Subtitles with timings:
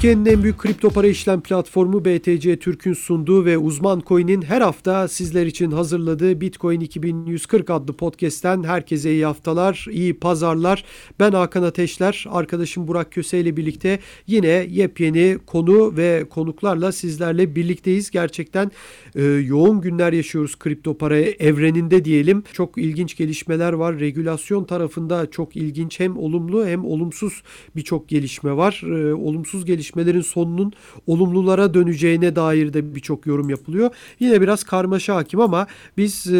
[0.00, 5.08] Türkiye'nin en büyük kripto para işlem platformu BTC Türk'ün sunduğu ve Uzman Coin'in her hafta
[5.08, 10.84] sizler için hazırladığı Bitcoin 2140 adlı podcast'ten herkese iyi haftalar, iyi pazarlar.
[11.18, 18.10] Ben Hakan Ateşler, arkadaşım Burak Köse ile birlikte yine yepyeni konu ve konuklarla sizlerle birlikteyiz.
[18.10, 18.70] Gerçekten
[19.14, 22.42] e, yoğun günler yaşıyoruz kripto para evreninde diyelim.
[22.52, 24.00] Çok ilginç gelişmeler var.
[24.00, 27.42] Regülasyon tarafında çok ilginç hem olumlu hem olumsuz
[27.76, 28.82] birçok gelişme var.
[28.86, 30.72] E, olumsuz gelişmelerin sonunun
[31.06, 33.90] olumlulara döneceğine dair de birçok yorum yapılıyor.
[34.20, 36.36] Yine biraz karmaşa hakim ama biz e,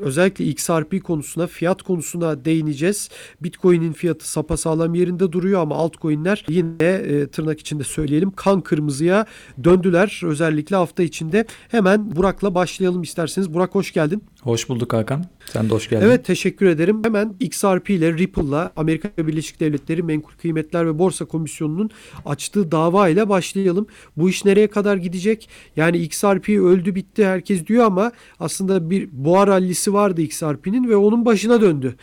[0.00, 3.08] özellikle XRP konusuna, fiyat konusuna değineceğiz.
[3.40, 9.26] Bitcoin'in fiyatı sapasağlam yerinde duruyor ama altcoin'ler yine e, tırnak içinde söyleyelim kan kırmızıya
[9.64, 10.20] döndüler.
[10.24, 11.46] Özellikle hafta içinde.
[11.68, 13.54] Hemen Burak'la başlayalım isterseniz.
[13.54, 14.22] Burak hoş geldin.
[14.42, 15.24] Hoş bulduk Hakan.
[15.52, 16.06] Sen de hoş geldin.
[16.06, 17.04] Evet teşekkür ederim.
[17.04, 21.90] Hemen XRP ile Ripple'la Amerika Birleşik Devletleri Menkul Kıymetler ve Borsa Komisyonu'nun
[22.24, 23.86] açtığı dava ile başlayalım.
[24.16, 25.48] Bu iş nereye kadar gidecek?
[25.76, 31.24] Yani XRP öldü bitti herkes diyor ama aslında bir boğa rallisi vardı XRP'nin ve onun
[31.24, 31.94] başına döndü.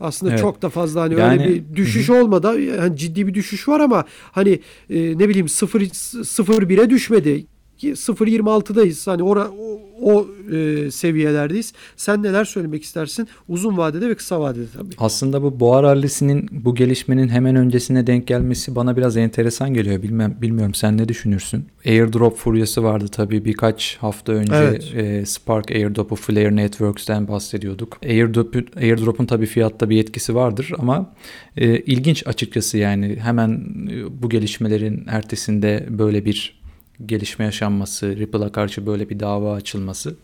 [0.00, 0.40] Aslında evet.
[0.40, 2.14] çok da fazla hani yani, öyle bir düşüş hı.
[2.14, 2.60] olmadı.
[2.60, 5.84] Yani ciddi bir düşüş var ama hani e, ne bileyim 0
[6.24, 7.46] 0 1'e düşmedi.
[7.82, 9.06] 0.26'dayız.
[9.10, 11.72] Hani ora, o, o e, seviyelerdeyiz.
[11.96, 13.28] Sen neler söylemek istersin?
[13.48, 14.94] Uzun vadede ve kısa vadede tabii.
[14.98, 20.02] Aslında bu boğa rallisinin bu gelişmenin hemen öncesine denk gelmesi bana biraz enteresan geliyor.
[20.02, 21.64] Bilmem bilmiyorum sen ne düşünürsün?
[21.86, 24.94] Airdrop furyası vardı tabii birkaç hafta önce evet.
[24.94, 27.98] e, Spark Airdrop'u Flare Networks'ten bahsediyorduk.
[28.04, 31.14] Airdrop, Airdrop'un tabii fiyatta bir etkisi vardır ama
[31.56, 36.63] e, ilginç açıkçası yani hemen e, bu gelişmelerin ertesinde böyle bir
[37.06, 40.14] gelişme yaşanması, Ripple'a karşı böyle bir dava açılması.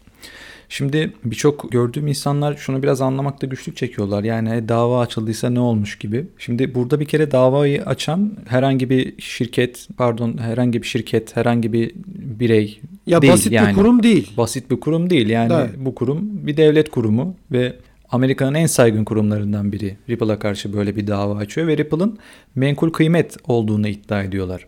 [0.69, 4.25] Şimdi birçok gördüğüm insanlar şunu biraz anlamakta güçlük çekiyorlar.
[4.25, 6.27] Yani dava açıldıysa ne olmuş gibi.
[6.39, 11.93] Şimdi burada bir kere davayı açan herhangi bir şirket, pardon herhangi bir şirket, herhangi bir
[12.07, 13.33] birey ya değil.
[13.33, 14.33] basit yani, bir kurum değil.
[14.37, 15.29] Basit bir kurum değil.
[15.29, 15.71] Yani evet.
[15.77, 17.77] bu kurum bir devlet kurumu ve
[18.11, 22.19] Amerika'nın en saygın kurumlarından biri Ripple'a karşı böyle bir dava açıyor ve Ripple'ın
[22.55, 24.67] menkul kıymet olduğunu iddia ediyorlar.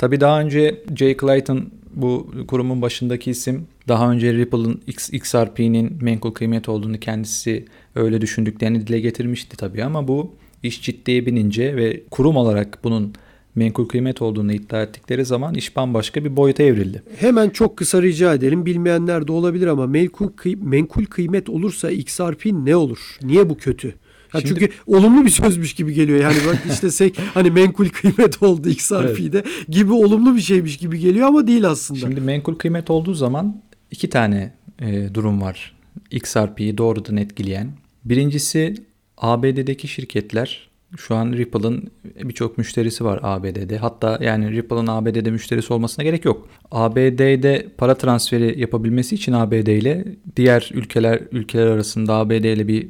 [0.00, 4.80] Tabi daha önce Jay Clayton bu kurumun başındaki isim daha önce Ripple'ın
[5.12, 11.76] XRP'nin menkul kıymet olduğunu kendisi öyle düşündüklerini dile getirmişti tabii ama bu iş ciddiye binince
[11.76, 13.12] ve kurum olarak bunun
[13.54, 17.02] menkul kıymet olduğunu iddia ettikleri zaman iş bambaşka bir boyuta evrildi.
[17.16, 18.66] Hemen çok kısa rica edelim.
[18.66, 23.18] Bilmeyenler de olabilir ama menkul, kıy menkul kıymet olursa XRP ne olur?
[23.22, 23.94] Niye bu kötü?
[24.30, 26.20] Ha Şimdi, çünkü olumlu bir sözmüş gibi geliyor.
[26.20, 29.68] Yani bak işte sek hani menkul kıymet oldu XRP'de evet.
[29.68, 32.00] gibi olumlu bir şeymiş gibi geliyor ama değil aslında.
[32.00, 35.76] Şimdi menkul kıymet olduğu zaman iki tane e, durum var.
[36.10, 37.72] XRP'yi doğrudan etkileyen.
[38.04, 38.74] Birincisi
[39.16, 41.90] ABD'deki şirketler şu an Ripple'ın
[42.22, 43.78] birçok müşterisi var ABD'de.
[43.78, 46.48] Hatta yani Ripple'ın ABD'de müşterisi olmasına gerek yok.
[46.70, 50.04] ABD'de para transferi yapabilmesi için ABD ile
[50.36, 52.88] diğer ülkeler ülkeler arasında ABD ile bir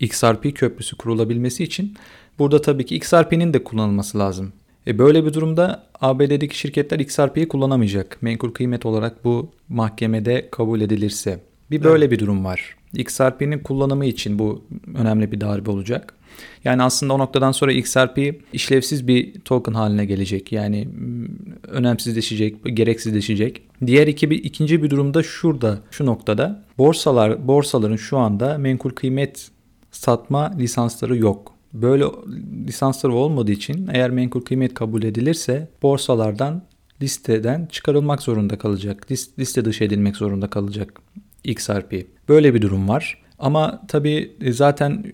[0.00, 1.94] XRP köprüsü kurulabilmesi için
[2.38, 4.52] burada tabii ki XRP'nin de kullanılması lazım.
[4.86, 8.18] E böyle bir durumda ABD'deki şirketler XRP'yi kullanamayacak.
[8.22, 11.40] Menkul kıymet olarak bu mahkemede kabul edilirse.
[11.70, 12.12] Bir böyle evet.
[12.12, 12.76] bir durum var.
[12.94, 14.64] XRP'nin kullanımı için bu
[14.94, 16.14] önemli bir darbe olacak.
[16.64, 20.52] Yani aslında o noktadan sonra XRP işlevsiz bir token haline gelecek.
[20.52, 20.88] Yani
[21.68, 23.62] önemsizleşecek, gereksizleşecek.
[23.86, 26.64] Diğer iki, bir, ikinci bir durumda şurada, şu noktada.
[26.78, 29.50] Borsalar, borsaların şu anda menkul kıymet
[29.98, 31.54] satma lisansları yok.
[31.72, 32.04] Böyle
[32.66, 36.62] lisansları olmadığı için eğer menkul kıymet kabul edilirse borsalardan
[37.02, 39.06] listeden çıkarılmak zorunda kalacak.
[39.38, 41.00] Liste dışı edilmek zorunda kalacak
[41.44, 42.06] XRP.
[42.28, 43.22] Böyle bir durum var.
[43.38, 45.04] Ama tabii e, zaten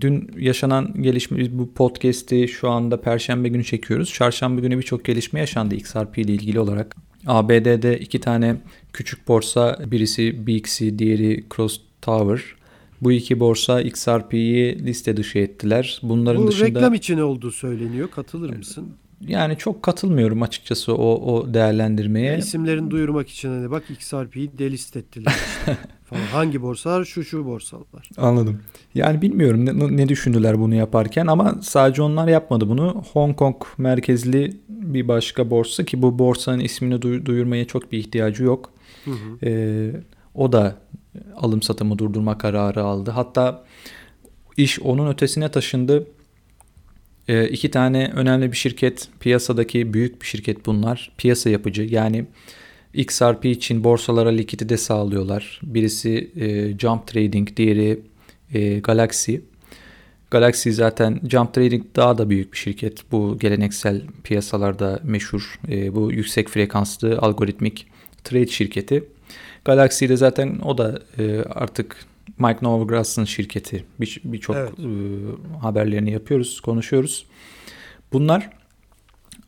[0.00, 4.12] dün yaşanan gelişme bu podcast'i şu anda perşembe günü çekiyoruz.
[4.12, 6.96] Çarşamba günü birçok gelişme yaşandı XRP ile ilgili olarak.
[7.26, 8.56] ABD'de iki tane
[8.92, 12.57] küçük borsa birisi BXC diğeri Cross Tower
[13.00, 16.00] bu iki borsa XRP'yi liste dışı ettiler.
[16.02, 16.66] Bunların Bu dışında...
[16.66, 18.10] reklam için olduğu söyleniyor.
[18.10, 18.88] Katılır mısın?
[19.26, 22.26] Yani çok katılmıyorum açıkçası o, o değerlendirmeye.
[22.26, 25.76] Ya isimlerini duyurmak için hani bak XRP'yi delist ettiler işte.
[26.04, 26.20] falan.
[26.20, 27.04] Hangi borsalar?
[27.04, 28.10] Şu şu borsalar.
[28.16, 28.60] Anladım.
[28.94, 33.04] Yani bilmiyorum ne, ne düşündüler bunu yaparken ama sadece onlar yapmadı bunu.
[33.12, 38.70] Hong Kong merkezli bir başka borsa ki bu borsanın ismini duyurmaya çok bir ihtiyacı yok.
[39.04, 39.46] Hı hı.
[39.46, 39.90] Ee,
[40.34, 40.76] o da
[41.36, 43.10] alım satımı durdurma kararı aldı.
[43.10, 43.64] Hatta
[44.56, 46.06] iş onun ötesine taşındı.
[47.28, 51.12] E, iki tane önemli bir şirket piyasadaki büyük bir şirket bunlar.
[51.18, 52.26] Piyasa yapıcı yani
[52.94, 55.60] XRP için borsalara likidite sağlıyorlar.
[55.62, 58.00] Birisi e, Jump Trading, diğeri
[58.54, 59.36] e, Galaxy.
[60.30, 63.12] Galaxy zaten Jump Trading daha da büyük bir şirket.
[63.12, 65.60] Bu geleneksel piyasalarda meşhur.
[65.68, 67.86] E, bu yüksek frekanslı algoritmik
[68.24, 69.04] trade şirketi.
[69.64, 71.96] Galaxy de zaten o da e, artık
[72.38, 73.84] Mike Novograt'ın şirketi.
[74.24, 74.72] Birçok bir, evet.
[74.78, 77.26] e, haberlerini yapıyoruz, konuşuyoruz.
[78.12, 78.50] Bunlar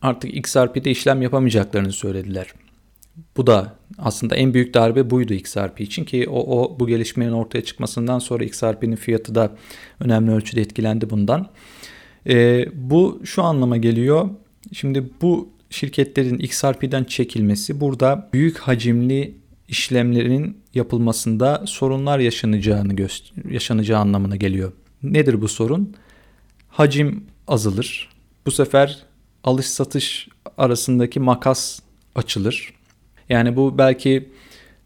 [0.01, 2.47] artık XRP'de işlem yapamayacaklarını söylediler.
[3.37, 7.63] Bu da aslında en büyük darbe buydu XRP için ki o, o bu gelişmenin ortaya
[7.63, 9.51] çıkmasından sonra XRP'nin fiyatı da
[9.99, 11.49] önemli ölçüde etkilendi bundan.
[12.29, 14.29] E, bu şu anlama geliyor.
[14.73, 19.40] Şimdi bu şirketlerin XRP'den çekilmesi burada büyük hacimli
[19.71, 23.07] işlemlerin yapılmasında sorunlar yaşanacağını
[23.49, 24.71] yaşanacağı anlamına geliyor.
[25.03, 25.95] Nedir bu sorun?
[26.67, 28.09] Hacim azalır.
[28.45, 29.03] Bu sefer
[29.43, 30.27] alış satış
[30.57, 31.79] arasındaki makas
[32.15, 32.73] açılır.
[33.29, 34.29] Yani bu belki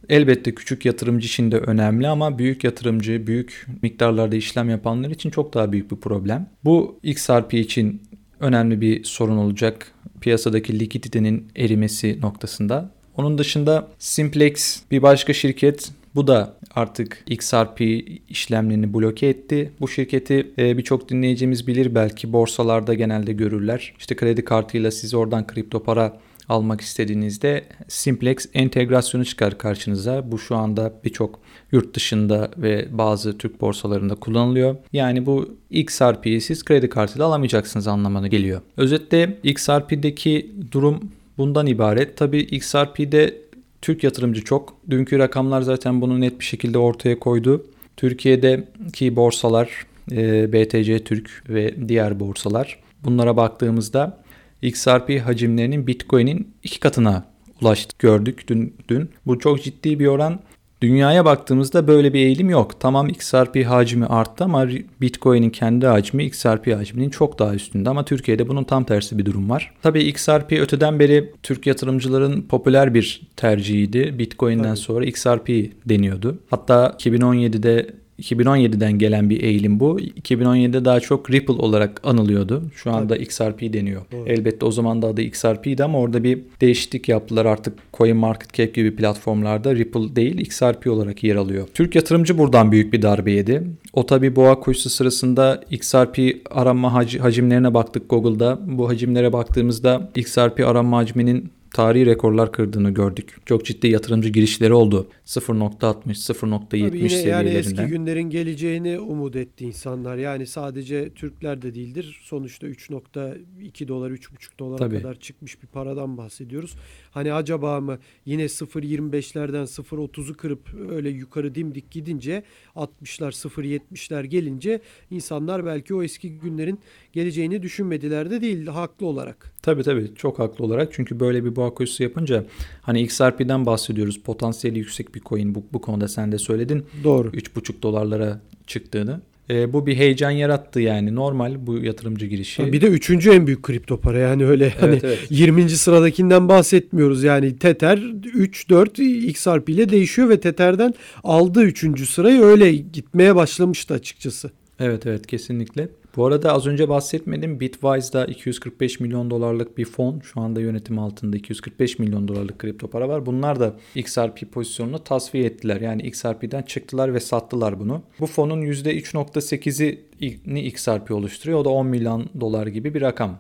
[0.10, 5.54] elbette küçük yatırımcı için de önemli ama büyük yatırımcı, büyük miktarlarda işlem yapanlar için çok
[5.54, 6.50] daha büyük bir problem.
[6.64, 8.02] Bu XRP için
[8.40, 9.92] önemli bir sorun olacak
[10.22, 12.95] piyasadaki likiditenin erimesi noktasında.
[13.18, 17.82] Onun dışında Simplex bir başka şirket bu da artık XRP
[18.30, 19.72] işlemlerini bloke etti.
[19.80, 23.94] Bu şirketi e, birçok dinleyicimiz bilir belki borsalarda genelde görürler.
[24.00, 26.18] İşte kredi kartıyla siz oradan kripto para
[26.50, 30.32] almak istediğinizde Simplex entegrasyonu çıkar karşınıza.
[30.32, 31.40] Bu şu anda birçok
[31.72, 34.76] yurt dışında ve bazı Türk borsalarında kullanılıyor.
[34.94, 38.62] Yani bu XRP'yi siz kredi kartıyla alamayacaksınız anlamına geliyor.
[38.78, 42.18] Özetle XRP'deki durum bundan ibaret.
[42.18, 43.38] Tabii XRP'de
[43.82, 44.78] Türk yatırımcı çok.
[44.90, 47.66] Dünkü rakamlar zaten bunu net bir şekilde ortaya koydu.
[47.98, 49.70] Türkiye'deki borsalar,
[50.12, 54.18] e, BTC Türk ve diğer borsalar bunlara baktığımızda
[54.62, 57.26] XRP hacimlerinin Bitcoin'in iki katına
[57.62, 59.10] ulaştı gördük dün, dün.
[59.26, 60.40] Bu çok ciddi bir oran.
[60.82, 62.80] Dünyaya baktığımızda böyle bir eğilim yok.
[62.80, 64.68] Tamam XRP hacmi arttı ama
[65.02, 69.50] Bitcoin'in kendi hacmi XRP hacminin çok daha üstünde ama Türkiye'de bunun tam tersi bir durum
[69.50, 69.74] var.
[69.82, 74.20] Tabii XRP öteden beri Türk yatırımcıların popüler bir tercihiydi.
[74.20, 74.78] Bitcoin'den Tabii.
[74.78, 75.50] sonra XRP
[75.86, 76.40] deniyordu.
[76.50, 77.90] Hatta 2017'de
[78.20, 80.00] 2017'den gelen bir eğilim bu.
[80.00, 82.64] 2017'de daha çok Ripple olarak anılıyordu.
[82.76, 83.24] Şu anda Tabii.
[83.24, 84.02] XRP deniyor.
[84.12, 84.30] Doğru.
[84.30, 87.46] Elbette o zaman da adı XRP'di ama orada bir değişiklik yaptılar.
[87.46, 91.68] Artık CoinMarketCap gibi platformlarda Ripple değil XRP olarak yer alıyor.
[91.74, 93.64] Türk yatırımcı buradan büyük bir darbe yedi.
[93.94, 98.60] O tabi boğa koşusu sırasında XRP arama hacimlerine baktık Google'da.
[98.66, 103.38] Bu hacimlere baktığımızda XRP arama hacminin tarihi rekorlar kırdığını gördük.
[103.46, 105.08] Çok ciddi yatırımcı girişleri oldu.
[105.26, 107.30] 0.60, 0.70 seviyelerinde.
[107.30, 110.18] Yani eski günlerin geleceğini umut etti insanlar.
[110.18, 112.22] Yani sadece Türkler de değildir.
[112.24, 114.98] Sonuçta 3.2 dolar, 3.5 dolara Tabii.
[114.98, 116.76] kadar çıkmış bir paradan bahsediyoruz.
[117.12, 122.44] Hani acaba mı yine 0.25'lerden 0.30'u kırıp öyle yukarı dimdik gidince
[122.76, 124.82] 60'lar 0.70'ler gelince
[125.12, 126.80] insanlar belki o eski günlerin
[127.14, 129.54] geleceğini düşünmediler de değil haklı olarak.
[129.62, 132.46] Tabii tabii çok haklı olarak çünkü böyle bir boğa koşusu yapınca
[132.82, 136.86] hani XRP'den bahsediyoruz potansiyeli yüksek bir coin bu, bu konuda sen de söyledin.
[137.04, 137.28] Doğru.
[137.30, 139.22] 3,5 dolarlara çıktığını.
[139.50, 142.74] E, bu bir heyecan yarattı yani normal bu yatırımcı girişi.
[142.74, 145.20] Bir de üçüncü en büyük kripto para yani öyle evet, hani evet.
[145.30, 145.70] 20.
[145.70, 147.98] sıradakinden bahsetmiyoruz yani Tether
[148.34, 154.52] 3 4 XRP ile değişiyor ve Tether'den aldığı üçüncü sırayı öyle gitmeye başlamıştı açıkçası.
[154.80, 155.90] Evet evet kesinlikle.
[156.16, 157.60] Bu arada az önce bahsetmedim.
[157.60, 160.20] Bitwise'da 245 milyon dolarlık bir fon.
[160.20, 163.26] Şu anda yönetim altında 245 milyon dolarlık kripto para var.
[163.26, 165.82] Bunlar da XRP pozisyonunu tasfiye ettiler.
[165.82, 168.04] Yani XRP'den çıktılar ve sattılar bunu.
[168.20, 171.60] Bu fonun %3.8'ini XRP oluşturuyor.
[171.60, 173.40] O da 10 milyon dolar gibi bir rakam.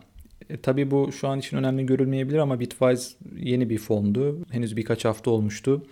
[0.49, 4.39] E, tabii bu şu an için önemli görülmeyebilir ama Bitwise yeni bir fondu.
[4.51, 5.85] Henüz birkaç hafta olmuştu.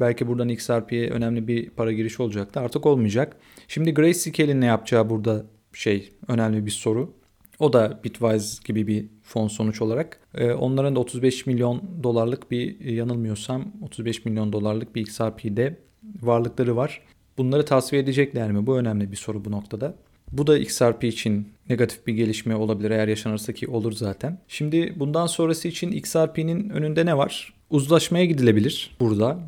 [0.00, 2.60] Belki buradan XRP'ye önemli bir para girişi olacaktı.
[2.60, 3.36] Artık olmayacak.
[3.68, 5.44] Şimdi Grayscale'in ne yapacağı burada
[5.78, 7.12] şey önemli bir soru.
[7.58, 10.20] O da Bitwise gibi bir fon sonuç olarak.
[10.34, 15.78] Ee, onların da 35 milyon dolarlık bir e, yanılmıyorsam 35 milyon dolarlık bir XRP'de
[16.22, 17.02] varlıkları var.
[17.38, 18.66] Bunları tasfiye edecekler mi?
[18.66, 19.94] Bu önemli bir soru bu noktada.
[20.32, 24.38] Bu da XRP için negatif bir gelişme olabilir eğer yaşanırsa ki olur zaten.
[24.48, 27.54] Şimdi bundan sonrası için XRP'nin önünde ne var?
[27.70, 29.38] Uzlaşmaya gidilebilir burada.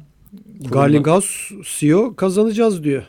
[0.71, 3.03] Garlinghouse CEO kazanacağız diyor.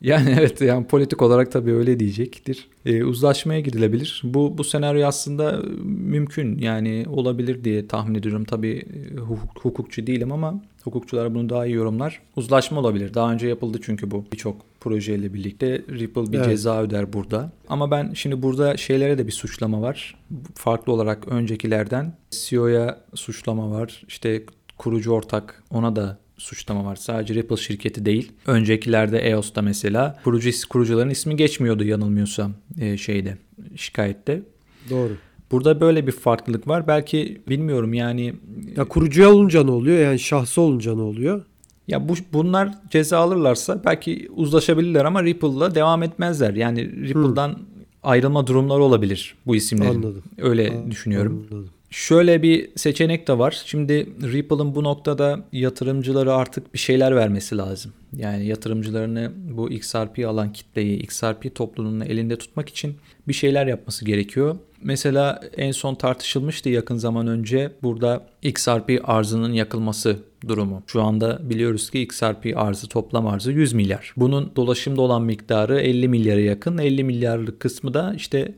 [0.00, 2.68] Yani evet yani politik olarak tabii öyle diyecektir.
[2.86, 4.22] E, uzlaşmaya gidilebilir.
[4.24, 8.44] Bu bu senaryo aslında mümkün yani olabilir diye tahmin ediyorum.
[8.44, 8.82] Tabii
[9.14, 12.22] e, hukuk, hukukçu değilim ama hukukçular bunu daha iyi yorumlar.
[12.36, 13.14] Uzlaşma olabilir.
[13.14, 15.78] Daha önce yapıldı çünkü bu birçok projeyle birlikte.
[15.78, 16.46] Ripple bir evet.
[16.46, 17.52] ceza öder burada.
[17.68, 20.14] Ama ben şimdi burada şeylere de bir suçlama var.
[20.54, 24.02] Farklı olarak öncekilerden CEO'ya suçlama var.
[24.08, 24.42] İşte
[24.78, 26.96] kurucu ortak ona da suçlama var.
[26.96, 28.32] Sadece Ripple şirketi değil.
[28.46, 33.38] Öncekilerde EOS'ta mesela kurucu kurucuların ismi geçmiyordu yanılmıyorsam e, şeyde
[33.76, 34.42] şikayette.
[34.90, 35.12] Doğru.
[35.50, 36.88] Burada böyle bir farklılık var.
[36.88, 38.34] Belki bilmiyorum yani.
[38.76, 39.98] Ya kurucuya olunca ne oluyor?
[39.98, 41.44] Yani şahsı olunca ne oluyor?
[41.88, 46.54] Ya bu bunlar ceza alırlarsa belki uzlaşabilirler ama Ripple'la devam etmezler.
[46.54, 47.64] Yani Ripple'dan hmm.
[48.02, 49.94] ayrılma durumları olabilir bu isimlerin.
[49.94, 50.22] Anladım.
[50.38, 50.90] Öyle Anladım.
[50.90, 51.46] düşünüyorum.
[51.50, 51.70] Anladım.
[51.90, 53.62] Şöyle bir seçenek de var.
[53.66, 57.92] Şimdi Ripple'ın bu noktada yatırımcıları artık bir şeyler vermesi lazım.
[58.16, 62.96] Yani yatırımcılarını bu XRP alan kitleyi, XRP topluluğunu elinde tutmak için
[63.28, 64.56] bir şeyler yapması gerekiyor.
[64.82, 70.16] Mesela en son tartışılmıştı yakın zaman önce burada XRP arzının yakılması
[70.48, 70.82] durumu.
[70.86, 74.14] Şu anda biliyoruz ki XRP arzı toplam arzı 100 milyar.
[74.16, 76.78] Bunun dolaşımda olan miktarı 50 milyara yakın.
[76.78, 78.54] 50 milyarlık kısmı da işte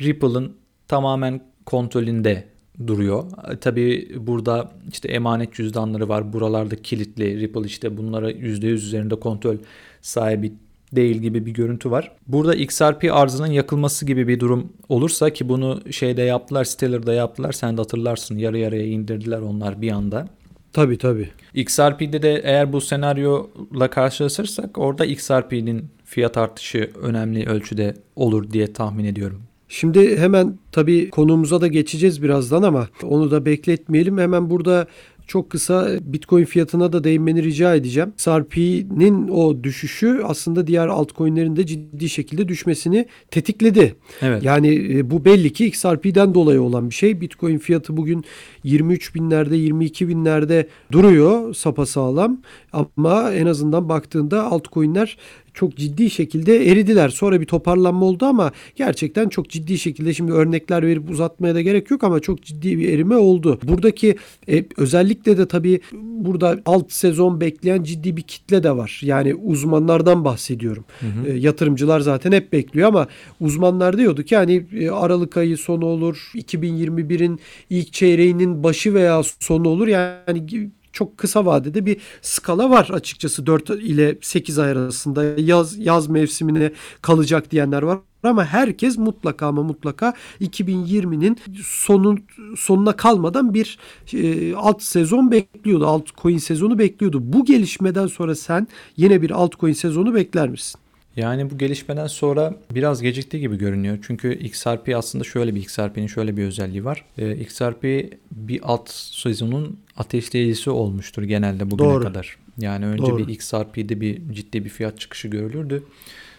[0.00, 0.52] Ripple'ın
[0.88, 2.44] tamamen kontrolünde
[2.86, 3.24] duruyor.
[3.60, 6.32] Tabii burada işte emanet cüzdanları var.
[6.32, 7.40] Buralarda kilitli.
[7.40, 9.56] Ripple işte bunlara %100 üzerinde kontrol
[10.02, 10.52] sahibi
[10.92, 12.12] değil gibi bir görüntü var.
[12.26, 17.52] Burada XRP arzının yakılması gibi bir durum olursa ki bunu şeyde yaptılar, Stellar'da yaptılar.
[17.52, 20.28] Sen de hatırlarsın yarı yarıya indirdiler onlar bir anda.
[20.72, 21.28] Tabii tabii.
[21.54, 29.04] XRP'de de eğer bu senaryola karşılaşırsak orada XRP'nin fiyat artışı önemli ölçüde olur diye tahmin
[29.04, 29.42] ediyorum.
[29.72, 34.18] Şimdi hemen tabii konumuza da geçeceğiz birazdan ama onu da bekletmeyelim.
[34.18, 34.86] Hemen burada
[35.26, 38.12] çok kısa Bitcoin fiyatına da değinmeni rica edeceğim.
[38.14, 43.94] XRP'nin o düşüşü aslında diğer altcoin'lerin de ciddi şekilde düşmesini tetikledi.
[44.22, 44.42] Evet.
[44.42, 47.20] Yani e, bu belli ki XRP'den dolayı olan bir şey.
[47.20, 48.24] Bitcoin fiyatı bugün
[48.64, 52.40] 23 binlerde 22 binlerde duruyor sapasağlam
[52.72, 55.16] ama en azından baktığında altcoin'ler
[55.60, 57.08] çok ciddi şekilde eridiler.
[57.08, 61.90] Sonra bir toparlanma oldu ama gerçekten çok ciddi şekilde şimdi örnekler verip uzatmaya da gerek
[61.90, 63.58] yok ama çok ciddi bir erime oldu.
[63.62, 64.16] Buradaki
[64.48, 69.00] e, özellikle de tabii burada alt sezon bekleyen ciddi bir kitle de var.
[69.04, 70.84] Yani uzmanlardan bahsediyorum.
[71.00, 71.32] Hı hı.
[71.32, 73.06] E, yatırımcılar zaten hep bekliyor ama
[73.40, 77.40] uzmanlar diyordu ki hani e, Aralık ayı sonu olur, 2021'in
[77.70, 79.88] ilk çeyreğinin başı veya sonu olur.
[79.88, 80.46] Yani
[80.92, 86.72] çok kısa vadede bir skala var açıkçası 4 ile 8 ay arasında yaz yaz mevsimine
[87.02, 92.24] kalacak diyenler var ama herkes mutlaka ama mutlaka 2020'nin sonun
[92.56, 93.78] sonuna kalmadan bir
[94.12, 95.86] e, alt sezon bekliyordu.
[95.86, 97.18] Altcoin sezonu bekliyordu.
[97.22, 100.80] Bu gelişmeden sonra sen yine bir altcoin sezonu bekler misin?
[101.20, 103.98] Yani bu gelişmeden sonra biraz gecikti gibi görünüyor.
[104.02, 107.04] Çünkü XRP aslında şöyle bir XRP'nin şöyle bir özelliği var.
[107.18, 107.84] Ee, XRP
[108.30, 112.02] bir alt sezonun ateşleyicisi olmuştur genelde bugüne Doğru.
[112.02, 112.36] kadar.
[112.58, 113.18] Yani önce Doğru.
[113.18, 115.82] bir XRP'de bir ciddi bir fiyat çıkışı görülürdü.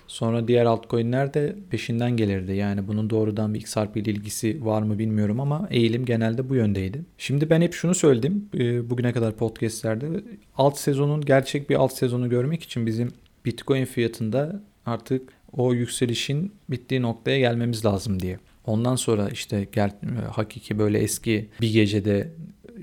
[0.08, 2.52] Sonra diğer altcoin'ler de peşinden gelirdi.
[2.52, 7.02] Yani bunun doğrudan bir XRP ile ilgisi var mı bilmiyorum ama eğilim genelde bu yöndeydi.
[7.18, 10.08] Şimdi ben hep şunu söyledim e, bugüne kadar podcastlerde.
[10.58, 13.12] Alt sezonun gerçek bir alt sezonu görmek için bizim
[13.46, 18.40] Bitcoin fiyatında artık o yükselişin bittiği noktaya gelmemiz lazım diye.
[18.66, 19.92] Ondan sonra işte gel,
[20.32, 22.32] hakiki böyle eski bir gecede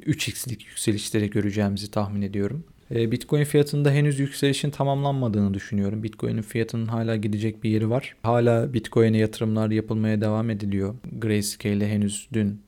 [0.06, 2.64] 3x'lik yükselişleri göreceğimizi tahmin ediyorum.
[2.94, 6.02] E, Bitcoin fiyatında henüz yükselişin tamamlanmadığını düşünüyorum.
[6.02, 8.16] Bitcoin'in fiyatının hala gidecek bir yeri var.
[8.22, 10.94] Hala Bitcoin'e yatırımlar yapılmaya devam ediliyor.
[11.18, 12.60] Grayscale henüz dün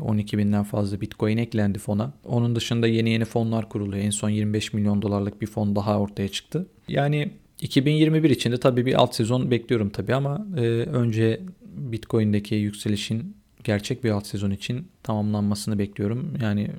[0.00, 2.12] 12 e, binden fazla Bitcoin eklendi fona.
[2.24, 4.04] Onun dışında yeni yeni fonlar kuruluyor.
[4.04, 6.66] En son 25 milyon dolarlık bir fon daha ortaya çıktı.
[6.88, 11.40] Yani 2021 için de tabii bir alt sezon bekliyorum tabii ama e, önce
[11.76, 16.34] Bitcoin'deki yükselişin gerçek bir alt sezon için tamamlanmasını bekliyorum.
[16.42, 16.70] Yani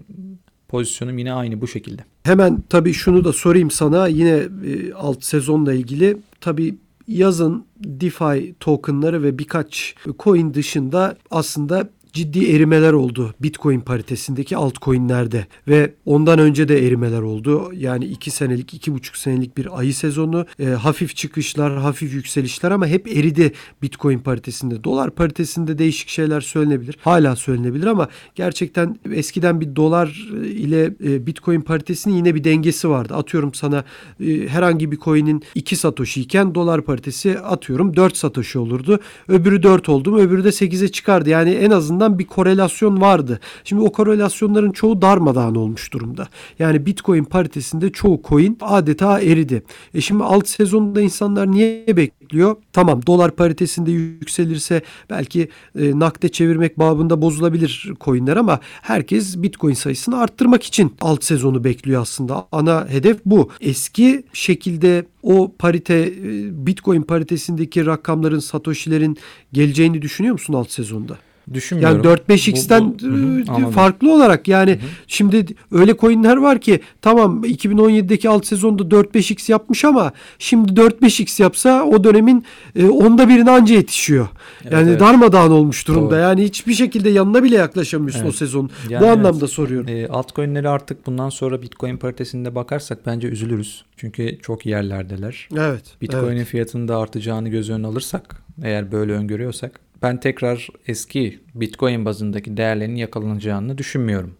[0.67, 2.01] pozisyonum yine aynı bu şekilde.
[2.23, 4.29] Hemen tabii şunu da sorayım sana yine
[4.65, 6.17] e, alt sezonla ilgili.
[6.41, 6.75] Tabii
[7.07, 15.93] yazın DeFi tokenları ve birkaç coin dışında aslında ciddi erimeler oldu Bitcoin paritesindeki altcoin'lerde ve
[16.05, 17.71] ondan önce de erimeler oldu.
[17.75, 20.45] Yani 2 senelik, 2,5 senelik bir ayı sezonu.
[20.59, 23.51] E, hafif çıkışlar, hafif yükselişler ama hep eridi
[23.81, 24.83] Bitcoin paritesinde.
[24.83, 26.97] Dolar paritesinde değişik şeyler söylenebilir.
[27.01, 30.07] Hala söylenebilir ama gerçekten eskiden bir dolar
[30.43, 33.15] ile e, Bitcoin paritesinin yine bir dengesi vardı.
[33.15, 33.83] Atıyorum sana
[34.19, 38.99] e, herhangi bir coin'in 2 satoshi iken dolar paritesi atıyorum 4 satoshi olurdu.
[39.27, 41.29] Öbürü 4 oldu mu öbürü de 8'e çıkardı.
[41.29, 43.39] Yani en azından azından bir korelasyon vardı.
[43.63, 46.27] Şimdi o korelasyonların çoğu darmadağın olmuş durumda.
[46.59, 49.63] Yani Bitcoin paritesinde çoğu coin adeta eridi.
[49.93, 52.55] E şimdi alt sezonda insanlar niye bekliyor?
[52.73, 60.19] Tamam dolar paritesinde yükselirse belki e, nakde çevirmek babında bozulabilir coinler ama herkes Bitcoin sayısını
[60.19, 62.47] arttırmak için alt sezonu bekliyor aslında.
[62.51, 63.49] Ana hedef bu.
[63.61, 69.17] Eski şekilde o parite e, Bitcoin paritesindeki rakamların Satoshi'lerin
[69.53, 71.30] geleceğini düşünüyor musun alt sezonda?
[71.53, 72.03] Düşünmüyorum.
[72.03, 73.71] Yani 4-5x'ten Bu- bu- Hı hı, e, anladım.
[73.71, 80.11] farklı olarak yani şimdi öyle coinler var ki tamam 2017'deki alt sezonda 4-5x yapmış ama
[80.39, 82.45] şimdi 4-5x yapsa o dönemin
[82.75, 84.27] e, onda birine anca yetişiyor.
[84.63, 84.99] Evet, yani evet.
[84.99, 86.11] darmadağın olmuş durumda.
[86.11, 86.19] Doğru.
[86.19, 88.29] Yani hiçbir şekilde yanına bile yaklaşamıyorsun Evet.
[88.33, 88.69] o sezon.
[88.89, 89.17] Yani Bu evet.
[89.17, 89.87] anlamda soruyorum.
[89.87, 93.85] E, altcoin'leri artık bundan sonra Bitcoin paritesinde bakarsak bence üzülürüz.
[93.97, 95.49] Çünkü çok yerlerdeler.
[95.57, 95.83] Evet.
[96.01, 96.47] Bitcoin'in evet.
[96.47, 102.95] fiyatının da artacağını göz önüne alırsak, eğer böyle öngörüyorsak, ben tekrar eski Bitcoin bazındaki değerlerinin
[102.95, 104.33] yakalanacağını düşünmüyorum.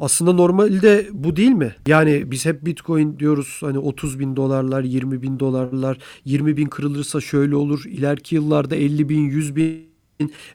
[0.00, 1.74] Aslında normalde bu değil mi?
[1.86, 7.20] Yani biz hep Bitcoin diyoruz hani 30 bin dolarlar, 20 bin dolarlar, 20 bin kırılırsa
[7.20, 7.84] şöyle olur.
[7.86, 9.89] İleriki yıllarda 50 bin, 100 bin.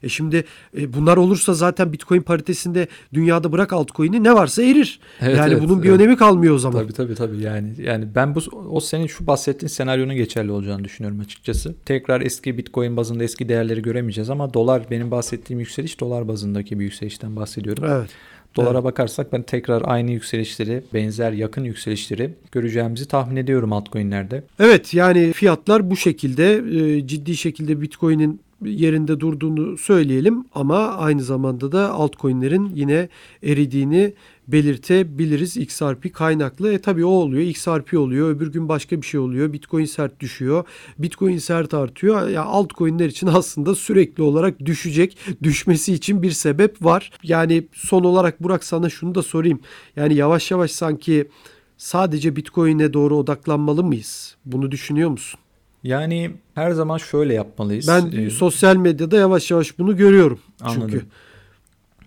[0.02, 0.44] E şimdi
[0.78, 5.00] e, bunlar olursa zaten Bitcoin paritesinde dünyada bırak altcoin'i ne varsa erir.
[5.20, 6.00] Evet, yani evet, bunun bir evet.
[6.00, 6.82] önemi kalmıyor o zaman.
[6.82, 11.20] Tabii tabii tabii yani yani ben bu o senin şu bahsettiğin senaryonun geçerli olacağını düşünüyorum
[11.20, 11.74] açıkçası.
[11.84, 16.84] Tekrar eski Bitcoin bazında eski değerleri göremeyeceğiz ama dolar benim bahsettiğim yükseliş dolar bazındaki bir
[16.84, 17.84] yükselişten bahsediyorum.
[17.86, 18.10] Evet.
[18.56, 18.84] Dolara Evet.
[18.84, 24.42] bakarsak ben tekrar aynı yükselişleri, benzer yakın yükselişleri göreceğimizi tahmin ediyorum altcoin'lerde.
[24.58, 31.72] Evet yani fiyatlar bu şekilde e, ciddi şekilde Bitcoin'in yerinde durduğunu söyleyelim ama aynı zamanda
[31.72, 33.08] da altcoin'lerin yine
[33.42, 34.14] eridiğini
[34.48, 36.72] belirtebiliriz XRP kaynaklı.
[36.72, 40.64] E tabii o oluyor XRP oluyor öbür gün başka bir şey oluyor Bitcoin sert düşüyor
[40.98, 42.22] Bitcoin sert artıyor.
[42.22, 47.10] Ya yani altcoin'ler için aslında sürekli olarak düşecek düşmesi için bir sebep var.
[47.22, 49.60] Yani son olarak Burak sana şunu da sorayım.
[49.96, 51.28] Yani yavaş yavaş sanki
[51.76, 54.36] sadece Bitcoin'e doğru odaklanmalı mıyız?
[54.44, 55.40] Bunu düşünüyor musun?
[55.82, 57.88] Yani her zaman şöyle yapmalıyız.
[57.88, 60.40] Ben Ee, sosyal medyada yavaş yavaş bunu görüyorum.
[60.60, 60.90] Anladım.
[60.90, 61.06] Çünkü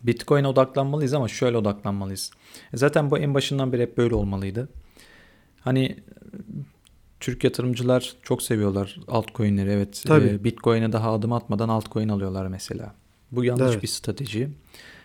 [0.04, 2.32] Bitcoin'e odaklanmalıyız ama şöyle odaklanmalıyız.
[2.74, 4.70] E Zaten bu en başından beri hep böyle olmalıydı.
[5.62, 5.96] Hani e,
[7.20, 9.70] Türk yatırımcılar çok seviyorlar altcoin'leri.
[9.72, 10.04] Evet.
[10.08, 10.28] Tabii.
[10.28, 12.96] E, Bitcoin'e daha adım atmadan altcoin alıyorlar mesela.
[13.32, 13.84] Bu yanlış Evet.
[13.84, 14.50] bir strateji.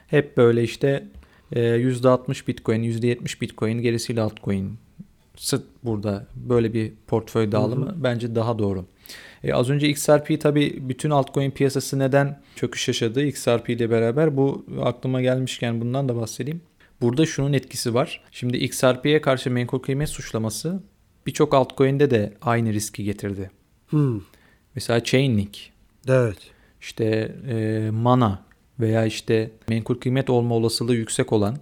[0.07, 1.09] Hep böyle işte
[1.53, 4.79] e, %60 Bitcoin, %70 Bitcoin gerisiyle altcoin.
[5.37, 8.87] Sırt burada böyle bir portföy dağılımı bence daha doğru.
[9.45, 14.67] E, az önce XRP tabii bütün altcoin piyasası neden çöküş yaşadı XRP ile beraber bu
[14.83, 16.61] aklıma gelmişken bundan da bahsedeyim.
[17.01, 18.25] Burada şunun etkisi var.
[18.31, 20.83] Şimdi XRP'ye karşı menkul kıymet suçlaması
[21.27, 23.51] birçok altcoin'de de aynı riski getirdi.
[23.89, 24.21] hmm,
[24.75, 25.59] Mesela Chainlink,
[26.09, 26.39] evet.
[26.81, 28.45] işte e, Mana
[28.81, 31.57] veya işte menkul kıymet olma olasılığı yüksek olan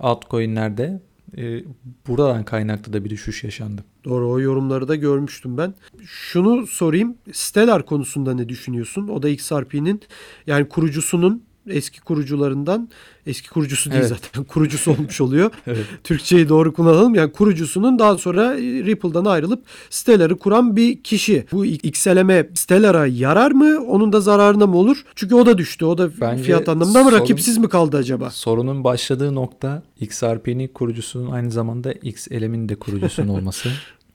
[0.00, 1.00] altcoin'lerde
[1.38, 1.64] e,
[2.08, 3.84] buradan kaynaklı da bir düşüş yaşandı.
[4.04, 5.74] Doğru o yorumları da görmüştüm ben.
[6.06, 7.16] Şunu sorayım.
[7.32, 9.08] Stellar konusunda ne düşünüyorsun?
[9.08, 10.00] O da XRP'nin
[10.46, 12.88] yani kurucusunun eski kurucularından
[13.26, 14.20] eski kurucusu değil Evet.
[14.22, 15.50] zaten kurucusu olmuş oluyor.
[15.66, 15.84] Evet.
[16.04, 17.14] Türkçeyi doğru kullanalım.
[17.14, 21.46] Yani kurucusunun daha sonra Ripple'dan ayrılıp Stellar'ı kuran bir kişi.
[21.52, 23.84] Bu XLM Stellar'a yarar mı?
[23.86, 25.04] Onun da zararına mı olur?
[25.14, 25.84] Çünkü o da düştü.
[25.84, 28.30] O da Bence fiyat anlamında mı rakipsiz mi kaldı acaba?
[28.30, 33.68] Sorunun başladığı nokta XRP'nin kurucusunun aynı zamanda XLM'in de kurucusunun olması.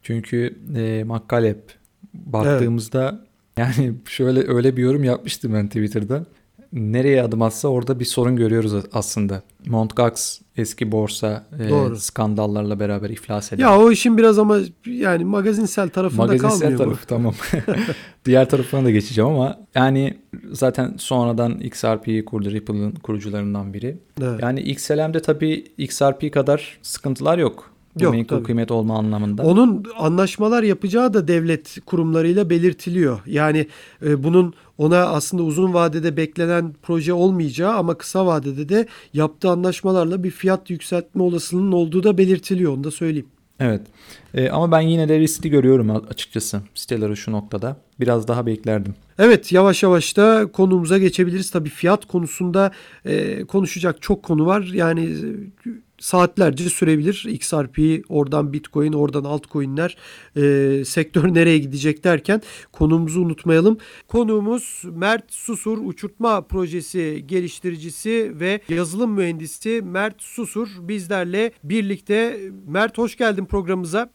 [0.04, 1.58] Çünkü e, McCaleb
[2.14, 3.26] baktığımızda
[3.58, 6.26] yani şöyle öyle bir yorum yapmıştım ben Twitter'da.
[6.74, 9.42] Nereye adım atsa orada bir sorun görüyoruz aslında.
[9.66, 9.96] Mt.
[9.96, 11.98] Gox eski borsa e, Doğru.
[11.98, 13.64] skandallarla beraber iflas eden.
[13.64, 17.34] Ya o işin biraz ama yani magazinsel tarafında Magazinsel kalmıyor tarafı tamam.
[18.26, 20.18] Diğer tarafına da geçeceğim ama yani
[20.52, 23.98] zaten sonradan XRP'yi kurdu Ripple'ın kurucularından biri.
[24.22, 24.40] Evet.
[24.44, 27.72] Yani XLM'de tabii XRP kadar sıkıntılar yok.
[28.00, 28.46] Bu Yok, menkul tabii.
[28.46, 29.44] kıymet olma anlamında.
[29.44, 33.20] Onun anlaşmalar yapacağı da devlet kurumlarıyla belirtiliyor.
[33.26, 33.68] Yani
[34.06, 40.24] e, bunun ona aslında uzun vadede beklenen proje olmayacağı ama kısa vadede de yaptığı anlaşmalarla
[40.24, 42.74] bir fiyat yükseltme olasılığının olduğu da belirtiliyor.
[42.74, 43.28] Onu da söyleyeyim.
[43.60, 43.82] Evet.
[44.34, 47.78] Ee, ama ben yine de riskli görüyorum açıkçası Stellar'ı şu noktada.
[48.00, 48.96] Biraz daha beklerdim.
[49.20, 51.52] Evet yavaş yavaş da konumuza geçebiliriz.
[51.52, 52.72] Tabii fiyat konusunda
[53.06, 54.62] e, konuşacak çok konu var.
[54.62, 57.26] Yani e, saatlerce sürebilir.
[57.30, 59.98] XRP, oradan Bitcoin, oradan altcoin'ler,
[60.36, 63.78] e, sektör nereye gidecek derken konumuzu unutmayalım.
[64.08, 72.40] Konuğumuz Mert Susur Uçurtma Projesi geliştiricisi ve yazılım mühendisi Mert Susur bizlerle birlikte.
[72.68, 74.10] Mert hoş geldin programımıza.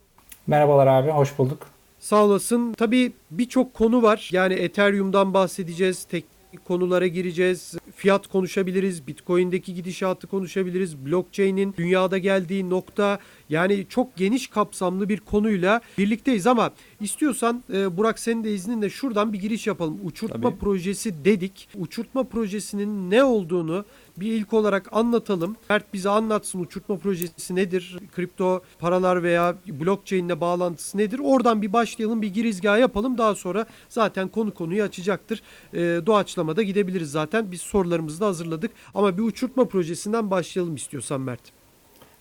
[0.47, 1.66] Merhabalar abi, hoş bulduk.
[1.99, 2.73] Sağ olasın.
[2.73, 4.29] Tabii birçok konu var.
[4.33, 6.05] Yani Ethereum'dan bahsedeceğiz.
[6.05, 7.75] Teknik konulara gireceğiz.
[8.03, 9.07] Fiyat konuşabiliriz.
[9.07, 11.07] Bitcoin'deki gidişatı konuşabiliriz.
[11.07, 13.19] Blockchain'in dünyada geldiği nokta.
[13.53, 19.33] Yani çok geniş kapsamlı bir konuyla birlikteyiz ama istiyorsan e, Burak senin de izninle şuradan
[19.33, 20.01] bir giriş yapalım.
[20.05, 20.59] Uçurtma Tabii.
[20.59, 21.69] projesi dedik.
[21.75, 23.85] Uçurtma projesinin ne olduğunu
[24.17, 25.57] bir ilk olarak anlatalım.
[25.71, 27.99] Mert bize anlatsın uçurtma projesi nedir?
[28.17, 31.21] Kripto paralar veya blockchain ile bağlantısı nedir?
[31.25, 33.19] Oradan bir başlayalım, bir girizgah yapalım.
[33.19, 35.43] Daha sonra zaten konu konuyu açacaktır.
[35.75, 37.53] E, doğaçlamada gidebiliriz zaten.
[37.53, 38.71] Biz sorularımızı da hazırladık.
[38.95, 41.62] Ama bir uçurtma projesinden başlayalım istiyorsan Mert.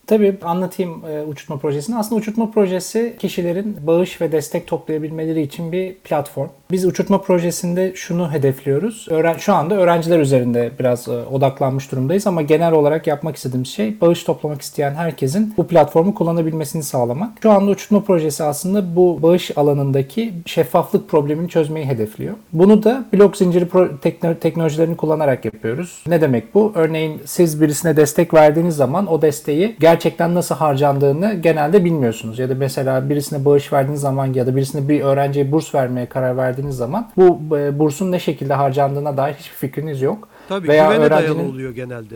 [0.06, 1.96] Tabii anlatayım e, uçurtma projesini.
[1.96, 6.48] Aslında uçurtma projesi kişilerin bağış ve destek toplayabilmeleri için bir platform.
[6.70, 9.06] Biz uçurtma projesinde şunu hedefliyoruz.
[9.10, 14.00] Öğren şu anda öğrenciler üzerinde biraz e, odaklanmış durumdayız ama genel olarak yapmak istediğimiz şey
[14.00, 17.30] bağış toplamak isteyen herkesin bu platformu kullanabilmesini sağlamak.
[17.42, 22.34] Şu anda uçurtma projesi aslında bu bağış alanındaki şeffaflık problemini çözmeyi hedefliyor.
[22.52, 26.04] Bunu da blok zinciri tekno- teknolojilerini kullanarak yapıyoruz.
[26.06, 26.72] Ne demek bu?
[26.74, 32.38] Örneğin siz birisine destek verdiğiniz zaman o desteği gerçekten nasıl harcandığını genelde bilmiyorsunuz.
[32.38, 36.36] Ya da mesela birisine bağış verdiğiniz zaman ya da birisine bir öğrenciye burs vermeye karar
[36.36, 40.28] verdiğiniz zaman bu e, bursun ne şekilde harcandığına dair hiçbir fikriniz yok.
[40.48, 42.14] Tabii Veya güvene dayalı öğrencinin- oluyor genelde.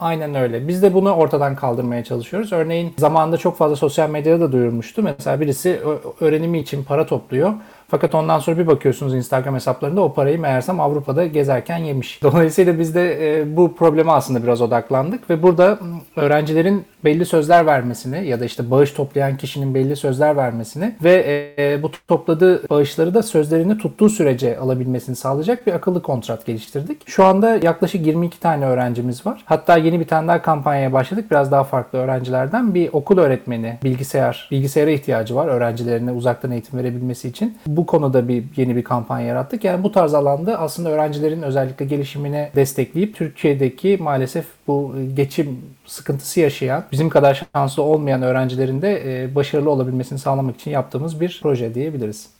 [0.00, 0.68] Aynen öyle.
[0.68, 2.52] Biz de bunu ortadan kaldırmaya çalışıyoruz.
[2.52, 5.02] Örneğin zamanında çok fazla sosyal medyada da duyurmuştu.
[5.02, 5.80] Mesela birisi
[6.20, 7.52] öğrenimi için para topluyor.
[7.90, 12.22] Fakat ondan sonra bir bakıyorsunuz Instagram hesaplarında o parayı meğersem Avrupa'da gezerken yemiş.
[12.22, 17.66] Dolayısıyla biz de e, bu probleme aslında biraz odaklandık ve burada m, öğrencilerin belli sözler
[17.66, 23.14] vermesini ya da işte bağış toplayan kişinin belli sözler vermesini ve e, bu topladığı bağışları
[23.14, 27.08] da sözlerini tuttuğu sürece alabilmesini sağlayacak bir akıllı kontrat geliştirdik.
[27.08, 29.42] Şu anda yaklaşık 22 tane öğrencimiz var.
[29.44, 31.30] Hatta yeni bir tane daha kampanyaya başladık.
[31.30, 37.28] Biraz daha farklı öğrencilerden bir okul öğretmeni bilgisayar, bilgisayara ihtiyacı var öğrencilerine uzaktan eğitim verebilmesi
[37.28, 37.58] için.
[37.86, 39.64] Konuda bir yeni bir kampanya yarattık.
[39.64, 46.84] Yani bu tarz alanda aslında öğrencilerin özellikle gelişimini destekleyip Türkiye'deki maalesef bu geçim sıkıntısı yaşayan,
[46.92, 52.37] bizim kadar şanslı olmayan öğrencilerin de e, başarılı olabilmesini sağlamak için yaptığımız bir proje diyebiliriz.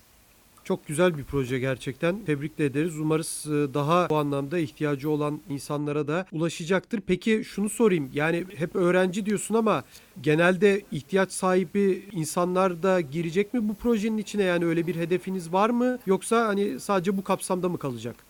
[0.68, 2.24] Çok güzel bir proje gerçekten.
[2.24, 2.98] Tebrik de ederiz.
[2.98, 7.00] Umarız e, daha bu anlamda ihtiyacı olan insanlara da ulaşacaktır.
[7.06, 8.10] Peki şunu sorayım.
[8.14, 9.84] Yani hep öğrenci diyorsun ama
[10.20, 14.42] genelde ihtiyaç sahibi insanlar da girecek mi bu projenin içine?
[14.42, 15.98] Yani öyle bir hedefiniz var mı?
[16.06, 18.27] Yoksa hani sadece bu kapsamda mı kalacak?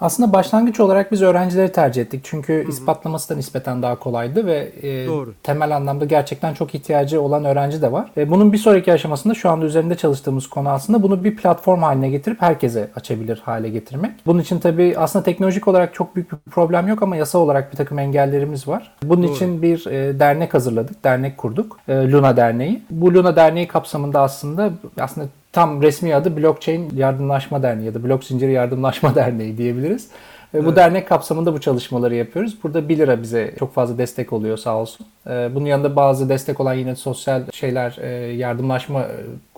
[0.00, 2.20] Aslında başlangıç olarak biz öğrencileri tercih ettik.
[2.24, 5.34] Çünkü ispatlaması da nispeten daha kolaydı ve e, Doğru.
[5.42, 8.10] temel anlamda gerçekten çok ihtiyacı olan öğrenci de var.
[8.16, 12.10] Ve bunun bir sonraki aşamasında şu anda üzerinde çalıştığımız konu aslında bunu bir platform haline
[12.10, 14.10] getirip herkese açabilir hale getirmek.
[14.26, 17.76] Bunun için tabii aslında teknolojik olarak çok büyük bir problem yok ama yasa olarak bir
[17.76, 18.92] takım engellerimiz var.
[19.02, 19.32] Bunun Doğru.
[19.32, 21.78] için bir e, dernek hazırladık, dernek kurduk.
[21.88, 22.82] E, Luna Derneği.
[22.90, 28.24] Bu Luna Derneği kapsamında aslında aslında tam resmi adı Blockchain Yardımlaşma Derneği ya da Blok
[28.24, 30.08] Zinciri Yardımlaşma Derneği diyebiliriz.
[30.54, 30.76] E, Bu Evet.
[30.76, 32.58] dernek kapsamında bu çalışmaları yapıyoruz.
[32.62, 35.06] Burada 1 lira bize çok fazla destek oluyor sağ olsun.
[35.30, 39.06] E, Bunun yanında bazı destek olan yine sosyal şeyler, e, yardımlaşma e,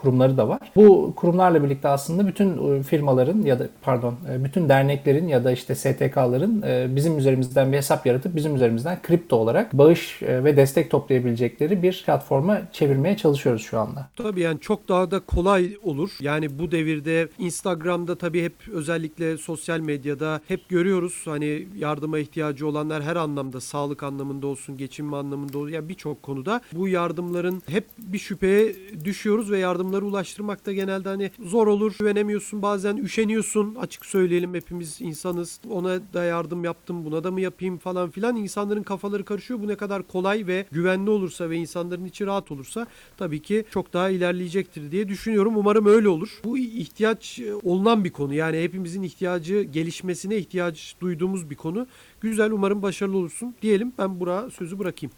[0.00, 0.58] kurumları da var.
[0.76, 5.52] Bu kurumlarla birlikte aslında bütün e, firmaların ya da pardon e, bütün derneklerin ya da
[5.52, 10.90] işte STK'ların e, bizim üzerimizden bir hesap yaratıp bizim üzerimizden kripto olarak bağış ve destek
[10.90, 14.08] toplayabilecekleri bir platforma çevirmeye çalışıyoruz şu anda.
[14.16, 16.10] Tabii yani çok daha da kolay olur.
[16.20, 21.22] Yani bu devirde Instagram'da tabii hep özellikle sosyal medyada hep görüyoruz.
[21.24, 25.72] Hani yardıma ihtiyacı olanlar her anlamda sağlık anlamında olsun, geçinme anlamında olsun.
[25.72, 31.30] Yani birçok konuda bu yardımların hep bir şüpheye düşüyoruz ve yardımları ulaştırmak da genelde hani
[31.40, 31.94] zor olur.
[31.98, 33.74] Güvenemiyorsun bazen üşeniyorsun.
[33.74, 35.60] Açık söyleyelim hepimiz insanız.
[35.70, 38.36] Ona da yardım yaptım buna da mı yapayım falan filan.
[38.36, 39.60] İnsanların kafaları karışıyor.
[39.60, 43.92] Bu ne kadar kolay ve güvenli olursa ve insanların içi rahat olursa tabii ki çok
[43.92, 45.56] daha ilerleyecektir diye düşünüyorum.
[45.56, 46.40] Umarım öyle olur.
[46.44, 48.34] Bu ihtiyaç e, olunan bir konu.
[48.34, 51.86] Yani hepimizin ihtiyacı gelişmesine ihtiyaç duyduğumuz bir konu.
[52.20, 53.92] Güzel umarım başarılı olursun diyelim.
[53.98, 55.12] Ben Burak'a sözü bırakayım.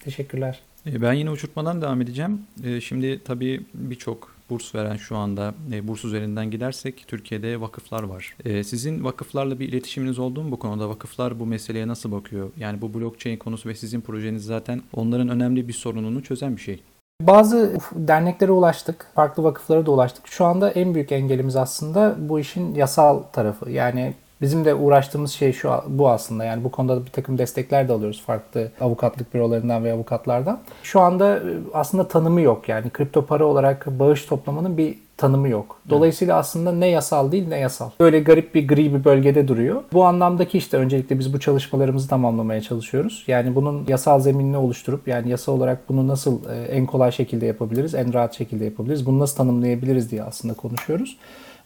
[0.00, 0.67] Teşekkürler.
[0.92, 2.40] E, Ben yine uçurtmadan devam edeceğim.
[2.64, 8.36] E, Şimdi tabii birçok burs veren şu anda e, burs üzerinden gidersek Türkiye'de vakıflar var.
[8.44, 10.88] E, Sizin vakıflarla bir iletişiminiz oldu mu bu konuda?
[10.88, 12.50] Vakıflar bu meseleye nasıl bakıyor?
[12.56, 16.82] Yani bu blockchain konusu ve sizin projeniz zaten onların önemli bir sorununu çözen bir şey.
[17.22, 20.26] Bazı derneklere ulaştık, farklı vakıflara da ulaştık.
[20.28, 23.70] Şu anda en büyük engelimiz aslında bu işin yasal tarafı.
[23.70, 26.44] Yani bizim de uğraştığımız şey şu bu aslında.
[26.44, 30.60] Yani bu konuda bir takım destekler de alıyoruz farklı avukatlık bürolarından ve avukatlardan.
[30.82, 31.40] Şu anda e,
[31.74, 32.68] aslında tanımı yok.
[32.68, 35.80] Yani kripto para olarak bağış toplamanın bir tanımı yok.
[35.90, 37.90] Dolayısıyla aslında ne yasal değil ne yasal.
[38.00, 39.82] Böyle garip bir gri bir bölgede duruyor.
[39.92, 43.24] Bu anlamdaki işte öncelikle biz bu çalışmalarımızı tamamlamaya çalışıyoruz.
[43.26, 47.94] Yani bunun yasal zeminini oluşturup yani yasa olarak bunu nasıl e, en kolay şekilde yapabiliriz,
[47.94, 51.16] en rahat şekilde yapabiliriz, bunu nasıl tanımlayabiliriz diye aslında konuşuyoruz.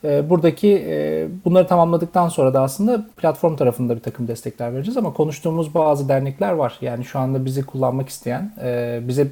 [0.04, 5.12] E, buradaki e, bunları tamamladıktan sonra da aslında platform tarafında bir takım destekler vereceğiz ama
[5.12, 6.78] konuştuğumuz bazı dernekler var.
[6.80, 9.28] Yani şu anda bizi kullanmak isteyen, e, bize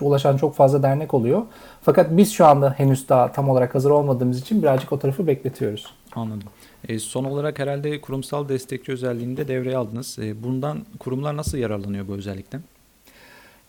[0.00, 1.42] ulaşan çok fazla dernek oluyor.
[1.82, 5.86] Fakat biz şu anda henüz daha tam olarak hazır olmadığımız için birazcık o tarafı bekletiyoruz.
[6.16, 6.48] Anladım.
[6.88, 10.18] E, son olarak herhalde kurumsal destekçi özelliğini de devreye aldınız.
[10.18, 12.62] E, bundan kurumlar nasıl yararlanıyor bu özellikten?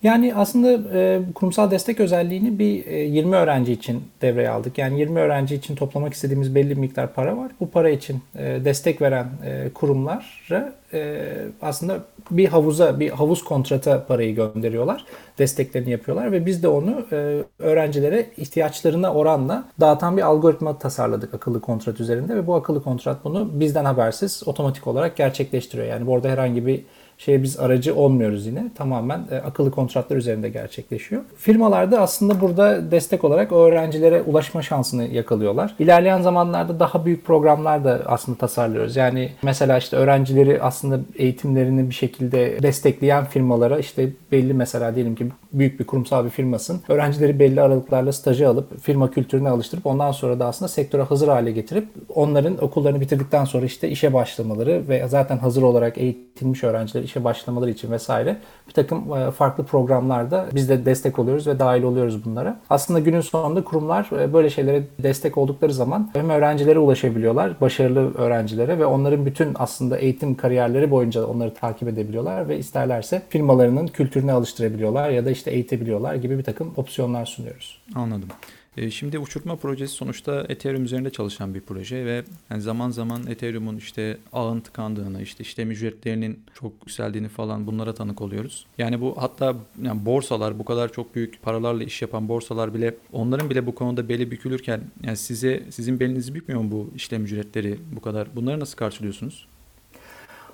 [0.05, 4.77] Yani aslında e, kurumsal destek özelliğini bir e, 20 öğrenci için devreye aldık.
[4.77, 7.51] Yani 20 öğrenci için toplamak istediğimiz belli bir miktar para var.
[7.59, 11.21] Bu para için e, destek veren e, kurumlara e,
[11.61, 11.99] aslında
[12.31, 15.05] bir havuza, bir havuz kontrata parayı gönderiyorlar.
[15.39, 21.61] Desteklerini yapıyorlar ve biz de onu e, öğrencilere ihtiyaçlarına oranla dağıtan bir algoritma tasarladık akıllı
[21.61, 25.87] kontrat üzerinde ve bu akıllı kontrat bunu bizden habersiz otomatik olarak gerçekleştiriyor.
[25.87, 26.85] Yani bu arada herhangi bir
[27.17, 28.63] şeye biz aracı olmuyoruz yine.
[28.75, 31.21] Tamamen e, akıllı kontratlar üzerinde gerçekleşiyor.
[31.37, 35.75] Firmalar da aslında burada destek olarak öğrencilere ulaşma şansını yakalıyorlar.
[35.79, 38.95] İlerleyen zamanlarda daha büyük programlar da aslında tasarlıyoruz.
[38.95, 45.27] Yani mesela işte öğrencileri aslında eğitimlerini bir şekilde destekleyen firmalara işte belli mesela diyelim ki
[45.53, 46.81] büyük bir kurumsal bir firmasın.
[46.89, 51.51] Öğrencileri belli aralıklarla stajı alıp firma kültürüne alıştırıp ondan sonra da aslında sektöre hazır hale
[51.51, 57.23] getirip onların okullarını bitirdikten sonra işte işe başlamaları ve zaten hazır olarak eğitilmiş öğrenciler işe
[57.23, 58.37] başlamaları için vesaire
[58.67, 62.59] bir takım e, farklı programlarda biz de destek oluyoruz ve dahil oluyoruz bunlara.
[62.69, 68.79] Aslında günün sonunda kurumlar e, böyle şeylere destek oldukları zaman hem öğrencilere ulaşabiliyorlar, başarılı öğrencilere
[68.79, 75.09] ve onların bütün aslında eğitim kariyerleri boyunca onları takip edebiliyorlar ve isterlerse firmalarının kültürüne alıştırabiliyorlar
[75.09, 77.81] ya da işte eğitebiliyorlar gibi bir takım opsiyonlar sunuyoruz.
[77.95, 78.29] Anladım.
[78.77, 83.77] E, şimdi uçurtma projesi sonuçta Ethereum üzerinde çalışan bir proje ve yani zaman zaman Ethereum'un
[83.77, 88.65] işte ağın tıkandığını, işte işlem ücretlerinin çok yükseldiğini falan bunlara tanık oluyoruz.
[88.77, 93.49] Yani bu hatta yani borsalar bu kadar çok büyük paralarla iş yapan borsalar bile onların
[93.49, 98.01] bile bu konuda beli bükülürken yani size sizin belinizi bükmüyor mu bu işlem ücretleri bu
[98.01, 98.35] kadar?
[98.35, 99.47] Bunları nasıl karşılıyorsunuz?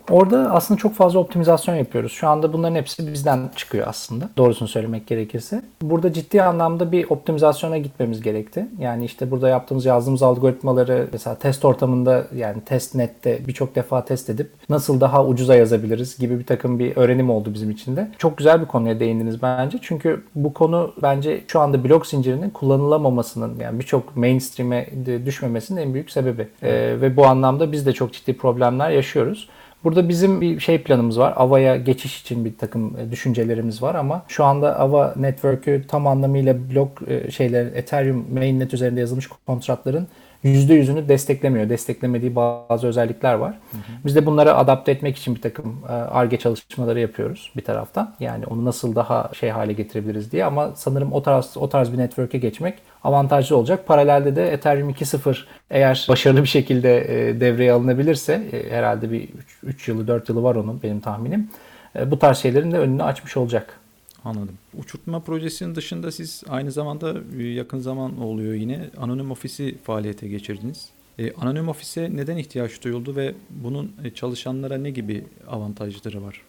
[0.09, 2.11] Orada aslında çok fazla optimizasyon yapıyoruz.
[2.11, 4.29] Şu anda bunların hepsi bizden çıkıyor aslında.
[4.37, 5.61] Doğrusunu söylemek gerekirse.
[5.81, 8.67] Burada ciddi anlamda bir optimizasyona gitmemiz gerekti.
[8.79, 14.29] Yani işte burada yaptığımız, yazdığımız algoritmaları mesela test ortamında yani test nette birçok defa test
[14.29, 18.11] edip nasıl daha ucuza yazabiliriz gibi bir takım bir öğrenim oldu bizim için de.
[18.17, 19.77] Çok güzel bir konuya değindiniz bence.
[19.81, 24.89] Çünkü bu konu bence şu anda blok zincirinin kullanılamamasının yani birçok mainstream'e
[25.25, 26.47] düşmemesinin en büyük sebebi.
[26.63, 29.49] Ee, ve bu anlamda biz de çok ciddi problemler yaşıyoruz.
[29.83, 31.33] Burada bizim bir şey planımız var.
[31.35, 36.69] Ava'ya geçiş için bir takım e, düşüncelerimiz var ama şu anda Ava Network'ü tam anlamıyla
[36.71, 40.07] blok e, şeyler Ethereum mainnet üzerinde yazılmış kontratların
[40.45, 41.69] %100'ünü desteklemiyor.
[41.69, 43.51] Desteklemediği bazı özellikler var.
[43.71, 43.81] Hı hı.
[44.05, 48.15] Biz de bunları adapte etmek için bir takım ARGE çalışmaları yapıyoruz bir taraftan.
[48.19, 51.97] Yani onu nasıl daha şey hale getirebiliriz diye ama sanırım o tarz o tarz bir
[51.97, 53.87] network'e geçmek avantajlı olacak.
[53.87, 55.37] Paralelde de Ethereum 2.0
[55.69, 56.97] eğer başarılı bir şekilde
[57.29, 59.29] e, devreye alınabilirse e, herhalde bir
[59.63, 61.49] 3 yılı 4 yılı var onun benim tahminim.
[61.95, 63.80] E, bu tarz şeylerin de önünü açmış olacak.
[64.25, 64.57] Anladım.
[64.77, 70.89] Uçurtma projesinin dışında siz aynı zamanda yakın zaman oluyor yine anonim ofisi faaliyete geçirdiniz.
[71.19, 76.41] E, anonim ofise neden ihtiyaç duyuldu ve bunun çalışanlara ne gibi avantajları var?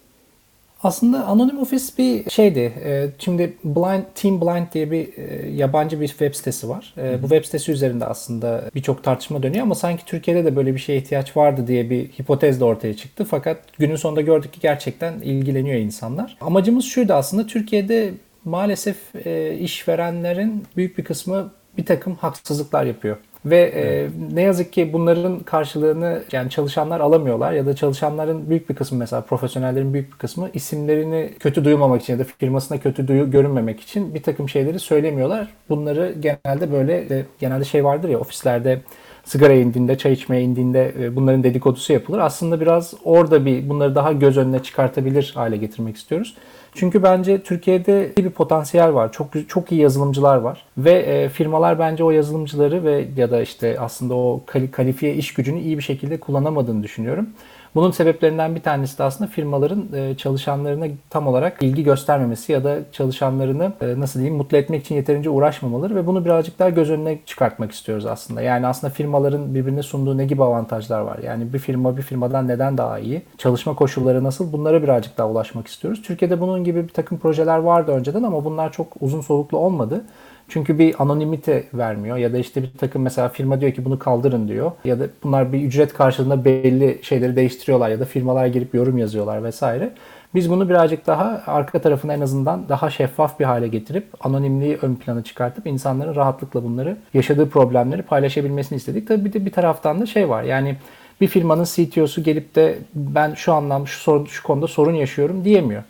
[0.83, 2.73] Aslında Anonym Office bir şeydi.
[2.83, 6.93] Ee, şimdi Blind Team Blind diye bir e, yabancı bir web sitesi var.
[6.97, 10.79] Ee, bu web sitesi üzerinde aslında birçok tartışma dönüyor ama sanki Türkiye'de de böyle bir
[10.79, 13.25] şeye ihtiyaç vardı diye bir hipotez de ortaya çıktı.
[13.29, 16.37] Fakat günün sonunda gördük ki gerçekten ilgileniyor insanlar.
[16.41, 18.11] Amacımız şuydu aslında Türkiye'de
[18.45, 23.17] maalesef e, işverenlerin büyük bir kısmı bir takım haksızlıklar yapıyor.
[23.45, 28.75] Ve e, ne yazık ki bunların karşılığını yani çalışanlar alamıyorlar ya da çalışanların büyük bir
[28.75, 33.31] kısmı mesela profesyonellerin büyük bir kısmı isimlerini kötü duymamak için ya da firmasına kötü duyu
[33.31, 35.47] görünmemek için bir takım şeyleri söylemiyorlar.
[35.69, 38.81] Bunları genelde böyle de, genelde şey vardır ya ofislerde
[39.23, 42.19] sigara indiğinde, çay içmeye indiğinde e, bunların dedikodusu yapılır.
[42.19, 46.35] Aslında biraz orada bir bunları daha göz önüne çıkartabilir hale getirmek istiyoruz.
[46.75, 49.11] Çünkü bence Türkiye'de bir potansiyel var.
[49.11, 53.79] Çok çok iyi yazılımcılar var ve e, firmalar bence o yazılımcıları ve ya da işte
[53.79, 57.29] aslında o kalifiye iş gücünü iyi bir şekilde kullanamadığını düşünüyorum.
[57.75, 62.77] Bunun sebeplerinden bir tanesi de aslında firmaların e, çalışanlarına tam olarak ilgi göstermemesi ya da
[62.91, 67.19] çalışanlarını e, nasıl diyeyim mutlu etmek için yeterince uğraşmamaları ve bunu birazcık daha göz önüne
[67.25, 68.41] çıkartmak istiyoruz aslında.
[68.41, 71.19] Yani aslında firmaların birbirine sunduğu ne gibi avantajlar var?
[71.23, 73.21] Yani bir firma bir firmadan neden daha iyi?
[73.37, 74.53] Çalışma koşulları nasıl?
[74.53, 76.01] Bunlara birazcık daha ulaşmak istiyoruz.
[76.01, 80.01] Türkiye'de bunun gibi bir takım projeler vardı önceden ama bunlar çok uzun soluklu olmadı.
[80.47, 84.47] Çünkü bir anonimite vermiyor ya da işte bir takım mesela firma diyor ki bunu kaldırın
[84.47, 88.97] diyor ya da bunlar bir ücret karşılığında belli şeyleri değiştiriyorlar ya da firmalar girip yorum
[88.97, 89.93] yazıyorlar vesaire.
[90.35, 94.95] Biz bunu birazcık daha arka tarafını en azından daha şeffaf bir hale getirip anonimliği ön
[94.95, 99.07] plana çıkartıp insanların rahatlıkla bunları yaşadığı problemleri paylaşabilmesini istedik.
[99.07, 100.75] Tabii bir de bir taraftan da şey var yani
[101.21, 105.83] bir firmanın CTO'su gelip de ben şu anlamda şu, sorun, şu konuda sorun yaşıyorum diyemiyor.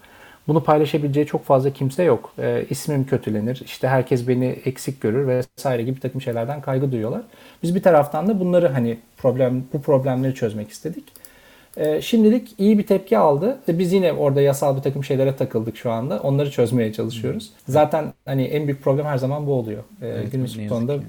[0.47, 2.33] Bunu paylaşabileceği çok fazla kimse yok.
[2.39, 7.21] E, ismim kötülenir, işte herkes beni eksik görür vesaire gibi takım şeylerden kaygı duyuyorlar.
[7.63, 11.03] Biz bir taraftan da bunları hani problem bu problemleri çözmek istedik.
[11.77, 13.59] E, şimdilik iyi bir tepki aldı.
[13.67, 16.19] Biz yine orada yasal bir takım şeylere takıldık şu anda.
[16.19, 17.49] Onları çözmeye çalışıyoruz.
[17.67, 19.83] Zaten hani en büyük problem her zaman bu oluyor.
[20.01, 21.05] E, Evet, yazık sonunda evet.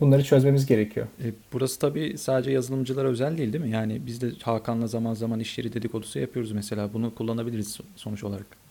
[0.00, 1.06] bunları çözmemiz gerekiyor.
[1.24, 3.70] E, burası tabii sadece yazılımcılara özel değil değil mi?
[3.70, 6.92] Yani biz de Hakan'la zaman zaman iş yeri dedikodusu yapıyoruz mesela.
[6.92, 8.63] Bunu kullanabiliriz sonuç olarak.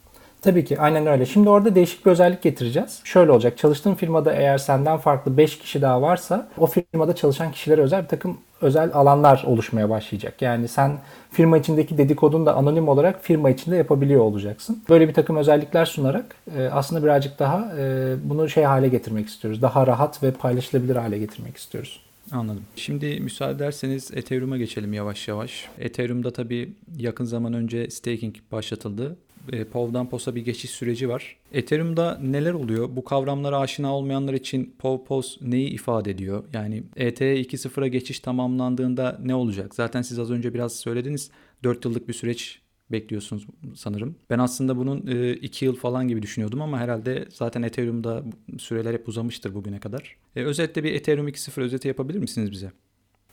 [0.43, 1.25] Tabii ki aynen öyle.
[1.25, 3.01] Şimdi orada değişik bir özellik getireceğiz.
[3.03, 3.57] Şöyle olacak.
[3.57, 8.07] Çalıştığın firmada eğer senden farklı 5 kişi daha varsa o firmada çalışan kişilere özel bir
[8.07, 10.41] takım özel alanlar oluşmaya başlayacak.
[10.41, 10.99] Yani sen
[11.31, 14.83] firma içindeki dedikodunu da anonim olarak firma içinde yapabiliyor olacaksın.
[14.89, 19.61] Böyle bir takım özellikler sunarak e, aslında birazcık daha e, bunu şey hale getirmek istiyoruz.
[19.61, 21.99] Daha rahat ve paylaşılabilir hale getirmek istiyoruz.
[22.31, 22.63] Anladım.
[22.75, 25.69] Şimdi müsaade ederseniz Ethereum'a geçelim yavaş yavaş.
[25.79, 29.15] Ethereum'da tabii yakın zaman önce staking başlatıldı.
[29.51, 31.37] E, POV'dan POS'a bir geçiş süreci var.
[31.51, 32.89] Ethereum'da neler oluyor?
[32.95, 36.43] Bu kavramlara aşina olmayanlar için POV POS neyi ifade ediyor?
[36.53, 39.75] Yani E ETH 2.0'a geçiş tamamlandığında ne olacak?
[39.75, 41.31] Zaten siz az önce biraz söylediniz.
[41.63, 44.15] 4 yıllık bir süreç bekliyorsunuz sanırım.
[44.29, 45.01] Ben aslında bunun
[45.41, 48.23] 2 yıl falan gibi düşünüyordum ama herhalde zaten Ethereum'da
[48.57, 50.17] süreler hep uzamıştır bugüne kadar.
[50.35, 52.71] E, özetle bir Ethereum 2.0 özeti yapabilir misiniz bize?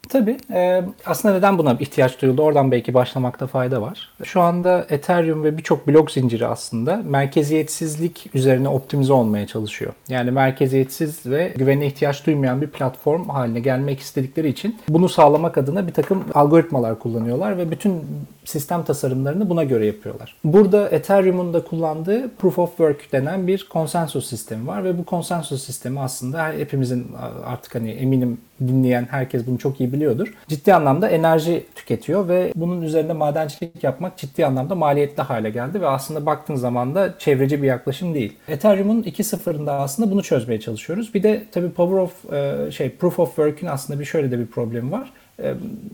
[0.09, 0.37] Tabii.
[1.07, 2.43] Aslında neden buna ihtiyaç duyuldu?
[2.43, 4.09] Oradan belki başlamakta fayda var.
[4.25, 9.93] Şu anda Ethereum ve birçok blok zinciri aslında merkeziyetsizlik üzerine optimize olmaya çalışıyor.
[10.09, 15.87] Yani merkeziyetsiz ve güvene ihtiyaç duymayan bir platform haline gelmek istedikleri için bunu sağlamak adına
[15.87, 18.03] bir takım algoritmalar kullanıyorlar ve bütün
[18.51, 20.37] sistem tasarımlarını buna göre yapıyorlar.
[20.45, 25.65] Burada Ethereum'un da kullandığı Proof of Work denen bir konsensus sistemi var ve bu konsensus
[25.65, 27.07] sistemi aslında hepimizin
[27.45, 30.35] artık hani eminim dinleyen herkes bunu çok iyi biliyordur.
[30.49, 35.87] Ciddi anlamda enerji tüketiyor ve bunun üzerinde madencilik yapmak ciddi anlamda maliyetli hale geldi ve
[35.87, 38.33] aslında baktığın zaman da çevreci bir yaklaşım değil.
[38.49, 41.15] Ethereum'un 2.0'ında aslında bunu çözmeye çalışıyoruz.
[41.15, 42.13] Bir de tabii Power of
[42.73, 45.13] şey Proof of Work'ün aslında bir şöyle de bir problemi var.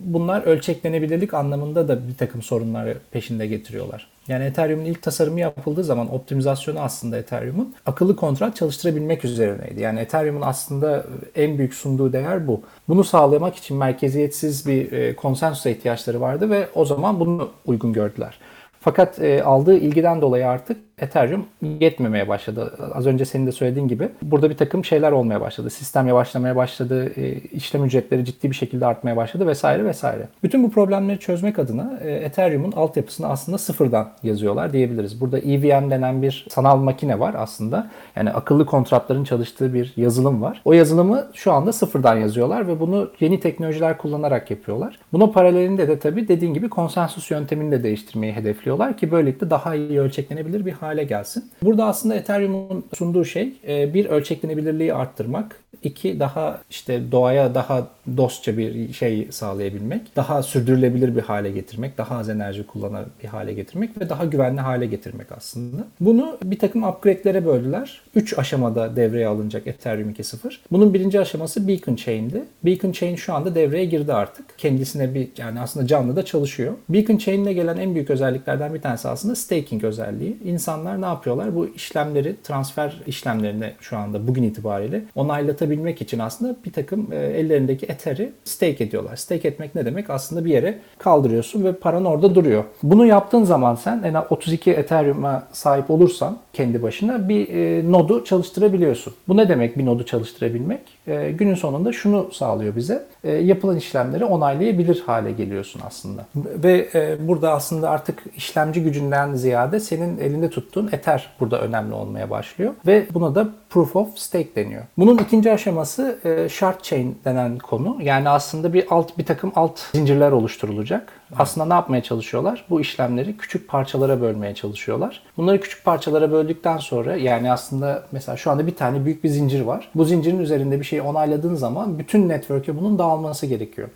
[0.05, 4.09] Bunlar ölçeklenebilirlik anlamında da bir takım sorunları peşinde getiriyorlar.
[4.29, 9.81] Yani Ethereum'un ilk tasarımı yapıldığı zaman optimizasyonu aslında Ethereum'un akıllı kontrat çalıştırabilmek üzerineydi.
[9.81, 12.61] Yani Ethereum'un aslında en büyük sunduğu değer bu.
[12.89, 18.39] Bunu sağlamak için merkeziyetsiz bir konsensusa ihtiyaçları vardı ve o zaman bunu uygun gördüler.
[18.81, 21.47] Fakat e, aldığı ilgiden dolayı artık Ethereum
[21.81, 22.75] yetmemeye başladı.
[22.95, 25.71] Az önce senin de söylediğin gibi burada bir takım şeyler olmaya başladı.
[25.71, 30.29] Sistem yavaşlamaya başladı, e, işlem ücretleri ciddi bir şekilde artmaya başladı vesaire vesaire.
[30.43, 35.21] Bütün bu problemleri çözmek adına e, Ethereum'un altyapısını aslında sıfırdan yazıyorlar diyebiliriz.
[35.21, 37.91] Burada EVM denen bir sanal makine var aslında.
[38.17, 40.63] Yani akıllı kontratların çalıştığı bir yazılım var.
[40.65, 44.99] O yazılımı şu anda sıfırdan yazıyorlar ve bunu yeni teknolojiler kullanarak yapıyorlar.
[45.13, 50.01] Buna paralelinde de tabii dediğin gibi konsensus yöntemini de değiştirmeyi hedefliyorlar ki böylelikle daha iyi
[50.01, 51.51] ölçeklenebilir bir hale gelsin.
[51.63, 58.93] Burada aslında Ethereum'un sunduğu şey bir ölçeklenebilirliği arttırmak, iki daha işte doğaya daha dostça bir
[58.93, 64.09] şey sağlayabilmek, daha sürdürülebilir bir hale getirmek, daha az enerji kullanan bir hale getirmek ve
[64.09, 65.85] daha güvenli hale getirmek aslında.
[66.01, 68.01] Bunu bir takım upgrade'lere böldüler.
[68.15, 70.57] Üç aşamada devreye alınacak Ethereum 2.0.
[70.73, 72.43] Bunun birinci aşaması Beacon Chain'di.
[72.65, 74.59] Beacon Chain şu anda devreye girdi artık.
[74.59, 76.73] Kendisine bir yani aslında canlı da çalışıyor.
[76.89, 80.37] Beacon Chain'le gelen en büyük özelliklerden bir tanesi aslında staking özelliği.
[80.77, 81.55] İnsanlar ne yapıyorlar?
[81.57, 88.33] Bu işlemleri, transfer işlemlerini şu anda bugün itibariyle onaylatabilmek için aslında bir takım ellerindeki Ether'i
[88.45, 89.17] stake ediyorlar.
[89.17, 90.11] Stake etmek ne demek?
[90.11, 92.65] Aslında bir yere kaldırıyorsun ve paran orada duruyor.
[92.83, 98.25] Bunu yaptığın zaman sen en az 32 Ethereum'a sahip olursan kendi başına bir e, nodu
[98.25, 99.15] çalıştırabiliyorsun.
[99.29, 100.81] Bu ne demek bir nodu çalıştırabilmek?
[101.07, 103.07] E, günün sonunda şunu sağlıyor bize.
[103.25, 106.27] E, yapılan işlemleri onaylayabilir hale geliyorsun aslında.
[106.37, 112.31] Ve e, burada aslında artık işlemci gücünden ziyade senin elinde tuttuğun Ether burada önemli olmaya
[112.31, 112.75] başlıyor.
[112.87, 114.83] Ve buna da Proof of Stake deniyor.
[114.99, 117.99] Bunun ikinci aşaması e, Shard Chain denen konu.
[118.03, 121.13] Yani aslında bir alt bir takım alt zincirler oluşturulacak.
[121.39, 122.65] Aslında ne yapmaya çalışıyorlar?
[122.71, 125.23] Bu işlemleri küçük parçalara bölmeye çalışıyorlar.
[125.37, 129.61] Bunları küçük parçalara böldükten sonra yani aslında mesela şu anda bir tane büyük bir zincir
[129.61, 129.89] var.
[129.95, 133.89] Bu zincirin üzerinde bir şey onayladığın zaman bütün network'e bunun dağılması gerekiyor.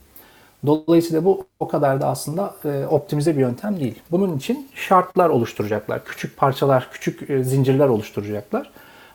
[0.67, 3.95] Dolayısıyla bu o kadar da aslında e, optimize bir yöntem değil.
[4.11, 6.05] Bunun için şartlar oluşturacaklar.
[6.05, 8.71] Küçük parçalar, küçük e, zincirler oluşturacaklar.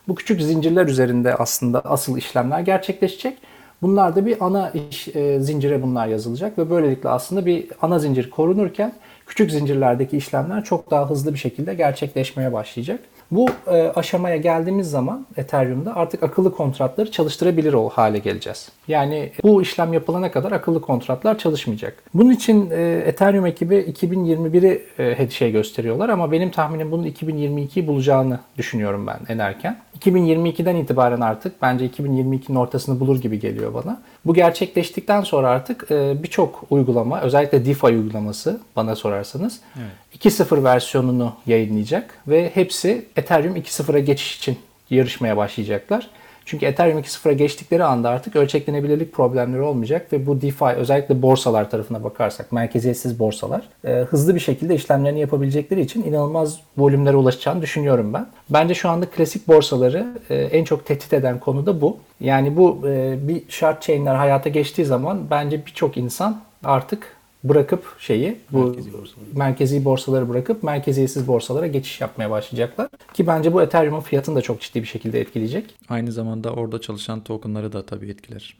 [0.08, 3.38] Bu küçük zincirler üzerinde aslında asıl işlemler gerçekleşecek.
[3.82, 8.30] Bunlar da bir ana iş e, zincire bunlar yazılacak ve böylelikle aslında bir ana zincir
[8.30, 8.92] korunurken
[9.26, 13.00] küçük zincirlerdeki işlemler çok daha hızlı bir şekilde gerçekleşmeye başlayacak.
[13.30, 18.68] Bu e, aşamaya geldiğimiz zaman Ethereum'da artık akıllı kontratları çalıştırabilir o hale geleceğiz.
[18.88, 22.02] Yani bu işlem yapılana kadar akıllı kontratlar çalışmayacak.
[22.14, 28.40] Bunun için e, Ethereum ekibi 2021'i e, şey gösteriyorlar ama benim tahminim bunun 2022'yi bulacağını
[28.58, 29.76] düşünüyorum ben en erken.
[30.00, 34.02] 2022'den itibaren artık bence 2022'nin ortasını bulur gibi geliyor bana.
[34.26, 40.24] Bu gerçekleştikten sonra artık e, birçok uygulama özellikle DeFi uygulaması bana sorarsanız evet.
[40.24, 44.58] 2.0 versiyonunu yayınlayacak ve hepsi Ethereum 2.0'a geçiş için
[44.90, 46.10] yarışmaya başlayacaklar.
[46.46, 52.04] Çünkü Ethereum 2.0'a geçtikleri anda artık ölçeklenebilirlik problemleri olmayacak ve bu DeFi özellikle borsalar tarafına
[52.04, 58.26] bakarsak merkeziyetsiz borsalar e, hızlı bir şekilde işlemlerini yapabilecekleri için inanılmaz volümlere ulaşacağını düşünüyorum ben.
[58.50, 61.96] Bence şu anda klasik borsaları e, en çok tehdit eden konu da bu.
[62.20, 67.15] Yani bu e, bir shard chain'ler hayata geçtiği zaman bence birçok insan artık
[67.48, 69.28] bırakıp şeyi bu merkezi borsaları.
[69.34, 72.88] merkezi borsaları bırakıp merkeziyetsiz borsalara geçiş yapmaya başlayacaklar.
[73.14, 75.74] Ki bence bu Ethereum'un fiyatını da çok ciddi bir şekilde etkileyecek.
[75.88, 78.56] Aynı zamanda orada çalışan tokenları da tabii etkiler.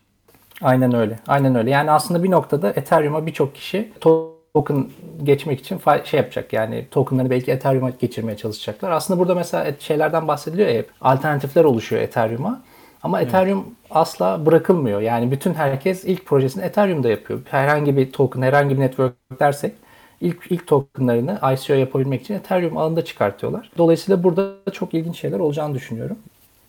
[0.63, 1.19] Aynen öyle.
[1.27, 1.71] Aynen öyle.
[1.71, 4.87] Yani aslında bir noktada Ethereum'a birçok kişi token
[5.23, 6.53] geçmek için şey yapacak.
[6.53, 8.91] Yani tokenları belki Ethereum'a geçirmeye çalışacaklar.
[8.91, 10.89] Aslında burada mesela şeylerden bahsediliyor ya hep.
[11.01, 12.63] Alternatifler oluşuyor Ethereum'a.
[13.07, 13.29] Ama evet.
[13.29, 15.01] Ethereum asla bırakılmıyor.
[15.01, 17.41] Yani bütün herkes ilk projesini Ethereum'da yapıyor.
[17.51, 19.73] Herhangi bir token, herhangi bir network dersek
[20.21, 23.71] ilk ilk tokenlarını ICO yapabilmek için Ethereum ağında çıkartıyorlar.
[23.79, 26.17] Dolayısıyla burada çok ilginç şeyler olacağını düşünüyorum.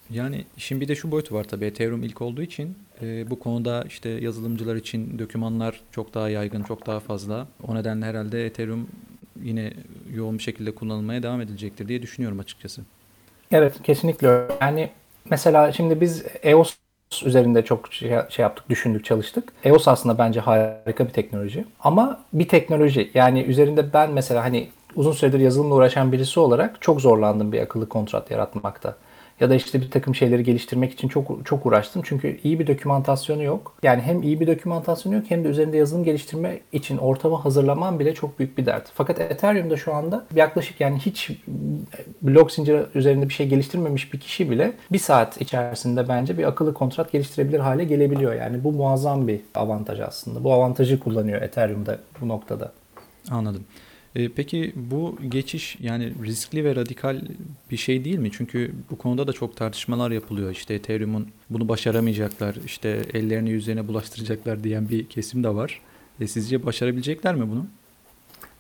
[0.10, 3.84] Yani şimdi bir de şu boyutu var tabii Ethereum ilk olduğu için e, bu konuda
[3.88, 7.48] işte yazılımcılar için dokümanlar çok daha yaygın, çok daha fazla.
[7.68, 8.88] O nedenle herhalde Ethereum
[9.44, 9.74] yine
[10.14, 12.82] yoğun bir şekilde kullanılmaya devam edilecektir diye düşünüyorum açıkçası.
[13.52, 14.48] Evet kesinlikle.
[14.62, 14.90] Yani
[15.30, 16.76] Mesela şimdi biz EOS
[17.26, 19.54] üzerinde çok şey, şey yaptık, düşündük, çalıştık.
[19.64, 21.66] EOS aslında bence harika bir teknoloji.
[21.80, 27.02] Ama bir teknoloji yani üzerinde ben mesela hani uzun süredir yazılımla uğraşan birisi olarak çok
[27.02, 28.96] zorlandım bir akıllı kontrat yaratmakta
[29.40, 32.02] ya da işte bir takım şeyleri geliştirmek için çok çok uğraştım.
[32.06, 33.74] Çünkü iyi bir dokümantasyonu yok.
[33.84, 38.14] Yani hem iyi bir dokümantasyonu yok hem de üzerinde yazılım geliştirme için ortamı hazırlaman bile
[38.14, 38.88] çok büyük bir dert.
[38.94, 41.32] Fakat Ethereum'da şu anda yaklaşık yani hiç
[42.22, 46.74] blok zinciri üzerinde bir şey geliştirmemiş bir kişi bile bir saat içerisinde bence bir akıllı
[46.74, 48.34] kontrat geliştirebilir hale gelebiliyor.
[48.34, 50.44] Yani bu muazzam bir avantaj aslında.
[50.44, 52.72] Bu avantajı kullanıyor Ethereum'da bu noktada.
[53.32, 53.64] Anladım.
[54.18, 57.22] E, peki bu geçiş yani riskli ve radikal
[57.72, 58.30] bir şey değil mi?
[58.32, 60.52] Çünkü bu konuda da çok tartışmalar yapılıyor.
[60.52, 65.82] İşte Ethereum'un bunu başaramayacaklar, işte ellerini yüzlerine bulaştıracaklar diyen bir kesim de var.
[66.20, 67.66] E, sizce başarabilecekler mi bunu?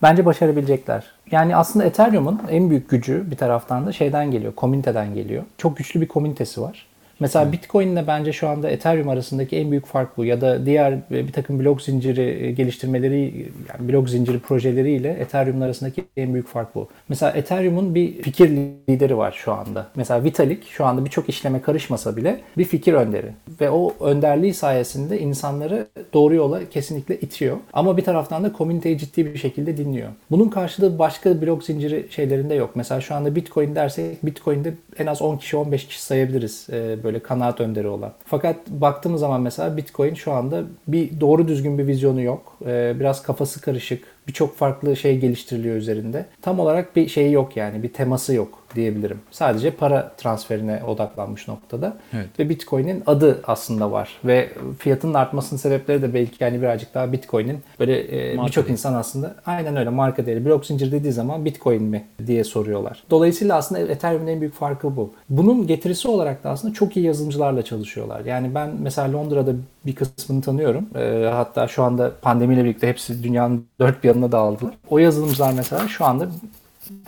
[0.01, 1.11] Bence başarabilecekler.
[1.31, 5.43] Yani aslında Ethereum'un en büyük gücü bir taraftan da şeyden geliyor, komüniteden geliyor.
[5.57, 6.86] Çok güçlü bir komünitesi var.
[7.19, 7.53] Mesela evet.
[7.53, 10.25] Bitcoin ile bence şu anda Ethereum arasındaki en büyük fark bu.
[10.25, 16.05] Ya da diğer bir takım blok zinciri e, geliştirmeleri, yani blok zinciri projeleriyle Ethereum arasındaki
[16.17, 16.87] en büyük fark bu.
[17.09, 18.49] Mesela Ethereum'un bir fikir
[18.89, 19.87] lideri var şu anda.
[19.95, 23.31] Mesela Vitalik şu anda birçok işleme karışmasa bile bir fikir önderi.
[23.61, 27.57] Ve o önderliği sayesinde insanları doğru yola kesinlikle itiyor.
[27.73, 30.09] Ama bir taraftan da komüniteyi ciddi bir şekilde dinliyor.
[30.31, 32.71] Bunun karşılığı başka blok zinciri şeylerinde yok.
[32.75, 37.19] Mesela şu anda Bitcoin dersek Bitcoin'de en az 10 kişi 15 kişi sayabiliriz e, böyle
[37.19, 38.13] kanaat önderi olan.
[38.25, 42.57] Fakat baktığımız zaman mesela Bitcoin şu anda bir doğru düzgün bir vizyonu yok.
[42.65, 44.03] E, biraz kafası karışık.
[44.27, 46.25] Birçok farklı şey geliştiriliyor üzerinde.
[46.41, 49.19] Tam olarak bir şeyi yok yani bir teması yok diyebilirim.
[49.31, 51.97] Sadece para transferine odaklanmış noktada.
[52.13, 52.27] Evet.
[52.39, 54.19] Ve Bitcoin'in adı aslında var.
[54.25, 54.49] Ve
[54.79, 59.77] fiyatının artmasının sebepleri de belki yani birazcık daha Bitcoin'in böyle e, birçok insan aslında aynen
[59.77, 60.45] öyle marka değeri.
[60.45, 63.03] Blok zincir dediği zaman Bitcoin mi diye soruyorlar.
[63.09, 65.13] Dolayısıyla aslında Ethereum'un en büyük farkı bu.
[65.29, 68.25] Bunun getirisi olarak da aslında çok iyi yazılımcılarla çalışıyorlar.
[68.25, 69.51] Yani ben mesela Londra'da
[69.85, 70.85] bir kısmını tanıyorum.
[70.95, 74.73] E, hatta şu anda pandemiyle birlikte hepsi dünyanın dört bir yanına dağıldılar.
[74.89, 76.27] O yazılımcılar mesela şu anda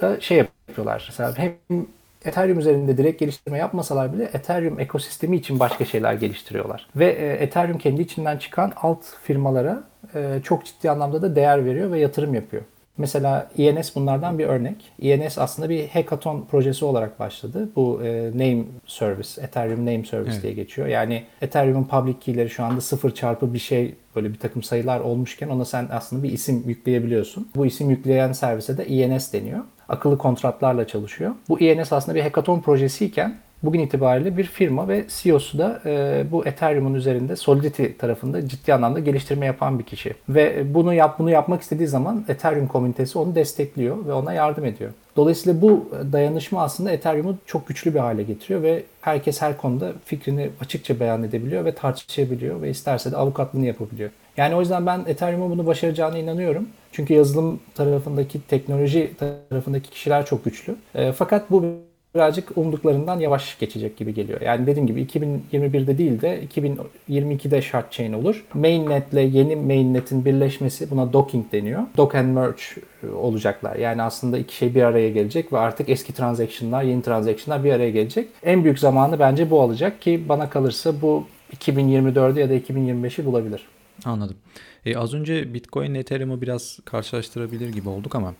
[0.01, 0.37] da şey
[0.69, 1.05] yapıyorlar.
[1.09, 1.85] Mesela hem
[2.25, 6.87] Ethereum üzerinde direkt geliştirme yapmasalar bile Ethereum ekosistemi için başka şeyler geliştiriyorlar.
[6.95, 9.83] Ve e, Ethereum kendi içinden çıkan alt firmalara
[10.15, 12.63] e, çok ciddi anlamda da değer veriyor ve yatırım yapıyor.
[12.97, 14.91] Mesela ENS bunlardan bir örnek.
[15.01, 17.69] ENS aslında bir hackathon projesi olarak başladı.
[17.75, 20.43] Bu e, name service, Ethereum name service evet.
[20.43, 20.87] diye geçiyor.
[20.87, 25.49] Yani Ethereum'un public key'leri şu anda sıfır çarpı bir şey böyle bir takım sayılar olmuşken
[25.49, 27.49] ona sen aslında bir isim yükleyebiliyorsun.
[27.55, 29.59] Bu isim yükleyen servise de ENS deniyor
[29.89, 31.31] akıllı kontratlarla çalışıyor.
[31.49, 36.45] Bu ENS aslında bir hackathon projesiyken bugün itibariyle bir firma ve CEO'su da e, bu
[36.45, 40.13] Ethereum'un üzerinde Solidity tarafında ciddi anlamda geliştirme yapan bir kişi.
[40.29, 44.91] Ve bunu yap bunu yapmak istediği zaman Ethereum komünitesi onu destekliyor ve ona yardım ediyor.
[45.15, 50.49] Dolayısıyla bu dayanışma aslında Ethereum'u çok güçlü bir hale getiriyor ve herkes her konuda fikrini
[50.61, 54.09] açıkça beyan edebiliyor ve tartışabiliyor ve isterse de avukatlığını yapabiliyor.
[54.39, 56.67] Yani o yüzden ben Ethereum'un bunu başaracağına inanıyorum.
[56.91, 60.75] Çünkü yazılım tarafındaki, teknoloji tarafındaki kişiler çok güçlü.
[60.95, 61.65] E, fakat bu
[62.15, 64.41] birazcık umduklarından yavaş geçecek gibi geliyor.
[64.41, 66.43] Yani dediğim gibi 2021'de değil de
[67.09, 68.45] 2022'de shard chain olur.
[68.53, 71.83] Mainnet ile yeni mainnet'in birleşmesi buna docking deniyor.
[71.97, 72.61] Dock and merge
[73.15, 73.75] olacaklar.
[73.75, 77.89] Yani aslında iki şey bir araya gelecek ve artık eski transaction'lar, yeni transaction'lar bir araya
[77.89, 78.27] gelecek.
[78.43, 81.27] En büyük zamanı bence bu olacak ki bana kalırsa bu
[81.57, 83.78] 2024'ü ya da 2025'i bulabilir.
[84.05, 84.35] Anladım.
[84.85, 88.33] E, az önce Bitcoin Ethereum'u biraz karşılaştırabilir gibi olduk ama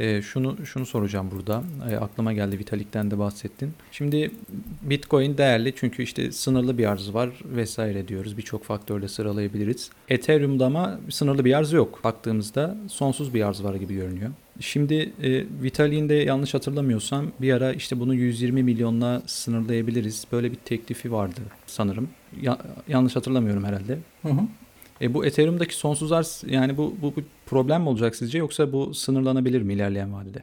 [0.00, 1.62] e, şunu şunu soracağım burada.
[1.90, 3.72] E, aklıma geldi Vitalik'ten de bahsettin.
[3.92, 4.30] Şimdi
[4.82, 8.36] Bitcoin değerli çünkü işte sınırlı bir arz var vesaire diyoruz.
[8.36, 9.90] Birçok faktörle sıralayabiliriz.
[10.08, 12.04] Ethereum'da ama sınırlı bir arz yok.
[12.04, 14.30] Baktığımızda sonsuz bir arz var gibi görünüyor.
[14.60, 20.24] Şimdi e, Vitalik'in de yanlış hatırlamıyorsam bir ara işte bunu 120 milyonla sınırlayabiliriz.
[20.32, 22.08] Böyle bir teklifi vardı sanırım.
[22.40, 23.98] Ya, yanlış hatırlamıyorum herhalde.
[24.22, 24.40] Hı hı.
[25.00, 28.94] E, bu Ethereum'daki sonsuz arz yani bu, bu, bu problem mi olacak sizce yoksa bu
[28.94, 30.42] sınırlanabilir mi ilerleyen vadede?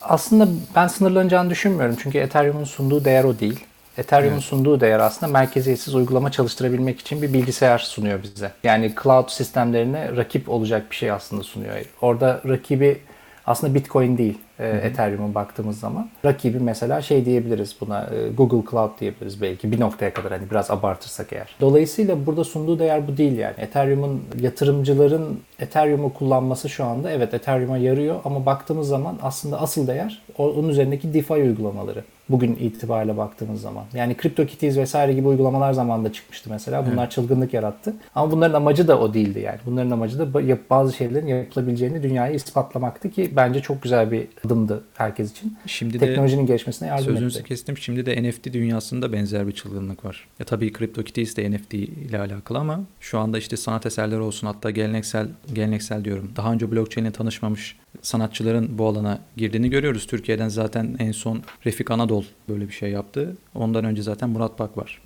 [0.00, 1.96] Aslında ben sınırlanacağını düşünmüyorum.
[2.02, 3.64] Çünkü Ethereum'un sunduğu değer o değil.
[3.98, 4.44] Ethereum'un evet.
[4.44, 8.52] sunduğu değer aslında merkeziyetsiz uygulama çalıştırabilmek için bir bilgisayar sunuyor bize.
[8.64, 11.74] Yani cloud sistemlerine rakip olacak bir şey aslında sunuyor.
[12.00, 12.98] Orada rakibi
[13.46, 16.08] aslında Bitcoin değil e, Ethereum'a baktığımız zaman.
[16.24, 20.70] Rakibi mesela şey diyebiliriz buna e, Google Cloud diyebiliriz belki bir noktaya kadar hani biraz
[20.70, 21.56] abartırsak eğer.
[21.60, 23.54] Dolayısıyla burada sunduğu değer bu değil yani.
[23.58, 30.22] Ethereum'un yatırımcıların Ethereum'u kullanması şu anda evet Ethereum'a yarıyor ama baktığımız zaman aslında asıl değer
[30.38, 33.84] onun üzerindeki DeFi uygulamaları bugün itibariyle baktığımız zaman.
[33.94, 36.86] Yani CryptoKitties vesaire gibi uygulamalar zamanında çıkmıştı mesela.
[36.86, 37.12] Bunlar evet.
[37.12, 37.94] çılgınlık yarattı.
[38.14, 39.58] Ama bunların amacı da o değildi yani.
[39.66, 40.34] Bunların amacı da
[40.70, 45.56] bazı şeylerin yapılabileceğini dünyaya ispatlamaktı ki bence çok güzel bir adımdı herkes için.
[45.66, 47.32] Şimdi Teknolojinin de gelişmesine yardım sözünüzü etti.
[47.32, 47.78] Sözünüzü kestim.
[47.78, 50.28] Şimdi de NFT dünyasında benzer bir çılgınlık var.
[50.38, 54.70] Ya tabii CryptoKitties de NFT ile alakalı ama şu anda işte sanat eserleri olsun hatta
[54.70, 56.32] geleneksel geleneksel diyorum.
[56.36, 60.06] Daha önce blockchain ile tanışmamış sanatçıların bu alana girdiğini görüyoruz.
[60.06, 63.36] Türkiye'den zaten en son Refik Anadol böyle bir şey yaptı.
[63.54, 65.00] Ondan önce zaten Murat Bak var.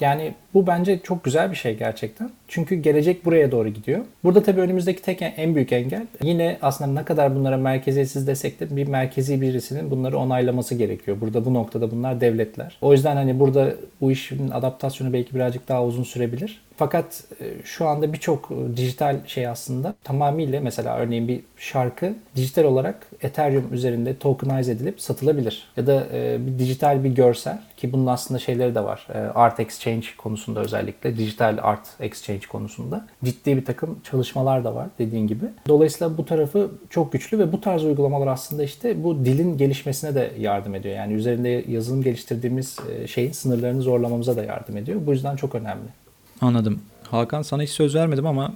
[0.00, 2.30] Yani bu bence çok güzel bir şey gerçekten.
[2.48, 4.00] Çünkü gelecek buraya doğru gidiyor.
[4.24, 8.76] Burada tabii önümüzdeki tek en büyük engel yine aslında ne kadar bunlara merkeziyetsiz desek de
[8.76, 11.20] bir merkezi birisinin bunları onaylaması gerekiyor.
[11.20, 12.78] Burada bu noktada bunlar devletler.
[12.80, 16.60] O yüzden hani burada bu işin adaptasyonu belki birazcık daha uzun sürebilir.
[16.80, 22.64] Fakat e, şu anda birçok e, dijital şey aslında tamamıyla mesela örneğin bir şarkı dijital
[22.64, 25.68] olarak Ethereum üzerinde tokenize edilip satılabilir.
[25.76, 29.08] Ya da e, bir dijital bir görsel ki bunun aslında şeyleri de var.
[29.34, 35.26] Art Exchange konusunda özellikle dijital art exchange konusunda ciddi bir takım çalışmalar da var dediğin
[35.26, 35.44] gibi.
[35.68, 40.30] Dolayısıyla bu tarafı çok güçlü ve bu tarz uygulamalar aslında işte bu dilin gelişmesine de
[40.38, 40.96] yardım ediyor.
[40.96, 42.76] Yani üzerinde yazılım geliştirdiğimiz
[43.06, 45.00] şeyin sınırlarını zorlamamıza da yardım ediyor.
[45.06, 45.99] Bu yüzden çok önemli.
[46.40, 46.80] Anladım.
[47.10, 48.54] Hakan sana hiç söz vermedim ama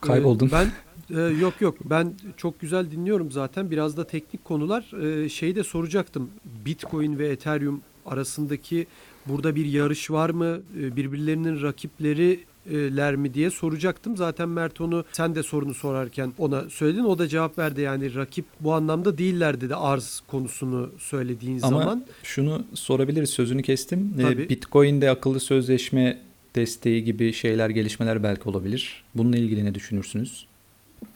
[0.00, 0.50] kayboldun.
[0.52, 0.72] Ben
[1.16, 3.70] e, yok yok ben çok güzel dinliyorum zaten.
[3.70, 5.02] Biraz da teknik konular.
[5.02, 6.30] E, şeyi de soracaktım.
[6.66, 8.86] Bitcoin ve Ethereum arasındaki
[9.26, 10.58] burada bir yarış var mı?
[10.80, 14.16] E, birbirlerinin rakipleri ler mi diye soracaktım.
[14.16, 17.04] Zaten Mert onu sen de sorunu sorarken ona söyledin.
[17.04, 21.92] O da cevap verdi yani rakip bu anlamda değiller dedi arz konusunu söylediğin Ama zaman.
[21.92, 24.14] Ama şunu sorabiliriz sözünü kestim.
[24.22, 24.48] Tabii.
[24.48, 26.18] Bitcoin'de akıllı sözleşme
[26.56, 29.04] desteği gibi şeyler, gelişmeler belki olabilir.
[29.14, 30.46] Bununla ilgili ne düşünürsünüz?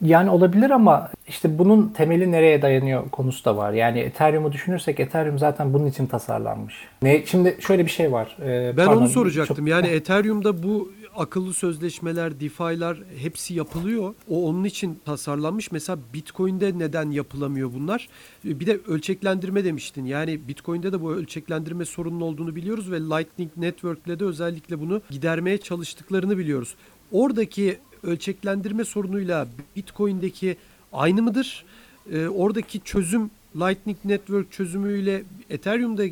[0.02, 3.72] Yani olabilir ama işte bunun temeli nereye dayanıyor konusu da var.
[3.72, 6.74] Yani Ethereum'u düşünürsek Ethereum zaten bunun için tasarlanmış.
[7.02, 8.36] Ne şimdi şöyle bir şey var.
[8.42, 9.56] Ee, ben pardon, onu soracaktım.
[9.56, 9.68] Çok...
[9.68, 14.14] Yani Ethereum'da bu akıllı sözleşmeler, DeFi'lar hepsi yapılıyor.
[14.28, 15.72] O onun için tasarlanmış.
[15.72, 18.08] Mesela Bitcoin'de neden yapılamıyor bunlar?
[18.44, 20.04] Bir de ölçeklendirme demiştin.
[20.04, 25.58] Yani Bitcoin'de de bu ölçeklendirme sorunun olduğunu biliyoruz ve Lightning Network'le de özellikle bunu gidermeye
[25.58, 26.74] çalıştıklarını biliyoruz.
[27.12, 30.56] Oradaki ölçeklendirme sorunuyla Bitcoin'deki
[30.92, 31.64] aynı mıdır?
[32.12, 36.04] Ee, oradaki çözüm Lightning Network çözümüyle Ethereum'da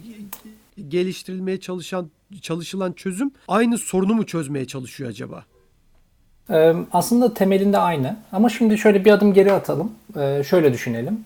[0.88, 2.10] geliştirilmeye çalışan
[2.40, 5.44] çalışılan çözüm aynı sorunu mu çözmeye çalışıyor acaba?
[6.50, 8.16] Ee, aslında temelinde aynı.
[8.32, 9.92] Ama şimdi şöyle bir adım geri atalım.
[10.16, 11.24] Ee, şöyle düşünelim.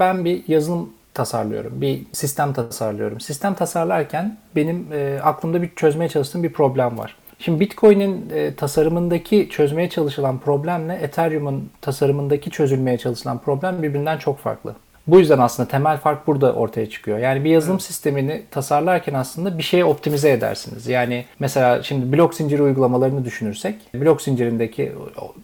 [0.00, 1.80] Ben bir yazılım tasarlıyorum.
[1.80, 3.20] Bir sistem tasarlıyorum.
[3.20, 7.16] Sistem tasarlarken benim e, aklımda bir çözmeye çalıştığım bir problem var.
[7.38, 14.74] Şimdi Bitcoin'in e, tasarımındaki çözmeye çalışılan problemle Ethereum'un tasarımındaki çözülmeye çalışılan problem birbirinden çok farklı.
[15.06, 17.18] Bu yüzden aslında temel fark burada ortaya çıkıyor.
[17.18, 17.82] Yani bir yazılım evet.
[17.82, 20.86] sistemini tasarlarken aslında bir şeye optimize edersiniz.
[20.86, 24.92] Yani mesela şimdi blok zinciri uygulamalarını düşünürsek blok zincirindeki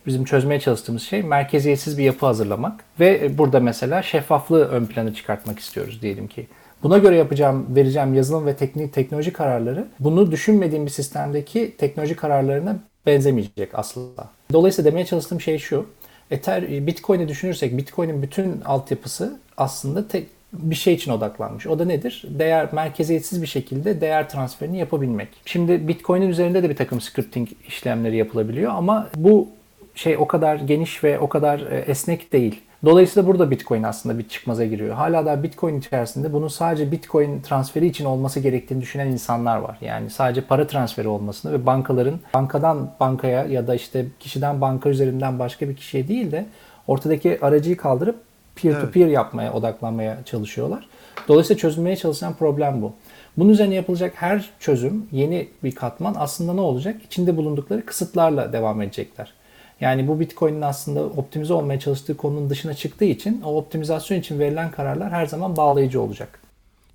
[0.06, 5.58] bizim çözmeye çalıştığımız şey merkeziyetsiz bir yapı hazırlamak ve burada mesela şeffaflığı ön plana çıkartmak
[5.58, 6.46] istiyoruz diyelim ki.
[6.82, 12.76] Buna göre yapacağım, vereceğim yazılım ve teknik teknoloji kararları bunu düşünmediğim bir sistemdeki teknoloji kararlarına
[13.06, 14.28] benzemeyecek aslında.
[14.52, 15.86] Dolayısıyla demeye çalıştığım şey şu.
[16.30, 21.66] Ether, Bitcoin'i düşünürsek Bitcoin'in bütün altyapısı aslında tek bir şey için odaklanmış.
[21.66, 22.24] O da nedir?
[22.28, 25.28] Değer merkeziyetsiz bir şekilde değer transferini yapabilmek.
[25.44, 29.48] Şimdi Bitcoin'in üzerinde de bir takım scripting işlemleri yapılabiliyor ama bu
[29.94, 32.60] şey o kadar geniş ve o kadar e, esnek değil.
[32.84, 34.94] Dolayısıyla burada Bitcoin aslında bir çıkmaza giriyor.
[34.94, 39.78] Hala da Bitcoin içerisinde bunun sadece Bitcoin transferi için olması gerektiğini düşünen insanlar var.
[39.80, 45.38] Yani sadece para transferi olmasını ve bankaların bankadan bankaya ya da işte kişiden banka üzerinden
[45.38, 46.46] başka bir kişiye değil de
[46.86, 48.16] ortadaki aracıyı kaldırıp
[48.56, 50.88] peer to peer yapmaya odaklanmaya çalışıyorlar.
[51.28, 52.92] Dolayısıyla çözülmeye çalışan problem bu.
[53.36, 56.96] Bunun üzerine yapılacak her çözüm yeni bir katman aslında ne olacak?
[57.06, 59.32] İçinde bulundukları kısıtlarla devam edecekler.
[59.80, 64.70] Yani bu Bitcoin'in aslında optimize olmaya çalıştığı konunun dışına çıktığı için o optimizasyon için verilen
[64.70, 66.40] kararlar her zaman bağlayıcı olacak.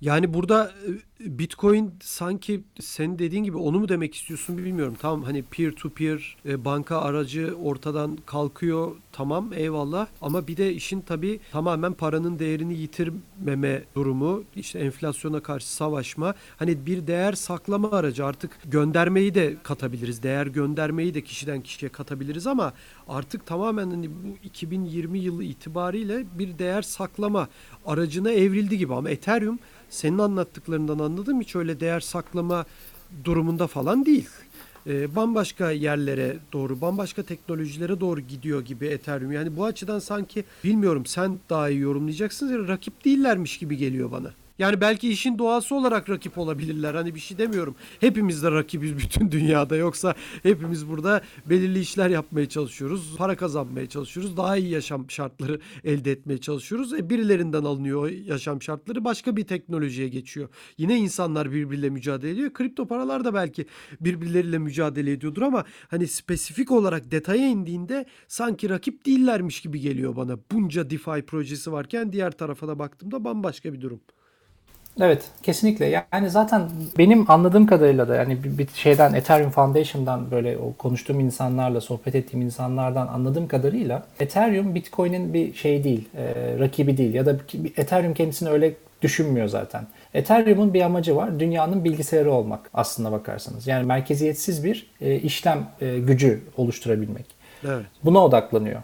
[0.00, 4.96] Yani burada e, Bitcoin sanki senin dediğin gibi onu mu demek istiyorsun bilmiyorum.
[5.00, 8.92] Tamam hani peer to peer e, banka aracı ortadan kalkıyor.
[9.12, 10.06] Tamam eyvallah.
[10.22, 16.34] Ama bir de işin tabii tamamen paranın değerini yitirmeme durumu işte enflasyona karşı savaşma.
[16.56, 18.24] Hani bir değer saklama aracı.
[18.24, 20.22] Artık göndermeyi de katabiliriz.
[20.22, 22.72] Değer göndermeyi de kişiden kişiye katabiliriz ama
[23.08, 27.48] artık tamamen hani bu 2020 yılı itibariyle bir değer saklama
[27.86, 28.94] aracına evrildi gibi.
[28.94, 29.58] Ama Ethereum
[29.90, 32.66] senin anlattıklarından anladım hiç öyle değer saklama
[33.24, 34.28] durumunda falan değil.
[34.86, 39.32] E, bambaşka yerlere doğru, bambaşka teknolojilere doğru gidiyor gibi Ethereum.
[39.32, 42.68] Yani bu açıdan sanki bilmiyorum sen daha iyi yorumlayacaksın.
[42.68, 44.30] Rakip değillermiş gibi geliyor bana.
[44.58, 46.94] Yani belki işin doğası olarak rakip olabilirler.
[46.94, 47.74] Hani bir şey demiyorum.
[48.00, 49.76] Hepimiz de rakibiz bütün dünyada.
[49.76, 53.16] Yoksa hepimiz burada belirli işler yapmaya çalışıyoruz.
[53.16, 54.36] Para kazanmaya çalışıyoruz.
[54.36, 56.94] Daha iyi yaşam şartları elde etmeye çalışıyoruz.
[56.94, 59.04] E birilerinden alınıyor yaşam şartları.
[59.04, 60.48] Başka bir teknolojiye geçiyor.
[60.78, 62.52] Yine insanlar birbiriyle mücadele ediyor.
[62.52, 63.66] Kripto paralar da belki
[64.00, 70.38] birbirleriyle mücadele ediyordur ama hani spesifik olarak detaya indiğinde sanki rakip değillermiş gibi geliyor bana.
[70.52, 74.00] Bunca DeFi projesi varken diğer tarafa da baktığımda bambaşka bir durum.
[75.00, 76.62] Evet kesinlikle yani zaten
[76.98, 82.42] benim anladığım kadarıyla da yani bir şeyden Ethereum Foundation'dan böyle o konuştuğum insanlarla sohbet ettiğim
[82.42, 86.24] insanlardan anladığım kadarıyla Ethereum Bitcoin'in bir şey değil e,
[86.58, 87.36] rakibi değil ya da
[87.76, 89.86] Ethereum kendisini öyle düşünmüyor zaten.
[90.14, 91.40] Ethereum'un bir amacı var.
[91.40, 93.66] Dünyanın bilgisayarı olmak aslında bakarsanız.
[93.66, 97.26] Yani merkeziyetsiz bir e, işlem e, gücü oluşturabilmek.
[97.64, 97.86] Evet.
[98.04, 98.82] Buna odaklanıyor.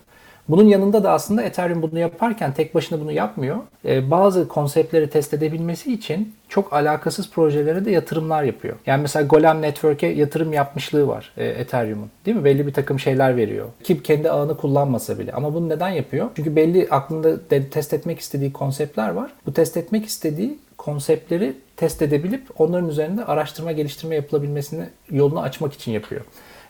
[0.51, 3.57] Bunun yanında da aslında Ethereum bunu yaparken tek başına bunu yapmıyor.
[3.85, 8.77] Ee, bazı konseptleri test edebilmesi için çok alakasız projelere de yatırımlar yapıyor.
[8.87, 12.11] Yani mesela Golem Network'e yatırım yapmışlığı var e, Ethereum'un.
[12.27, 12.45] Değil mi?
[12.45, 13.67] Belli bir takım şeyler veriyor.
[13.85, 15.33] Kim kendi ağını kullanmasa bile.
[15.33, 16.31] Ama bunu neden yapıyor?
[16.37, 19.31] Çünkü belli aklında de, test etmek istediği konseptler var.
[19.47, 25.93] Bu test etmek istediği konseptleri test edebilip onların üzerinde araştırma geliştirme yapılabilmesini yolunu açmak için
[25.93, 26.21] yapıyor.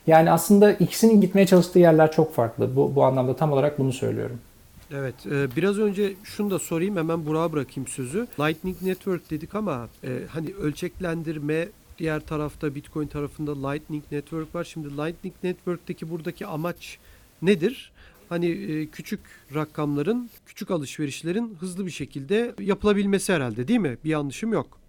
[0.07, 2.77] Yani aslında ikisinin gitmeye çalıştığı yerler çok farklı.
[2.77, 4.39] Bu, bu anlamda tam olarak bunu söylüyorum.
[4.95, 8.27] Evet, e, biraz önce şunu da sorayım hemen Burak'a bırakayım sözü.
[8.41, 14.65] Lightning Network dedik ama e, hani ölçeklendirme diğer tarafta Bitcoin tarafında Lightning Network var.
[14.65, 16.99] Şimdi Lightning Network'teki buradaki amaç
[17.43, 17.93] nedir?
[18.29, 19.21] Hani e, küçük
[19.55, 23.97] rakamların, küçük alışverişlerin hızlı bir şekilde yapılabilmesi herhalde değil mi?
[24.05, 24.80] Bir yanlışım yok.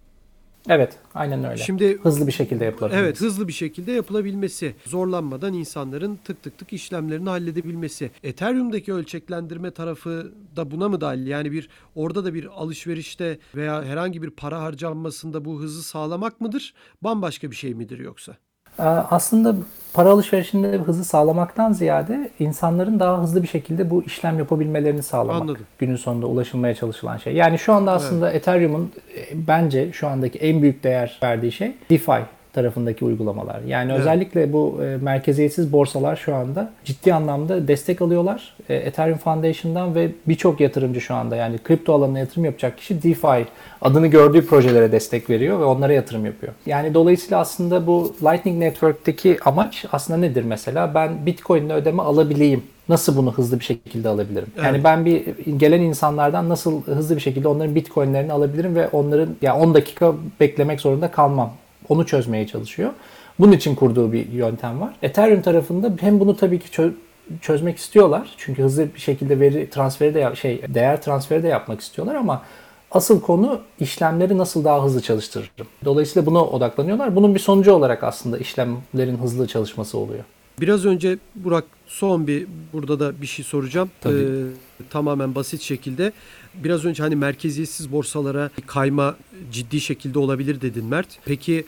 [0.68, 1.56] Evet, aynen öyle.
[1.56, 3.04] Şimdi hızlı bir şekilde yapılabilmesi.
[3.04, 4.74] Evet, hızlı bir şekilde yapılabilmesi.
[4.86, 8.10] Zorlanmadan insanların tık tık tık işlemlerini halledebilmesi.
[8.22, 11.26] Ethereum'daki ölçeklendirme tarafı da buna mı dahil?
[11.26, 16.74] Yani bir orada da bir alışverişte veya herhangi bir para harcanmasında bu hızı sağlamak mıdır?
[17.02, 18.36] Bambaşka bir şey midir yoksa?
[18.78, 19.54] Ee, aslında
[19.92, 25.42] para alışverişinde hızı sağlamaktan ziyade insanların daha hızlı bir şekilde bu işlem yapabilmelerini sağlamak.
[25.42, 25.66] Anladım.
[25.78, 27.34] Günün sonunda ulaşılmaya çalışılan şey.
[27.34, 28.48] Yani şu anda aslında evet.
[28.48, 32.12] Ethereum'un e, bence şu andaki en büyük değer verdiği şey DeFi
[32.52, 33.60] tarafındaki uygulamalar.
[33.66, 34.00] Yani evet.
[34.00, 38.54] özellikle bu e, merkeziyetsiz borsalar şu anda ciddi anlamda destek alıyorlar.
[38.68, 43.46] E, Ethereum Foundation'dan ve birçok yatırımcı şu anda yani kripto alanına yatırım yapacak kişi DeFi
[43.80, 46.52] adını gördüğü projelere destek veriyor ve onlara yatırım yapıyor.
[46.66, 50.94] Yani dolayısıyla aslında bu Lightning Network'teki amaç aslında nedir mesela?
[50.94, 54.48] Ben Bitcoin'le ödeme alabileyim nasıl bunu hızlı bir şekilde alabilirim?
[54.54, 54.64] Evet.
[54.64, 55.26] Yani ben bir
[55.56, 60.14] gelen insanlardan nasıl hızlı bir şekilde onların bitcoinlerini alabilirim ve onların ya yani 10 dakika
[60.40, 61.52] beklemek zorunda kalmam.
[61.92, 62.90] Onu çözmeye çalışıyor.
[63.38, 64.94] Bunun için kurduğu bir yöntem var.
[65.02, 66.92] Ethereum tarafında hem bunu tabii ki çö-
[67.40, 68.28] çözmek istiyorlar.
[68.36, 72.42] Çünkü hızlı bir şekilde veri transferi de şey değer transferi de yapmak istiyorlar ama
[72.90, 75.66] asıl konu işlemleri nasıl daha hızlı çalıştırırım.
[75.84, 77.16] Dolayısıyla buna odaklanıyorlar.
[77.16, 80.24] Bunun bir sonucu olarak aslında işlemlerin hızlı çalışması oluyor.
[80.60, 83.90] Biraz önce Burak son bir burada da bir şey soracağım.
[84.00, 84.14] Tabii.
[84.16, 84.44] Ee,
[84.90, 86.12] tamamen basit şekilde.
[86.54, 89.16] Biraz önce hani merkeziyetsiz borsalara kayma
[89.52, 91.08] ciddi şekilde olabilir dedin Mert.
[91.24, 91.64] Peki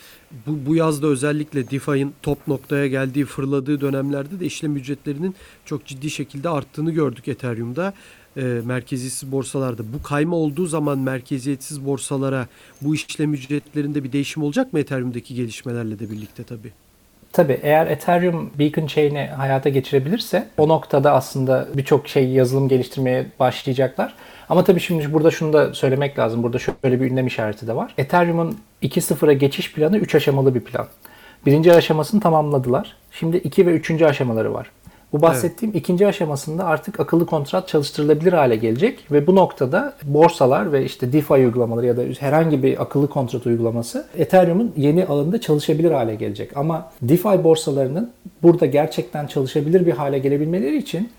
[0.47, 6.11] bu, bu yazda özellikle DeFi'nin top noktaya geldiği, fırladığı dönemlerde de işlem ücretlerinin çok ciddi
[6.11, 7.95] şekilde arttığını gördük Ethereum'da.
[8.37, 9.93] E, merkeziyetsiz borsalarda.
[9.93, 12.49] Bu kayma olduğu zaman merkeziyetsiz borsalara
[12.83, 16.73] bu işlem ücretlerinde bir değişim olacak mı Ethereum'daki gelişmelerle de birlikte tabii?
[17.35, 24.15] Tabii eğer Ethereum Beacon Chain'i hayata geçirebilirse o noktada aslında birçok şey yazılım geliştirmeye başlayacaklar.
[24.49, 26.43] Ama tabii şimdi burada şunu da söylemek lazım.
[26.43, 27.95] Burada şöyle bir ünlem işareti de var.
[27.99, 30.87] Ethereum'un 2.0'a geçiş planı 3 aşamalı bir plan.
[31.47, 32.97] Birinci aşamasını tamamladılar.
[33.13, 34.03] Şimdi 2 ve 3.
[34.03, 34.71] aşamaları var.
[35.15, 35.83] Bu bahsettiğim evet.
[35.83, 41.33] ikinci aşamasında artık akıllı kontrat çalıştırılabilir hale gelecek ve bu noktada borsalar ve işte DeFi
[41.33, 46.57] uygulamaları ya da herhangi bir akıllı kontrat uygulaması Ethereum'un yeni alanında çalışabilir hale gelecek.
[46.57, 48.13] Ama DeFi borsalarının
[48.43, 51.11] burada gerçekten çalışabilir bir hale gelebilmeleri için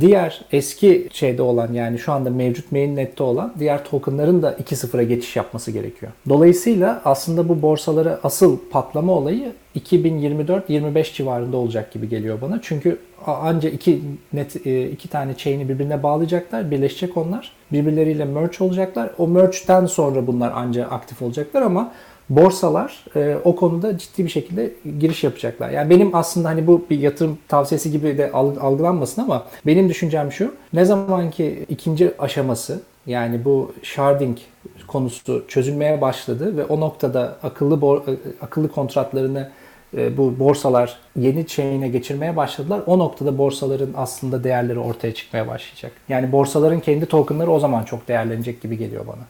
[0.00, 5.36] diğer eski şeyde olan yani şu anda mevcut mainnet'te olan diğer tokenların da 2.0'a geçiş
[5.36, 6.12] yapması gerekiyor.
[6.28, 12.58] Dolayısıyla aslında bu borsalara asıl patlama olayı 2024-25 civarında olacak gibi geliyor bana.
[12.62, 17.52] Çünkü anca iki net e, iki tane chain'i birbirine bağlayacaklar, birleşecek onlar.
[17.72, 19.10] Birbirleriyle merge olacaklar.
[19.18, 21.92] O merge'den sonra bunlar anca aktif olacaklar ama
[22.30, 25.70] borsalar e, o konuda ciddi bir şekilde giriş yapacaklar.
[25.70, 30.54] Yani benim aslında hani bu bir yatırım tavsiyesi gibi de algılanmasın ama benim düşüncem şu.
[30.72, 34.38] Ne zaman ki ikinci aşaması yani bu sharding
[34.86, 39.50] konusu çözülmeye başladı ve o noktada akıllı e, akıllı kontratlarını
[39.96, 42.82] e, bu borsalar yeni chain'e geçirmeye başladılar.
[42.86, 45.92] O noktada borsaların aslında değerleri ortaya çıkmaya başlayacak.
[46.08, 49.22] Yani borsaların kendi tokenları o zaman çok değerlenecek gibi geliyor bana.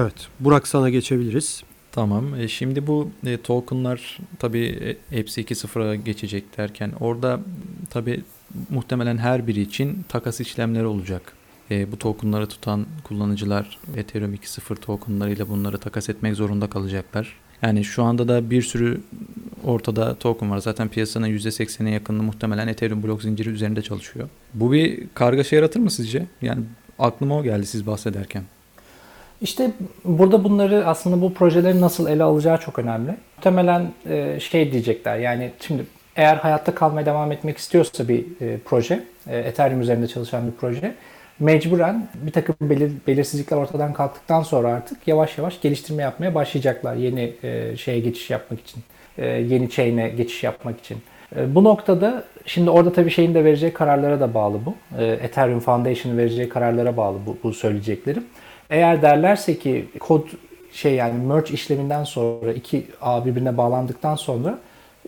[0.00, 0.14] Evet.
[0.40, 1.62] Burak sana geçebiliriz.
[1.98, 2.40] Tamam.
[2.40, 7.40] E, şimdi bu e, tokenlar tabii e, hepsi 2.0'a geçecek derken orada
[7.90, 8.22] tabii
[8.70, 11.32] muhtemelen her biri için takas işlemleri olacak.
[11.70, 17.36] E, bu tokenları tutan kullanıcılar Ethereum 2.0 tokenlarıyla bunları takas etmek zorunda kalacaklar.
[17.62, 19.00] Yani şu anda da bir sürü
[19.64, 20.58] ortada token var.
[20.58, 24.28] Zaten piyasanın %80'e yakınını muhtemelen Ethereum blok zinciri üzerinde çalışıyor.
[24.54, 26.26] Bu bir kargaşa yaratır mı sizce?
[26.42, 26.62] Yani
[26.98, 28.42] aklıma o geldi siz bahsederken.
[29.40, 29.70] İşte
[30.04, 33.14] burada bunları aslında bu projeleri nasıl ele alacağı çok önemli.
[33.36, 35.86] Muhtemelen e, şey diyecekler yani şimdi
[36.16, 40.94] eğer hayatta kalmaya devam etmek istiyorsa bir e, proje, e, Ethereum üzerinde çalışan bir proje
[41.40, 47.32] mecburen bir takım belir, belirsizlikler ortadan kalktıktan sonra artık yavaş yavaş geliştirme yapmaya başlayacaklar yeni
[47.42, 48.82] e, şeye geçiş yapmak için.
[49.18, 50.98] E, yeni chain'e geçiş yapmak için.
[51.36, 54.74] E, bu noktada şimdi orada tabii şeyin de vereceği kararlara da bağlı bu.
[54.98, 58.24] E, Ethereum Foundation'ın vereceği kararlara bağlı bu, bu söyleyeceklerim.
[58.70, 60.22] Eğer derlerse ki kod
[60.72, 64.58] şey yani merge işleminden sonra iki ağ birbirine bağlandıktan sonra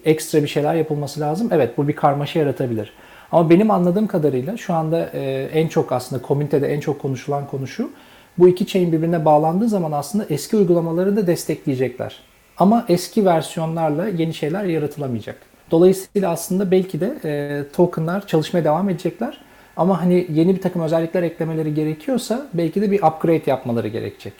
[0.04, 1.48] ekstra bir şeyler yapılması lazım.
[1.52, 2.92] Evet bu bir karmaşa yaratabilir.
[3.32, 7.66] Ama benim anladığım kadarıyla şu anda e, en çok aslında komünitede en çok konuşulan konu
[7.66, 7.90] şu.
[8.38, 12.20] Bu iki chain birbirine bağlandığı zaman aslında eski uygulamaları da destekleyecekler.
[12.56, 15.36] Ama eski versiyonlarla yeni şeyler yaratılamayacak.
[15.70, 19.38] Dolayısıyla aslında belki de e, tokenlar çalışmaya devam edecekler.
[19.80, 24.32] Ama hani yeni bir takım özellikler eklemeleri gerekiyorsa belki de bir upgrade yapmaları gerekecek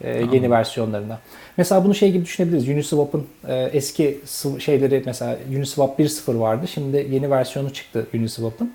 [0.00, 1.18] e, yeni versiyonlarına.
[1.56, 2.68] Mesela bunu şey gibi düşünebiliriz.
[2.68, 4.20] Uniswap'ın e, eski
[4.58, 6.68] şeyleri mesela Uniswap 1.0 vardı.
[6.68, 8.72] Şimdi yeni versiyonu çıktı Uniswap'ın.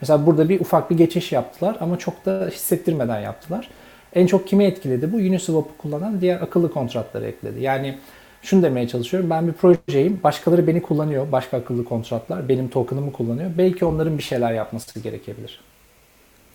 [0.00, 3.68] Mesela burada bir ufak bir geçiş yaptılar ama çok da hissettirmeden yaptılar.
[4.14, 5.12] En çok kimi etkiledi?
[5.12, 7.60] Bu Uniswap'ı kullanan diğer akıllı kontratları ekledi.
[7.60, 7.98] Yani
[8.44, 9.30] şunu demeye çalışıyorum.
[9.30, 10.20] Ben bir projeyim.
[10.24, 11.32] Başkaları beni kullanıyor.
[11.32, 12.48] Başka akıllı kontratlar.
[12.48, 13.50] Benim token'ımı kullanıyor.
[13.58, 15.60] Belki onların bir şeyler yapması gerekebilir.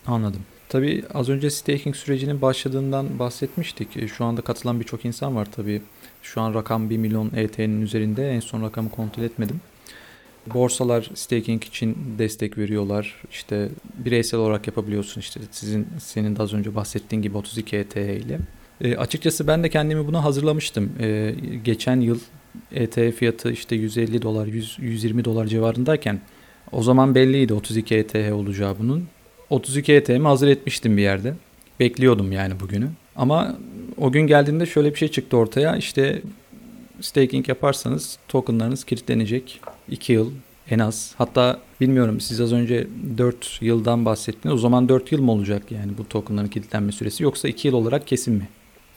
[0.06, 0.40] Anladım.
[0.68, 3.96] Tabii az önce staking sürecinin başladığından bahsetmiştik.
[3.96, 5.82] E, şu anda katılan birçok insan var tabii.
[6.22, 8.30] Şu an rakam 1 milyon ET'nin üzerinde.
[8.30, 9.60] En son rakamı kontrol etmedim.
[10.54, 13.22] Borsalar staking için destek veriyorlar.
[13.30, 13.68] İşte
[13.98, 15.20] bireysel olarak yapabiliyorsun.
[15.20, 18.38] İşte sizin senin de az önce bahsettiğin gibi 32 ETH ile.
[18.80, 20.92] E, açıkçası ben de kendimi buna hazırlamıştım.
[21.00, 22.18] E, geçen yıl
[22.72, 26.20] ETH fiyatı işte 150 dolar, 100, 120 dolar civarındayken
[26.72, 29.04] o zaman belliydi 32 ETH olacağı bunun.
[29.50, 31.34] 32 ETH'mi hazır etmiştim bir yerde.
[31.80, 32.88] Bekliyordum yani bugünü.
[33.16, 33.56] Ama
[33.96, 35.76] o gün geldiğinde şöyle bir şey çıktı ortaya.
[35.76, 36.22] İşte
[37.00, 39.60] staking yaparsanız tokenlarınız kilitlenecek.
[39.88, 40.30] 2 yıl
[40.70, 41.14] en az.
[41.18, 42.86] Hatta bilmiyorum siz az önce
[43.18, 44.54] 4 yıldan bahsettiniz.
[44.54, 48.06] O zaman 4 yıl mı olacak yani bu tokenların kilitlenme süresi yoksa 2 yıl olarak
[48.06, 48.48] kesin mi?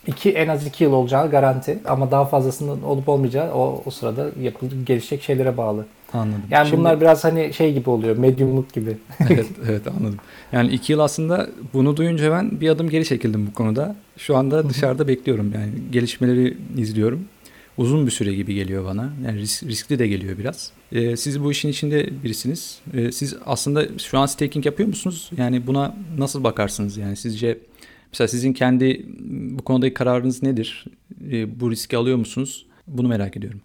[0.07, 4.29] 2 en az 2 yıl olacağı garanti ama daha fazlasının olup olmayacağı o, o sırada
[4.41, 5.85] yapılacak gelişecek şeylere bağlı.
[6.13, 6.41] Anladım.
[6.51, 8.97] Yani Şimdi- bunlar biraz hani şey gibi oluyor, medyumluk gibi.
[9.29, 10.17] evet, evet anladım.
[10.51, 13.95] Yani iki yıl aslında bunu duyunca ben bir adım geri çekildim bu konuda.
[14.17, 17.25] Şu anda dışarıda bekliyorum yani gelişmeleri izliyorum.
[17.77, 19.09] Uzun bir süre gibi geliyor bana.
[19.25, 20.71] Yani risk- riskli de geliyor biraz.
[20.91, 22.79] Ee, siz bu işin içinde birisiniz.
[22.93, 25.29] Ee, siz aslında şu an staking yapıyor musunuz?
[25.37, 26.97] Yani buna nasıl bakarsınız?
[26.97, 27.57] Yani sizce
[28.13, 30.85] mesela sizin kendi bu konudaki kararınız nedir?
[31.31, 32.65] Ee, bu riski alıyor musunuz?
[32.87, 33.61] Bunu merak ediyorum.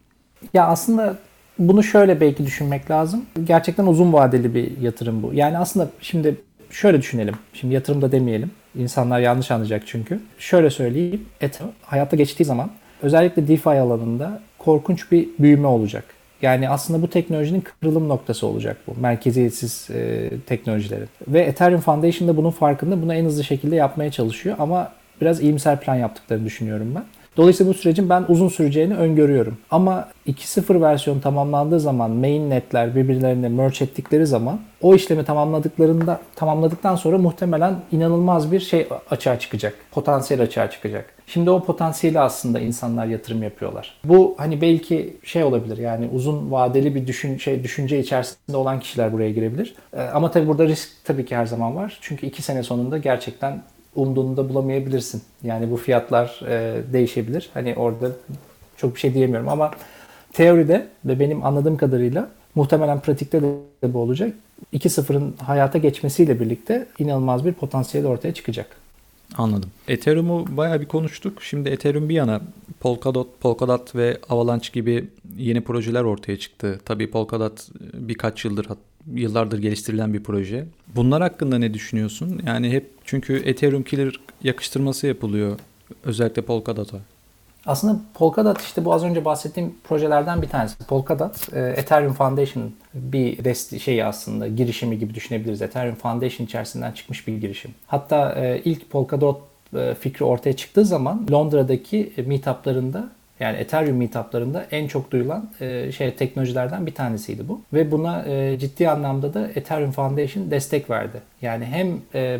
[0.55, 1.19] Ya aslında
[1.59, 3.25] bunu şöyle belki düşünmek lazım.
[3.45, 5.35] Gerçekten uzun vadeli bir yatırım bu.
[5.35, 6.37] Yani aslında şimdi
[6.71, 7.35] şöyle düşünelim.
[7.53, 8.51] Şimdi yatırım da demeyelim.
[8.79, 10.21] İnsanlar yanlış anlayacak çünkü.
[10.39, 11.23] Şöyle söyleyeyim.
[11.41, 12.71] Ethereum hayatta geçtiği zaman
[13.03, 16.05] özellikle DeFi alanında korkunç bir büyüme olacak.
[16.43, 19.01] Yani aslında bu teknolojinin kırılım noktası olacak bu.
[19.01, 21.09] Merkeziyetsiz e, teknolojilerin.
[21.29, 23.03] Ve Ethereum Foundation da bunun farkında.
[23.03, 24.57] Bunu en hızlı şekilde yapmaya çalışıyor.
[24.59, 27.05] Ama biraz iyimser plan yaptıklarını düşünüyorum ben.
[27.39, 29.59] Dolayısıyla bu sürecin ben uzun süreceğini öngörüyorum.
[29.71, 37.19] Ama 2.0 versiyon tamamlandığı zaman mainnetler birbirlerine merge ettikleri zaman o işlemi tamamladıklarında tamamladıktan sonra
[37.19, 39.75] muhtemelen inanılmaz bir şey açığa çıkacak.
[39.91, 41.15] Potansiyel açığa çıkacak.
[41.27, 43.95] Şimdi o potansiyeli aslında insanlar yatırım yapıyorlar.
[44.05, 49.13] Bu hani belki şey olabilir yani uzun vadeli bir düşün, şey, düşünce içerisinde olan kişiler
[49.13, 49.75] buraya girebilir.
[49.93, 51.99] Ee, ama tabii burada risk tabii ki her zaman var.
[52.01, 53.63] Çünkü iki sene sonunda gerçekten
[53.99, 55.23] umduğunu da bulamayabilirsin.
[55.43, 57.51] Yani bu fiyatlar e, değişebilir.
[57.55, 58.11] Hani orada
[58.77, 59.71] çok bir şey diyemiyorum ama
[60.33, 64.33] teoride ve benim anladığım kadarıyla muhtemelen pratikte de bu olacak.
[64.73, 68.67] 2.0'ın hayata geçmesiyle birlikte inanılmaz bir potansiyel ortaya çıkacak.
[69.37, 69.71] Anladım.
[69.89, 71.43] Ethereum'u bayağı bir konuştuk.
[71.43, 72.41] Şimdi Ethereum bir yana
[72.81, 75.09] Polkadot, Polkadot ve Avalanche gibi
[75.39, 76.81] yeni projeler ortaya çıktı.
[76.85, 78.67] Tabii Polkadot birkaç yıldır
[79.15, 80.67] yıllardır geliştirilen bir proje.
[80.97, 82.41] Bunlar hakkında ne düşünüyorsun?
[82.47, 85.59] Yani hep çünkü Ethereum Killer yakıştırması yapılıyor
[86.05, 86.99] özellikle Polkadot'a.
[87.69, 90.79] Aslında Polkadot işte bu az önce bahsettiğim projelerden bir tanesi.
[90.79, 95.63] Polkadot e, Ethereum Foundation bir rest şeyi aslında girişimi gibi düşünebiliriz.
[95.63, 97.71] Ethereum Foundation içerisinden çıkmış bir girişim.
[97.87, 99.41] Hatta e, ilk Polkadot
[99.77, 103.09] e, fikri ortaya çıktığı zaman Londra'daki meetuplarında
[103.41, 105.51] yani Ethereum meetuplarında en çok duyulan
[105.97, 107.61] şey teknolojilerden bir tanesiydi bu.
[107.73, 108.25] Ve buna
[108.59, 111.21] ciddi anlamda da Ethereum Foundation destek verdi.
[111.43, 111.89] Yani hem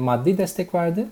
[0.01, 1.07] maddi destek verdi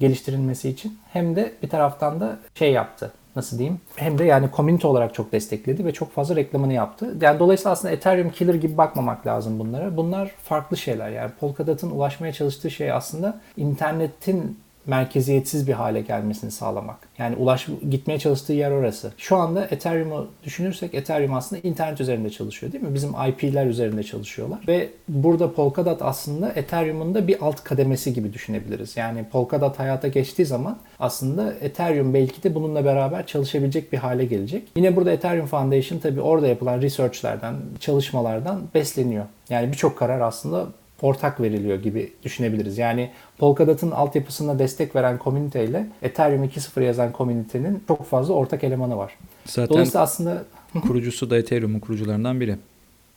[0.00, 4.86] geliştirilmesi için hem de bir taraftan da şey yaptı nasıl diyeyim hem de yani community
[4.86, 7.16] olarak çok destekledi ve çok fazla reklamını yaptı.
[7.20, 9.96] Yani dolayısıyla aslında Ethereum killer gibi bakmamak lazım bunlara.
[9.96, 11.10] Bunlar farklı şeyler.
[11.10, 16.96] Yani Polkadot'un ulaşmaya çalıştığı şey aslında internetin merkeziyetsiz bir hale gelmesini sağlamak.
[17.18, 19.12] Yani ulaş gitmeye çalıştığı yer orası.
[19.18, 22.94] Şu anda Ethereum'u düşünürsek Ethereum aslında internet üzerinde çalışıyor değil mi?
[22.94, 24.58] Bizim IP'ler üzerinde çalışıyorlar.
[24.68, 28.96] Ve burada Polkadot aslında Ethereum'un da bir alt kademesi gibi düşünebiliriz.
[28.96, 34.68] Yani Polkadot hayata geçtiği zaman aslında Ethereum belki de bununla beraber çalışabilecek bir hale gelecek.
[34.76, 39.24] Yine burada Ethereum Foundation tabii orada yapılan researchlerden, çalışmalardan besleniyor.
[39.50, 40.66] Yani birçok karar aslında
[41.02, 42.78] ortak veriliyor gibi düşünebiliriz.
[42.78, 48.96] Yani Polkadot'un altyapısına destek veren komünite ile Ethereum 2.0 yazan komünitenin çok fazla ortak elemanı
[48.96, 49.12] var.
[49.46, 50.44] Zaten Dolayısıyla aslında
[50.82, 52.56] kurucusu da Ethereum'un kurucularından biri.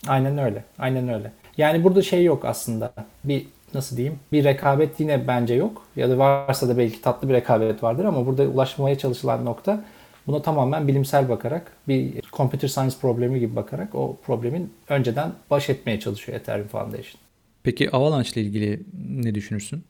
[0.08, 0.64] Aynen öyle.
[0.78, 1.32] Aynen öyle.
[1.56, 2.92] Yani burada şey yok aslında.
[3.24, 4.18] Bir nasıl diyeyim?
[4.32, 5.82] Bir rekabet yine bence yok.
[5.96, 9.84] Ya da varsa da belki tatlı bir rekabet vardır ama burada ulaşmaya çalışılan nokta
[10.26, 16.00] buna tamamen bilimsel bakarak bir computer science problemi gibi bakarak o problemin önceden baş etmeye
[16.00, 17.27] çalışıyor Ethereum Foundation.
[17.68, 19.84] Peki Avalanche ile ilgili ne düşünürsün?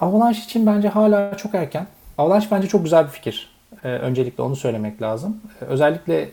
[0.00, 1.86] Avalanche için bence hala çok erken.
[2.18, 3.50] Avalanche bence çok güzel bir fikir.
[3.84, 5.40] Ee, öncelikle onu söylemek lazım.
[5.62, 6.28] Ee, özellikle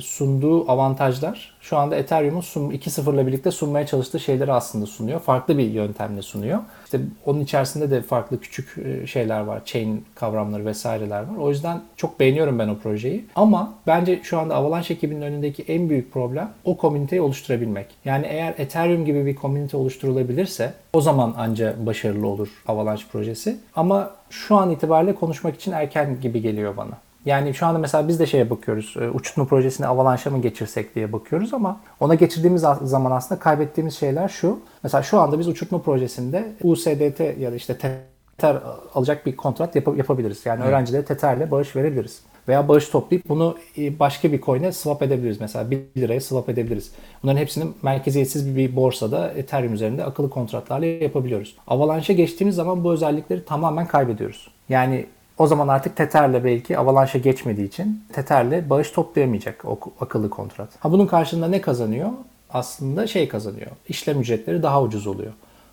[0.00, 5.20] sunduğu avantajlar şu anda Ethereum'un 2.0 ile birlikte sunmaya çalıştığı şeyleri aslında sunuyor.
[5.20, 6.58] Farklı bir yöntemle sunuyor.
[6.84, 9.62] İşte onun içerisinde de farklı küçük e, şeyler var.
[9.64, 11.36] Chain kavramları vesaireler var.
[11.38, 13.24] O yüzden çok beğeniyorum ben o projeyi.
[13.36, 17.86] Ama bence şu anda Avalanche ekibinin önündeki en büyük problem o komüniteyi oluşturabilmek.
[18.04, 23.56] Yani eğer Ethereum gibi bir komünite oluşturulabilirse o zaman anca başarılı olur Avalanche projesi.
[23.76, 27.09] Ama şu an itibariyle konuşmak için erken gibi geliyor bana.
[27.24, 28.94] Yani şu anda mesela biz de şeye bakıyoruz.
[29.00, 34.28] E, uçurtma projesini Avalanche'a mı geçirsek diye bakıyoruz ama ona geçirdiğimiz zaman aslında kaybettiğimiz şeyler
[34.28, 34.60] şu.
[34.82, 38.56] Mesela şu anda biz uçurtma projesinde USDT ya da işte Tether
[38.94, 40.46] alacak bir kontrat yap- yapabiliriz.
[40.46, 40.68] Yani evet.
[40.68, 42.22] öğrencilere Tether'le bağış verebiliriz.
[42.48, 45.40] Veya bağış toplayıp bunu e, başka bir coin'e swap edebiliriz.
[45.40, 46.92] Mesela 1 liraya swap edebiliriz.
[47.22, 51.56] Bunların hepsini merkeziyetsiz bir borsada Ethereum üzerinde akıllı kontratlarla yapabiliyoruz.
[51.66, 54.50] Avalanche'a geçtiğimiz zaman bu özellikleri tamamen kaybediyoruz.
[54.68, 55.06] Yani
[55.40, 60.68] o zaman artık Tether'le belki Avalanche'a geçmediği için Tether'le bağış toplayamayacak o akıllı kontrat.
[60.80, 62.10] Ha bunun karşılığında ne kazanıyor?
[62.50, 63.70] Aslında şey kazanıyor.
[63.88, 65.32] İşlem ücretleri daha ucuz oluyor.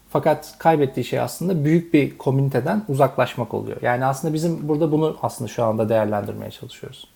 [0.10, 3.78] Fakat kaybettiği şey aslında büyük bir komüniteden uzaklaşmak oluyor.
[3.82, 7.08] Yani aslında bizim burada bunu aslında şu anda değerlendirmeye çalışıyoruz.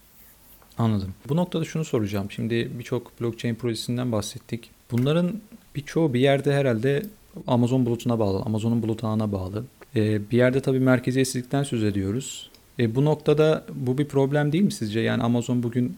[0.77, 1.13] Anladım.
[1.29, 2.31] Bu noktada şunu soracağım.
[2.31, 4.69] Şimdi birçok blockchain projesinden bahsettik.
[4.91, 5.33] Bunların
[5.75, 7.03] birçoğu bir yerde herhalde
[7.47, 9.63] Amazon bulutuna bağlı, Amazon'un bulut ağına bağlı.
[9.95, 12.49] Ee, bir yerde tabii merkeziyetsizlikten söz ediyoruz.
[12.79, 14.99] E, bu noktada bu bir problem değil mi sizce?
[14.99, 15.97] Yani Amazon bugün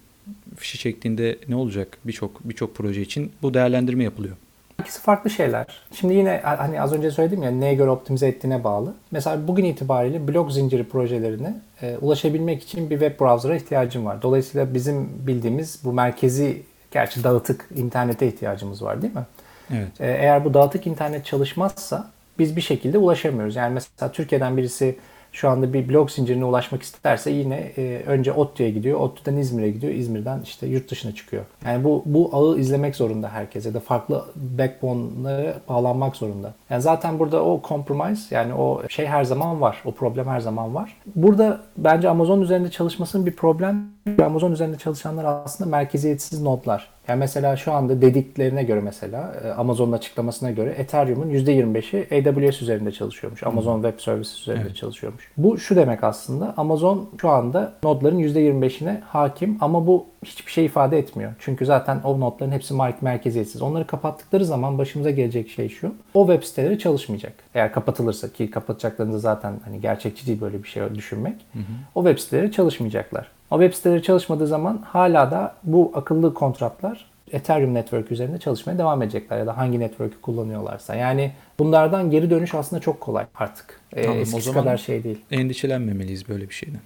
[0.56, 4.36] fişi çektiğinde ne olacak birçok birçok proje için bu değerlendirme yapılıyor.
[4.82, 5.66] İkisi farklı şeyler.
[5.94, 8.94] Şimdi yine hani az önce söyledim ya neye göre optimize ettiğine bağlı.
[9.12, 14.22] Mesela bugün itibariyle blok zinciri projelerine e, ulaşabilmek için bir web browser'a ihtiyacım var.
[14.22, 19.26] Dolayısıyla bizim bildiğimiz bu merkezi gerçi dağıtık internete ihtiyacımız var değil mi?
[19.74, 20.02] Evet.
[20.02, 23.56] E, eğer bu dağıtık internet çalışmazsa biz bir şekilde ulaşamıyoruz.
[23.56, 24.96] Yani mesela Türkiye'den birisi
[25.34, 29.00] şu anda bir blok zincirine ulaşmak isterse yine e, önce ODTÜ'ye gidiyor.
[29.00, 29.94] ODTÜ'den İzmir'e gidiyor.
[29.94, 31.44] İzmir'den işte yurt dışına çıkıyor.
[31.66, 36.54] Yani bu bu ağı izlemek zorunda herkes ya da farklı backbone'lara bağlanmak zorunda.
[36.70, 39.82] Yani zaten burada o compromise yani o şey her zaman var.
[39.86, 40.98] O problem her zaman var.
[41.16, 43.86] Burada bence Amazon üzerinde çalışmasının bir problem.
[44.26, 46.90] Amazon üzerinde çalışanlar aslında merkeziyetsiz nodlar.
[47.08, 52.92] Yani mesela şu anda dediklerine göre mesela e, Amazon'un açıklamasına göre Ethereum'un %25'i AWS üzerinde
[52.92, 53.44] çalışıyormuş.
[53.44, 54.76] Amazon Web Services üzerinde evet.
[54.76, 55.32] çalışıyormuş.
[55.38, 60.98] Bu şu demek aslında Amazon şu anda nodların %25'ine hakim ama bu hiçbir şey ifade
[60.98, 61.34] etmiyor.
[61.40, 63.62] Çünkü zaten o nodların hepsi merkeziyetsiz.
[63.62, 65.96] Onları kapattıkları zaman başımıza gelecek şey şu.
[66.14, 67.34] O web siteleri çalışmayacak.
[67.56, 71.36] Eğer kapatılırsa ki kapatacaklarında zaten hani gerçekçi değil böyle bir şey düşünmek.
[71.54, 71.64] Hı hı.
[71.96, 73.32] O web siteleri çalışmayacaklar.
[73.52, 79.02] O web siteleri çalışmadığı zaman hala da bu akıllı kontratlar Ethereum Network üzerinde çalışmaya devam
[79.02, 80.96] edecekler ya da hangi network'ü kullanıyorlarsa.
[80.96, 83.80] Yani bunlardan geri dönüş aslında çok kolay artık.
[83.94, 85.18] Ee, tamam, Eskisi o zaman kadar şey değil.
[85.32, 86.80] Endişelenmemeliyiz böyle bir şeyden.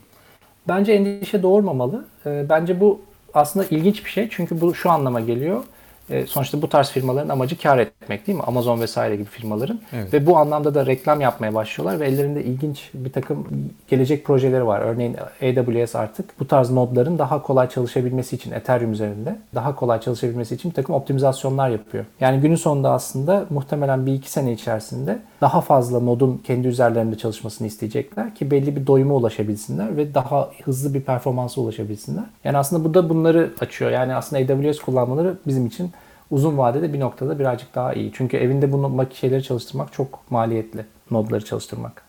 [0.67, 2.05] Bence endişe doğurmamalı.
[2.25, 3.01] Ee, bence bu
[3.33, 4.27] aslında ilginç bir şey.
[4.31, 5.63] Çünkü bu şu anlama geliyor.
[6.09, 8.43] E, sonuçta bu tarz firmaların amacı kar etmek değil mi?
[8.47, 9.79] Amazon vesaire gibi firmaların.
[9.93, 10.13] Evet.
[10.13, 13.47] Ve bu anlamda da reklam yapmaya başlıyorlar ve ellerinde ilginç bir takım
[13.87, 14.81] gelecek projeleri var.
[14.81, 20.55] Örneğin AWS artık bu tarz nodların daha kolay çalışabilmesi için Ethereum üzerinde daha kolay çalışabilmesi
[20.55, 22.05] için bir takım optimizasyonlar yapıyor.
[22.19, 27.67] Yani günün sonunda aslında muhtemelen bir iki sene içerisinde daha fazla nodun kendi üzerlerinde çalışmasını
[27.67, 32.25] isteyecekler ki belli bir doyuma ulaşabilsinler ve daha hızlı bir performansa ulaşabilsinler.
[32.43, 33.91] Yani aslında bu da bunları açıyor.
[33.91, 35.91] Yani aslında AWS kullanmaları bizim için
[36.31, 38.11] uzun vadede bir noktada birazcık daha iyi.
[38.13, 40.85] Çünkü evinde bunu şeyleri çalıştırmak çok maliyetli.
[41.11, 42.01] Nodları çalıştırmak.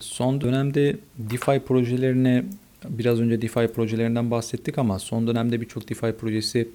[0.00, 2.44] Son dönemde DeFi projelerine
[2.88, 6.68] biraz önce DeFi projelerinden bahsettik ama son dönemde birçok DeFi projesi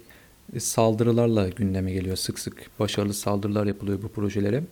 [0.58, 2.16] saldırılarla gündeme geliyor.
[2.16, 4.62] Sık sık başarılı saldırılar yapılıyor bu projelere.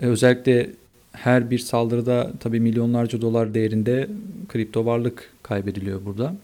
[0.00, 0.70] E, özellikle
[1.12, 4.08] her bir saldırıda tabii milyonlarca dolar değerinde
[4.48, 6.34] kripto varlık kaybediliyor burada.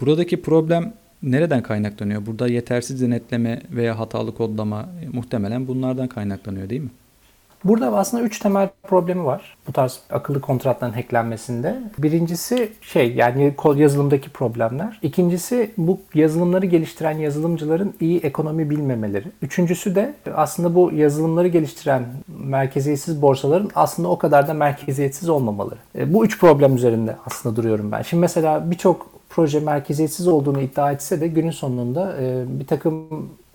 [0.00, 0.92] Buradaki problem
[1.22, 2.26] nereden kaynaklanıyor?
[2.26, 6.90] Burada yetersiz denetleme veya hatalı kodlama e, muhtemelen bunlardan kaynaklanıyor değil mi?
[7.64, 11.78] Burada aslında üç temel problemi var bu tarz akıllı kontratların hacklenmesinde.
[11.98, 14.98] Birincisi şey yani kod yazılımdaki problemler.
[15.02, 19.26] İkincisi bu yazılımları geliştiren yazılımcıların iyi ekonomi bilmemeleri.
[19.42, 25.78] Üçüncüsü de aslında bu yazılımları geliştiren merkeziyetsiz borsaların aslında o kadar da merkeziyetsiz olmamaları.
[25.98, 28.02] E, bu üç problem üzerinde aslında duruyorum ben.
[28.02, 33.08] Şimdi mesela birçok proje merkeziyetsiz olduğunu iddia etse de günün sonunda e, bir takım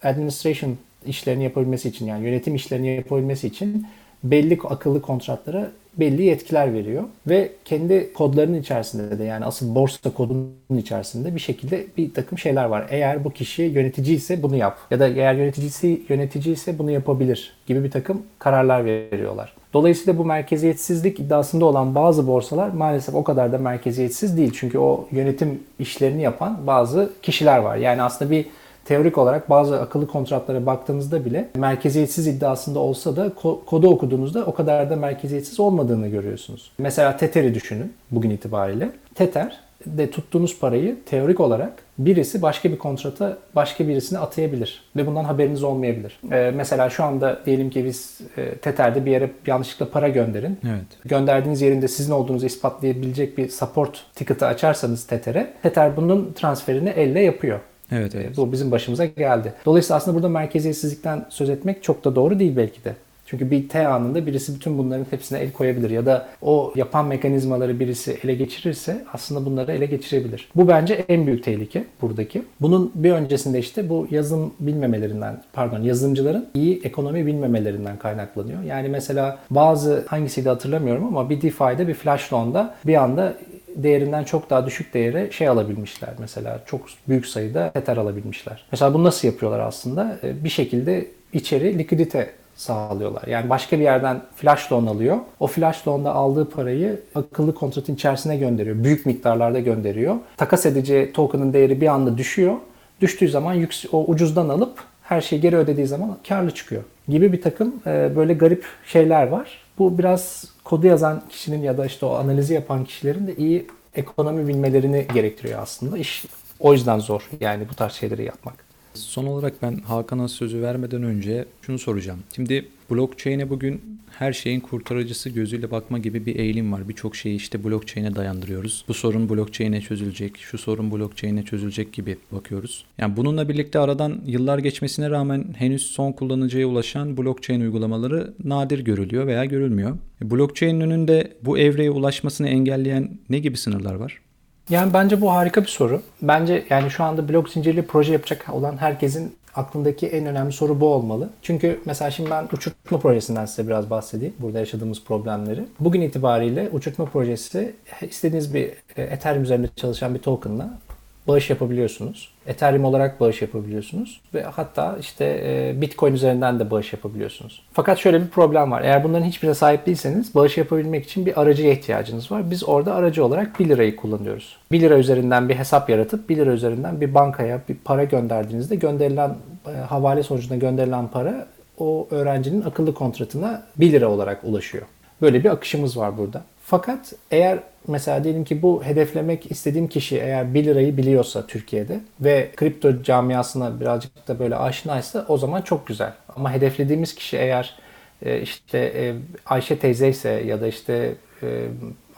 [0.04, 3.88] administration işlerini yapabilmesi için yani yönetim işlerini yapabilmesi için
[4.24, 10.78] belli akıllı kontratlara belli yetkiler veriyor ve kendi kodlarının içerisinde de yani asıl borsa kodunun
[10.78, 12.86] içerisinde bir şekilde bir takım şeyler var.
[12.90, 17.54] Eğer bu kişi yönetici ise bunu yap ya da eğer yöneticisi yönetici ise bunu yapabilir
[17.68, 19.54] gibi bir takım kararlar veriyorlar.
[19.74, 24.52] Dolayısıyla bu merkeziyetsizlik iddiasında olan bazı borsalar maalesef o kadar da merkeziyetsiz değil.
[24.56, 27.78] Çünkü o yönetim işlerini yapan bazı kişiler var.
[27.78, 28.46] Yani aslında bir
[28.86, 33.32] teorik olarak bazı akıllı kontratlara baktığınızda bile merkeziyetsiz iddiasında olsa da
[33.66, 36.72] kodu okuduğunuzda o kadar da merkeziyetsiz olmadığını görüyorsunuz.
[36.78, 38.90] Mesela Tether'i düşünün bugün itibariyle.
[39.16, 45.24] Tether de tuttuğunuz parayı teorik olarak birisi başka bir kontrata başka birisine atayabilir ve bundan
[45.24, 46.20] haberiniz olmayabilir.
[46.32, 50.60] Ee, mesela şu anda diyelim ki biz e, Tether'de bir yere yanlışlıkla para gönderin.
[50.66, 50.86] Evet.
[51.06, 57.60] Gönderdiğiniz yerinde sizin olduğunuzu ispatlayabilecek bir support ticket'ı açarsanız Tether'e Tether bunun transferini elle yapıyor.
[57.94, 58.38] Evet, evet.
[58.38, 59.54] Bu bizim başımıza geldi.
[59.66, 62.94] Dolayısıyla aslında burada merkeziyetsizlikten söz etmek çok da doğru değil belki de.
[63.26, 67.80] Çünkü bir T anında birisi bütün bunların hepsine el koyabilir ya da o yapan mekanizmaları
[67.80, 70.50] birisi ele geçirirse aslında bunları ele geçirebilir.
[70.56, 72.44] Bu bence en büyük tehlike buradaki.
[72.62, 78.64] Bunun bir öncesinde işte bu yazım bilmemelerinden, pardon yazılımcıların iyi ekonomi bilmemelerinden kaynaklanıyor.
[78.64, 83.34] Yani mesela bazı hangisiydi hatırlamıyorum ama bir DeFi'de bir flash loan'da bir anda
[83.76, 86.10] değerinden çok daha düşük değere şey alabilmişler.
[86.20, 88.66] Mesela çok büyük sayıda Tether alabilmişler.
[88.72, 90.18] Mesela bunu nasıl yapıyorlar aslında?
[90.24, 93.24] Bir şekilde içeri likidite sağlıyorlar.
[93.28, 95.18] Yani başka bir yerden flash loan alıyor.
[95.40, 98.84] O flash loan'da aldığı parayı akıllı kontratın içerisine gönderiyor.
[98.84, 100.16] Büyük miktarlarda gönderiyor.
[100.38, 102.56] Takas edici token'ın değeri bir anda düşüyor.
[103.02, 107.74] Düştüğü zaman o ucuzdan alıp her şeyi geri ödediği zaman karlı çıkıyor gibi bir takım
[107.88, 109.63] e, böyle garip şeyler var.
[109.80, 114.48] Bu biraz kodu yazan kişinin ya da işte o analizi yapan kişilerin de iyi ekonomi
[114.48, 115.98] bilmelerini gerektiriyor aslında.
[115.98, 116.26] İş
[116.60, 118.66] o yüzden zor yani bu tarz şeyleri yapmak.
[118.94, 122.20] Son olarak ben Hakan'a sözü vermeden önce şunu soracağım.
[122.36, 126.90] Şimdi blockchain'e bugün her şeyin kurtarıcısı gözüyle bakma gibi bir eğilim var.
[126.90, 128.86] Birçok şeyi işte blockchain'e dayandırıyoruz.
[128.88, 132.86] Bu sorun blockchain'e çözülecek, şu sorun blockchain'e çözülecek gibi bakıyoruz.
[132.98, 139.28] Yani bununla birlikte aradan yıllar geçmesine rağmen henüz son kullanıcıya ulaşan blockchain uygulamaları nadir görülüyor
[139.28, 139.98] veya görülmüyor.
[140.22, 144.22] E, Blockchain'in önünde bu evreye ulaşmasını engelleyen ne gibi sınırlar var?
[144.70, 146.02] Yani bence bu harika bir soru.
[146.22, 150.88] Bence yani şu anda blok zincirli proje yapacak olan herkesin aklındaki en önemli soru bu
[150.88, 151.30] olmalı.
[151.42, 154.34] Çünkü mesela şimdi ben uçurtma projesinden size biraz bahsedeyim.
[154.40, 155.64] Burada yaşadığımız problemleri.
[155.80, 160.80] Bugün itibariyle uçurtma projesi istediğiniz bir e, Ethereum üzerinde çalışan bir tokenla
[161.28, 162.30] bağış yapabiliyorsunuz.
[162.48, 167.62] Ethereum olarak bağış yapabiliyorsunuz ve hatta işte e, Bitcoin üzerinden de bağış yapabiliyorsunuz.
[167.74, 168.82] Fakat şöyle bir problem var.
[168.82, 172.52] Eğer bunların hiçbirine sahip değilseniz bağış yapabilmek için bir aracıya ihtiyacınız var.
[172.52, 174.58] Biz orada aracı olarak 1 lirayı kullanıyoruz.
[174.72, 179.36] 1 lira üzerinden bir hesap yaratıp 1 lira üzerinden bir bankaya bir para gönderdiğinizde gönderilen
[179.68, 181.48] e, havale sonucunda gönderilen para
[181.78, 184.84] o öğrencinin akıllı kontratına 1 lira olarak ulaşıyor.
[185.22, 186.42] Böyle bir akışımız var burada.
[186.66, 192.52] Fakat eğer mesela diyelim ki bu hedeflemek istediğim kişi eğer 1 lirayı biliyorsa Türkiye'de ve
[192.56, 196.14] kripto camiasına birazcık da böyle aşinaysa o zaman çok güzel.
[196.36, 197.76] Ama hedeflediğimiz kişi eğer
[198.22, 201.68] e, işte e, Ayşe teyze ise ya da işte e,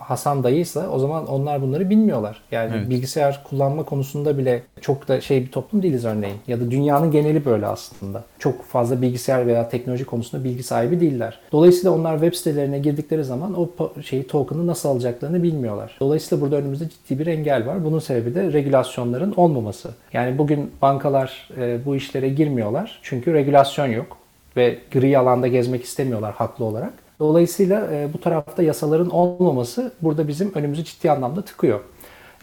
[0.07, 2.41] Hasan dayıysa o zaman onlar bunları bilmiyorlar.
[2.51, 2.89] Yani Evet.
[2.89, 6.35] bilgisayar kullanma konusunda bile çok da şey bir toplum değiliz örneğin.
[6.47, 8.23] Ya da dünyanın geneli böyle aslında.
[8.39, 11.39] Çok fazla bilgisayar veya teknoloji konusunda bilgi sahibi değiller.
[11.51, 13.69] Dolayısıyla onlar web sitelerine girdikleri zaman o
[14.01, 15.97] şeyi token'ı nasıl alacaklarını bilmiyorlar.
[15.99, 17.85] Dolayısıyla burada önümüzde ciddi bir engel var.
[17.85, 19.89] Bunun sebebi de regülasyonların olmaması.
[20.13, 22.99] Yani bugün bankalar e, bu işlere girmiyorlar.
[23.01, 24.17] Çünkü regülasyon yok
[24.57, 26.93] ve gri alanda gezmek istemiyorlar haklı olarak.
[27.19, 31.79] Dolayısıyla e, bu tarafta yasaların olmaması burada bizim önümüzü ciddi anlamda tıkıyor.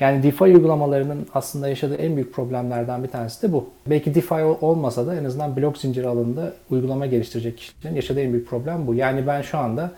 [0.00, 3.70] Yani DeFi uygulamalarının aslında yaşadığı en büyük problemlerden bir tanesi de bu.
[3.86, 8.48] Belki DeFi olmasa da en azından blok zinciri alanında uygulama geliştirecek kişilerin yaşadığı en büyük
[8.48, 8.94] problem bu.
[8.94, 9.90] Yani ben şu anda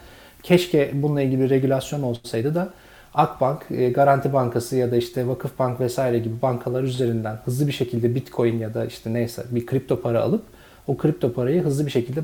[0.42, 2.70] keşke bununla ilgili bir regülasyon olsaydı da
[3.14, 8.14] Akbank, e, Garanti Bankası ya da işte Vakıfbank vesaire gibi bankalar üzerinden hızlı bir şekilde
[8.14, 10.42] Bitcoin ya da işte neyse bir kripto para alıp
[10.86, 12.20] o kripto parayı hızlı bir şekilde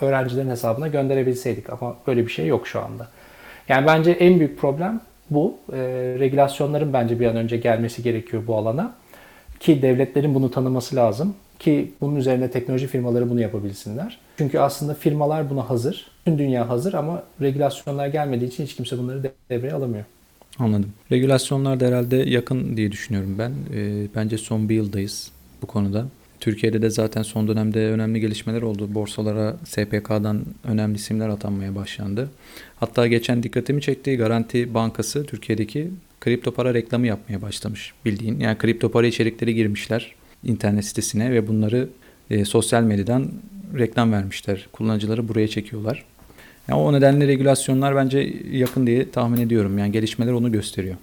[0.00, 3.08] öğrencilerin hesabına gönderebilseydik ama böyle bir şey yok şu anda.
[3.68, 5.56] Yani bence en büyük problem bu.
[5.72, 5.78] E,
[6.18, 8.94] regülasyonların bence bir an önce gelmesi gerekiyor bu alana.
[9.60, 11.34] Ki devletlerin bunu tanıması lazım.
[11.58, 14.18] Ki bunun üzerine teknoloji firmaları bunu yapabilsinler.
[14.38, 16.06] Çünkü aslında firmalar buna hazır.
[16.24, 20.04] Tüm dünya hazır ama regülasyonlar gelmediği için hiç kimse bunları devreye alamıyor.
[20.58, 20.92] Anladım.
[21.12, 23.52] Regülasyonlar da herhalde yakın diye düşünüyorum ben.
[23.74, 25.30] Ee, bence son bir yıldayız
[25.62, 26.04] bu konuda.
[26.44, 28.94] Türkiye'de de zaten son dönemde önemli gelişmeler oldu.
[28.94, 32.30] Borsalara SPK'dan önemli isimler atanmaya başlandı.
[32.76, 35.90] Hatta geçen dikkatimi çekti Garanti Bankası Türkiye'deki
[36.20, 38.40] kripto para reklamı yapmaya başlamış bildiğin.
[38.40, 40.14] Yani kripto para içerikleri girmişler
[40.44, 41.88] internet sitesine ve bunları
[42.30, 43.30] e, sosyal medyadan
[43.78, 44.66] reklam vermişler.
[44.72, 46.04] Kullanıcıları buraya çekiyorlar.
[46.68, 49.78] Yani o nedenle regülasyonlar bence yakın diye tahmin ediyorum.
[49.78, 50.96] Yani gelişmeler onu gösteriyor.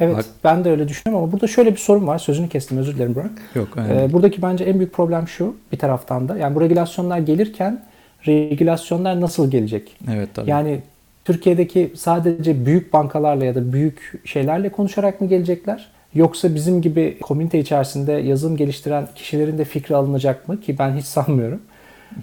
[0.00, 2.18] Evet Bak- ben de öyle düşünüyorum ama burada şöyle bir sorun var.
[2.18, 3.30] Sözünü kestim özür dilerim Burak.
[3.54, 3.68] Yok.
[3.76, 6.36] yani- Ee, buradaki bence en büyük problem şu bir taraftan da.
[6.38, 7.82] Yani bu regülasyonlar gelirken
[8.26, 9.96] regülasyonlar nasıl gelecek?
[10.12, 10.50] evet tabii.
[10.50, 10.80] Yani
[11.24, 15.88] Türkiye'deki sadece büyük bankalarla ya da büyük şeylerle konuşarak mı gelecekler?
[16.14, 20.60] Yoksa bizim gibi komünite içerisinde yazılım geliştiren kişilerin de fikri alınacak mı?
[20.60, 21.60] Ki ben hiç sanmıyorum.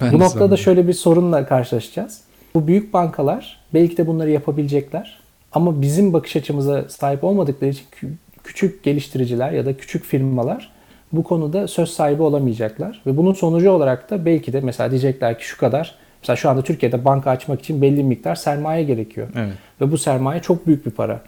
[0.01, 2.22] Ben Bu noktada şöyle bir sorunla karşılaşacağız.
[2.55, 5.18] Bu büyük bankalar belki de bunları yapabilecekler.
[5.52, 10.72] Ama bizim bakış açımıza sahip olmadıkları için kü- küçük geliştiriciler ya da küçük firmalar
[11.12, 13.02] bu konuda söz sahibi olamayacaklar.
[13.06, 16.62] Ve bunun sonucu olarak da belki de mesela diyecekler ki şu kadar mesela şu anda
[16.62, 19.28] Türkiye'de banka açmak için belli bir miktar sermaye gerekiyor.
[19.36, 19.54] Evet.
[19.82, 21.22] Ve bu sermaye çok büyük bir para.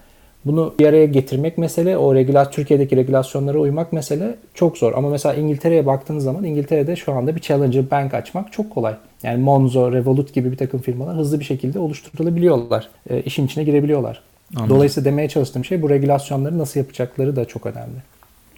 [0.46, 4.94] Bunu bir araya getirmek mesele, o regüla Türkiye'deki regülasyonlara uymak mesele çok zor.
[4.94, 8.96] Ama mesela İngiltere'ye baktığınız zaman İngiltere'de şu anda bir challenger bank açmak çok kolay.
[9.24, 12.89] Yani Monzo, Revolut gibi bir takım firmalar hızlı bir şekilde oluşturulabiliyorlar.
[13.10, 14.22] E, işin içine girebiliyorlar.
[14.56, 14.76] Anladım.
[14.76, 17.98] Dolayısıyla demeye çalıştığım şey bu regülasyonları nasıl yapacakları da çok önemli.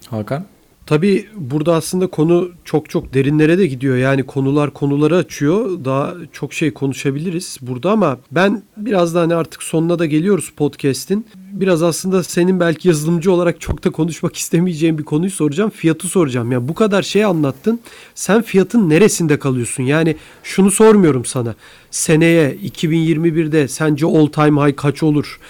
[0.08, 0.44] Hakan?
[0.86, 3.96] Tabii burada aslında konu çok çok derinlere de gidiyor.
[3.96, 5.84] Yani konular konuları açıyor.
[5.84, 11.26] Daha çok şey konuşabiliriz burada ama ben biraz da hani artık sonuna da geliyoruz podcast'in.
[11.52, 15.70] Biraz aslında senin belki yazılımcı olarak çok da konuşmak istemeyeceğin bir konuyu soracağım.
[15.70, 16.52] Fiyatı soracağım.
[16.52, 17.80] Yani bu kadar şey anlattın.
[18.14, 19.82] Sen fiyatın neresinde kalıyorsun?
[19.82, 21.54] Yani şunu sormuyorum sana.
[21.90, 25.40] Seneye 2021'de sence all time high kaç olur?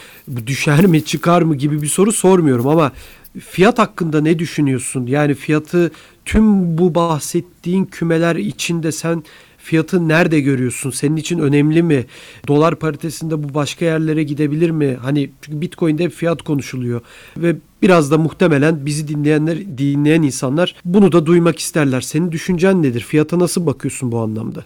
[0.47, 2.93] Düşer mi çıkar mı gibi bir soru sormuyorum ama
[3.41, 5.07] fiyat hakkında ne düşünüyorsun?
[5.07, 5.91] Yani fiyatı
[6.25, 9.23] tüm bu bahsettiğin kümeler içinde sen
[9.59, 10.91] fiyatı nerede görüyorsun?
[10.91, 12.05] Senin için önemli mi?
[12.49, 14.97] Dolar paritesinde bu başka yerlere gidebilir mi?
[15.03, 17.01] Hani çünkü Bitcoin'de fiyat konuşuluyor
[17.37, 22.01] ve biraz da muhtemelen bizi dinleyenler dinleyen insanlar bunu da duymak isterler.
[22.01, 23.01] Senin düşüncen nedir?
[23.01, 24.65] Fiyata nasıl bakıyorsun bu anlamda?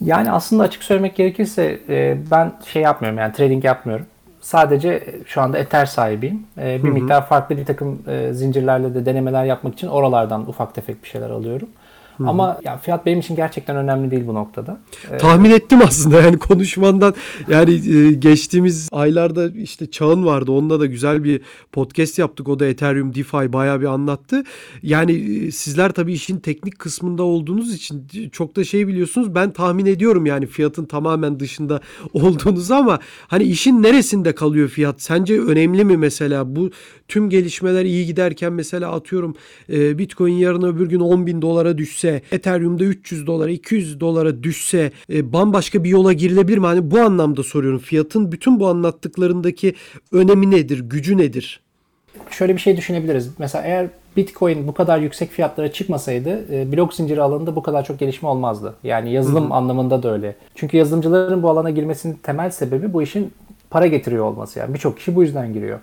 [0.00, 4.06] Yani aslında açık söylemek gerekirse e, ben şey yapmıyorum yani trading yapmıyorum.
[4.44, 6.46] Sadece şu anda Ether sahibiyim.
[6.58, 6.94] E, bir hı hı.
[6.94, 11.30] miktar farklı bir takım e, zincirlerle de denemeler yapmak için oralardan ufak tefek bir şeyler
[11.30, 11.68] alıyorum.
[12.18, 12.28] Hı-hı.
[12.28, 14.80] Ama ya fiyat benim için gerçekten önemli değil bu noktada.
[15.10, 17.14] Ee, Tahmin ettim aslında yani konuşmandan
[17.48, 20.52] yani e, geçtiğimiz aylarda işte Çağın vardı.
[20.52, 21.40] Onunla da güzel bir
[21.72, 22.48] podcast yaptık.
[22.48, 24.44] O da Ethereum DeFi bayağı bir anlattı.
[24.82, 29.34] Yani e, sizler tabii işin teknik kısmında olduğunuz için çok da şey biliyorsunuz.
[29.34, 31.80] Ben tahmin ediyorum yani fiyatın tamamen dışında
[32.12, 35.02] olduğunuzu ama hani işin neresinde kalıyor fiyat?
[35.02, 36.70] Sence önemli mi mesela bu
[37.08, 39.34] tüm gelişmeler iyi giderken mesela atıyorum
[39.72, 44.92] e, Bitcoin yarın öbür gün 10 bin dolara düşse, Ethereum'da 300 dolara, 200 dolara düşse
[45.12, 46.66] e, bambaşka bir yola girilebilir mi?
[46.66, 47.78] Hani bu anlamda soruyorum.
[47.78, 49.74] Fiyatın bütün bu anlattıklarındaki
[50.12, 51.60] önemi nedir, gücü nedir?
[52.30, 53.30] Şöyle bir şey düşünebiliriz.
[53.38, 53.86] Mesela eğer
[54.16, 58.74] Bitcoin bu kadar yüksek fiyatlara çıkmasaydı e, blok zinciri alanında bu kadar çok gelişme olmazdı.
[58.84, 59.54] Yani yazılım Hı-hı.
[59.54, 60.36] anlamında da öyle.
[60.54, 63.32] Çünkü yazılımcıların bu alana girmesinin temel sebebi bu işin
[63.70, 64.58] para getiriyor olması.
[64.58, 65.78] Yani birçok kişi bu yüzden giriyor.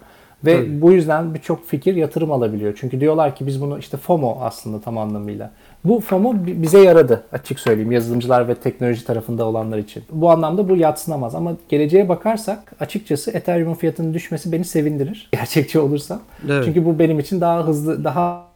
[0.46, 0.82] Ve Tabii.
[0.82, 2.78] bu yüzden birçok fikir yatırım alabiliyor.
[2.80, 5.52] Çünkü diyorlar ki biz bunu işte FOMO aslında tam anlamıyla.
[5.86, 10.04] Bu FOMO bize yaradı açık söyleyeyim yazılımcılar ve teknoloji tarafında olanlar için.
[10.12, 15.30] Bu anlamda bu yatsınamaz ama geleceğe bakarsak açıkçası Ethereum'un fiyatının düşmesi beni sevindirir.
[15.34, 16.22] Gerçekçi olursam.
[16.50, 16.66] Evet.
[16.66, 18.48] Çünkü bu benim için daha hızlı, daha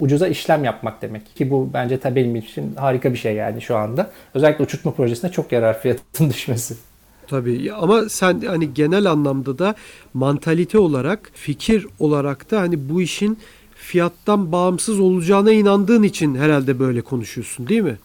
[0.00, 1.36] ucuza işlem yapmak demek.
[1.36, 4.10] Ki bu bence tabii benim için harika bir şey yani şu anda.
[4.34, 6.74] Özellikle uçurtma projesinde çok yarar fiyatın düşmesi.
[7.26, 9.74] Tabii ama sen hani genel anlamda da
[10.14, 13.38] mantalite olarak, fikir olarak da hani bu işin
[13.86, 17.96] fiyattan bağımsız olacağına inandığın için herhalde böyle konuşuyorsun değil mi?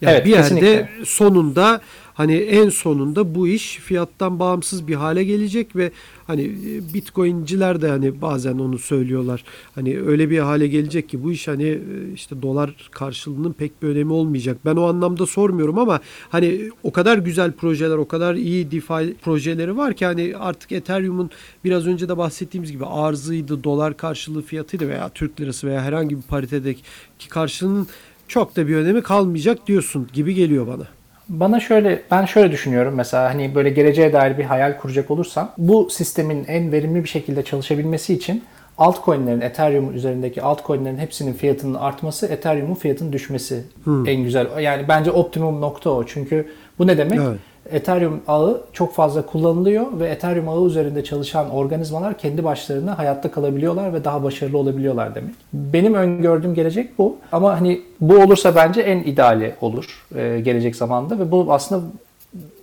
[0.00, 0.88] Yani evet, bir yerde kesinlikle.
[1.04, 1.80] sonunda
[2.14, 5.90] hani en sonunda bu iş fiyattan bağımsız bir hale gelecek ve
[6.26, 9.44] hani e, Bitcoin'ciler de hani bazen onu söylüyorlar.
[9.74, 11.78] Hani öyle bir hale gelecek ki bu iş hani e,
[12.14, 14.56] işte dolar karşılığının pek bir önemi olmayacak.
[14.64, 19.76] Ben o anlamda sormuyorum ama hani o kadar güzel projeler, o kadar iyi DeFi projeleri
[19.76, 21.30] var ki hani artık Ethereum'un
[21.64, 26.22] biraz önce de bahsettiğimiz gibi arzıydı, dolar karşılığı fiyatıydı veya Türk lirası veya herhangi bir
[26.22, 27.86] paritedeki karşılığının
[28.28, 30.88] çok da bir önemi kalmayacak diyorsun gibi geliyor bana.
[31.28, 35.90] Bana şöyle ben şöyle düşünüyorum mesela hani böyle geleceğe dair bir hayal kuracak olursam bu
[35.90, 38.44] sistemin en verimli bir şekilde çalışabilmesi için
[38.78, 44.08] altcoin'lerin Ethereum üzerindeki altcoin'lerin hepsinin fiyatının artması, Ethereum'un fiyatının düşmesi hmm.
[44.08, 44.46] en güzel.
[44.60, 46.06] Yani bence optimum nokta o.
[46.06, 46.48] Çünkü
[46.78, 47.18] bu ne demek?
[47.18, 47.38] Evet.
[47.70, 53.92] Ethereum ağı çok fazla kullanılıyor ve Ethereum ağı üzerinde çalışan organizmalar kendi başlarına hayatta kalabiliyorlar
[53.92, 55.34] ve daha başarılı olabiliyorlar demek.
[55.52, 57.16] Benim öngördüğüm gelecek bu.
[57.32, 61.82] Ama hani bu olursa bence en ideali olur e, gelecek zamanda ve bu aslında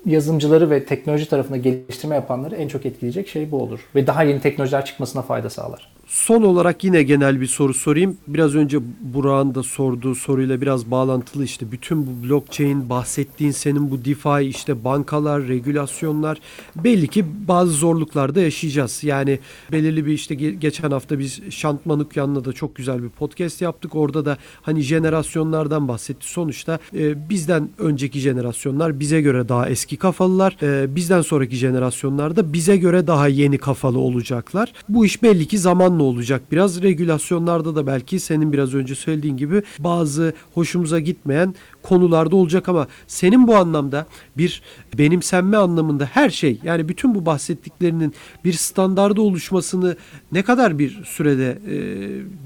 [0.06, 3.80] yazılımcıları ve teknoloji tarafında geliştirme yapanları en çok etkileyecek şey bu olur.
[3.96, 5.92] Ve daha yeni teknolojiler çıkmasına fayda sağlar.
[6.12, 8.18] Son olarak yine genel bir soru sorayım.
[8.28, 14.06] Biraz önce Burak'ın da sorduğu soruyla biraz bağlantılı işte bütün bu blockchain bahsettiğin senin bu
[14.06, 16.38] DeFi işte bankalar, regülasyonlar
[16.76, 19.04] belli ki bazı zorluklar da yaşayacağız.
[19.04, 19.40] Yani
[19.72, 23.96] belirli bir işte geçen hafta biz Şant Manukyan'la da çok güzel bir podcast yaptık.
[23.96, 26.28] Orada da hani jenerasyonlardan bahsetti.
[26.28, 30.58] Sonuçta e, bizden önceki jenerasyonlar bize göre daha eski kafalılar.
[30.62, 34.74] E, bizden sonraki jenerasyonlarda bize göre daha yeni kafalı olacaklar.
[34.90, 36.42] Bu iş belli ki zamanla zamanla olacak.
[36.52, 42.88] Biraz regülasyonlarda da belki senin biraz önce söylediğin gibi bazı hoşumuza gitmeyen konularda olacak ama
[43.08, 44.06] senin bu anlamda
[44.38, 44.62] bir
[44.98, 48.14] benimsenme anlamında her şey yani bütün bu bahsettiklerinin
[48.46, 49.96] bir standarda oluşmasını
[50.32, 51.76] ne kadar bir sürede e,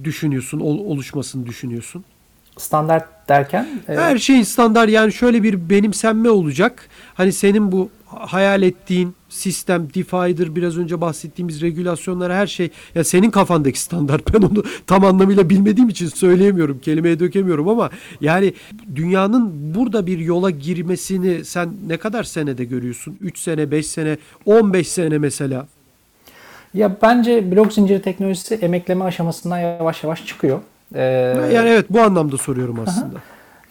[0.03, 2.03] düşünüyorsun, ol, oluşmasını düşünüyorsun?
[2.57, 3.68] Standart derken?
[3.88, 3.95] E...
[3.95, 6.90] Her şeyin standart yani şöyle bir benimsenme olacak.
[7.14, 12.70] Hani senin bu hayal ettiğin sistem, DeFi'dir, biraz önce bahsettiğimiz regülasyonlar her şey.
[12.95, 14.34] Ya senin kafandaki standart.
[14.34, 17.90] Ben onu tam anlamıyla bilmediğim için söyleyemiyorum, kelimeye dökemiyorum ama
[18.22, 18.53] yani
[18.95, 23.18] dünyanın burada bir yola girmesini sen ne kadar senede görüyorsun?
[23.22, 25.68] 3 sene, 5 sene, 15 sene mesela.
[26.74, 30.60] Ya bence blok zinciri teknolojisi emekleme aşamasından yavaş yavaş çıkıyor.
[30.95, 31.02] Ee,
[31.53, 33.20] Yani evet bu anlamda soruyorum aslında.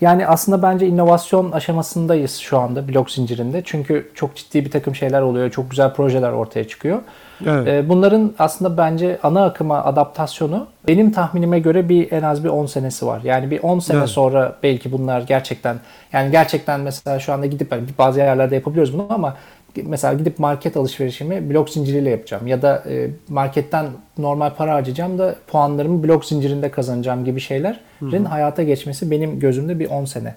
[0.00, 3.62] Yani aslında bence inovasyon aşamasındayız şu anda blok zincirinde.
[3.64, 5.50] Çünkü çok ciddi bir takım şeyler oluyor.
[5.50, 6.98] Çok güzel projeler ortaya çıkıyor.
[7.46, 7.68] Evet.
[7.68, 12.66] Ee, Bunların aslında bence ana akıma adaptasyonu benim tahminime göre bir en az bir 10
[12.66, 13.20] senesi var.
[13.24, 14.08] Yani bir 10 sene Evet.
[14.08, 15.76] sonra belki bunlar gerçekten
[16.12, 19.34] yani gerçekten mesela şu anda gidip hani bazı yerlerde yapabiliyoruz bunu ama
[19.82, 23.86] mesela gidip market alışverişimi blok zinciriyle yapacağım ya da e, marketten
[24.18, 29.90] normal para harcayacağım da puanlarımı blok zincirinde kazanacağım gibi şeylerin hayata geçmesi benim gözümde bir
[29.90, 30.34] 10 sene.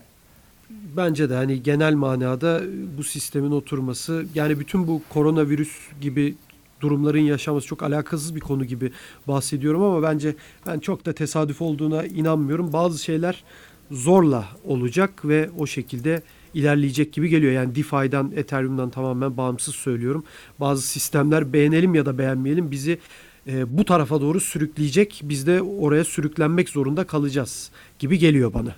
[0.97, 2.61] Bence de hani genel manada
[2.97, 6.35] bu sistemin oturması yani bütün bu koronavirüs gibi
[6.81, 8.91] durumların yaşaması çok alakasız bir konu gibi
[9.27, 10.35] bahsediyorum ama bence
[10.67, 12.73] ben çok da tesadüf olduğuna inanmıyorum.
[12.73, 13.43] Bazı şeyler
[13.91, 16.21] zorla olacak ve o şekilde
[16.57, 17.51] ilerleyecek gibi geliyor.
[17.51, 20.23] Yani DeFi'den, Ethereum'dan tamamen bağımsız söylüyorum.
[20.59, 22.99] Bazı sistemler beğenelim ya da beğenmeyelim bizi
[23.47, 25.21] e, bu tarafa doğru sürükleyecek.
[25.23, 28.75] Biz de oraya sürüklenmek zorunda kalacağız gibi geliyor bana.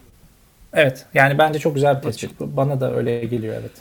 [0.74, 2.32] Evet yani bence çok güzel bir tespit.
[2.40, 3.72] Bana da öyle geliyor evet.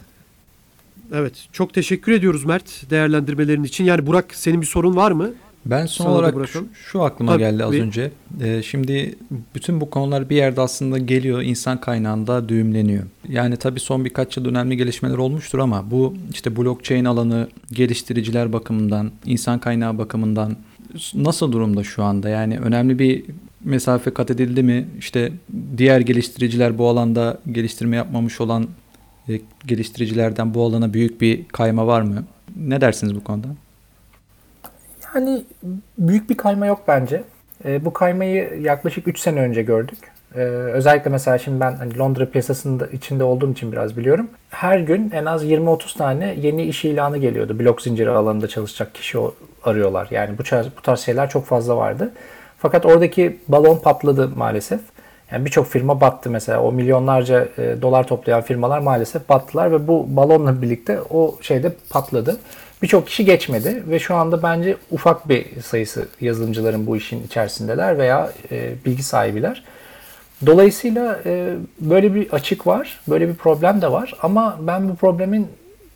[1.15, 1.49] Evet.
[1.53, 3.85] Çok teşekkür ediyoruz Mert değerlendirmelerin için.
[3.85, 5.31] Yani Burak senin bir sorun var mı?
[5.71, 7.85] Ben son Sana olarak şu, şu aklıma Tabii, geldi az buyur.
[7.85, 8.11] önce.
[8.43, 9.15] Ee, şimdi
[9.55, 13.03] bütün bu konular bir yerde aslında geliyor, insan kaynağında düğümleniyor.
[13.29, 19.11] Yani tabii son birkaç yıl önemli gelişmeler olmuştur ama bu işte blockchain alanı geliştiriciler bakımından,
[19.25, 20.57] insan kaynağı bakımından
[21.15, 22.29] nasıl durumda şu anda?
[22.29, 23.25] Yani önemli bir
[23.65, 24.89] mesafe kat edildi mi?
[24.99, 25.33] İşte
[25.77, 28.67] diğer geliştiriciler bu alanda geliştirme yapmamış olan
[29.29, 32.25] e, geliştiricilerden bu alana büyük bir kayma var mı?
[32.57, 33.49] Ne dersiniz bu konuda?
[35.15, 35.45] Yani
[35.99, 37.23] büyük bir kayma yok bence.
[37.65, 39.99] E, bu kaymayı yaklaşık 3 sene önce gördük.
[40.35, 44.31] E, özellikle mesela şimdi ben hani Londra piyasasında içinde olduğum için biraz biliyorum.
[44.51, 47.59] Her gün en az 20-30 tane yeni iş ilanı geliyordu.
[47.59, 49.19] Blok zinciri alanında çalışacak kişi
[49.65, 50.09] arıyorlar.
[50.11, 50.43] Yani bu
[50.79, 52.13] bu tarz şeyler çok fazla vardı.
[52.59, 54.81] Fakat oradaki balon patladı maalesef.
[55.33, 56.63] Yani birçok firma battı mesela.
[56.63, 62.37] O milyonlarca e, dolar toplayan firmalar maalesef battılar ve bu balonla birlikte o şeyde patladı.
[62.83, 68.33] Birçok kişi geçmedi ve şu anda bence ufak bir sayısı yazılımcıların bu işin içerisindeler veya
[68.51, 69.65] e, bilgi sahibiler.
[70.47, 75.49] Dolayısıyla e, böyle bir açık var, böyle bir problem de var ama ben bu problemin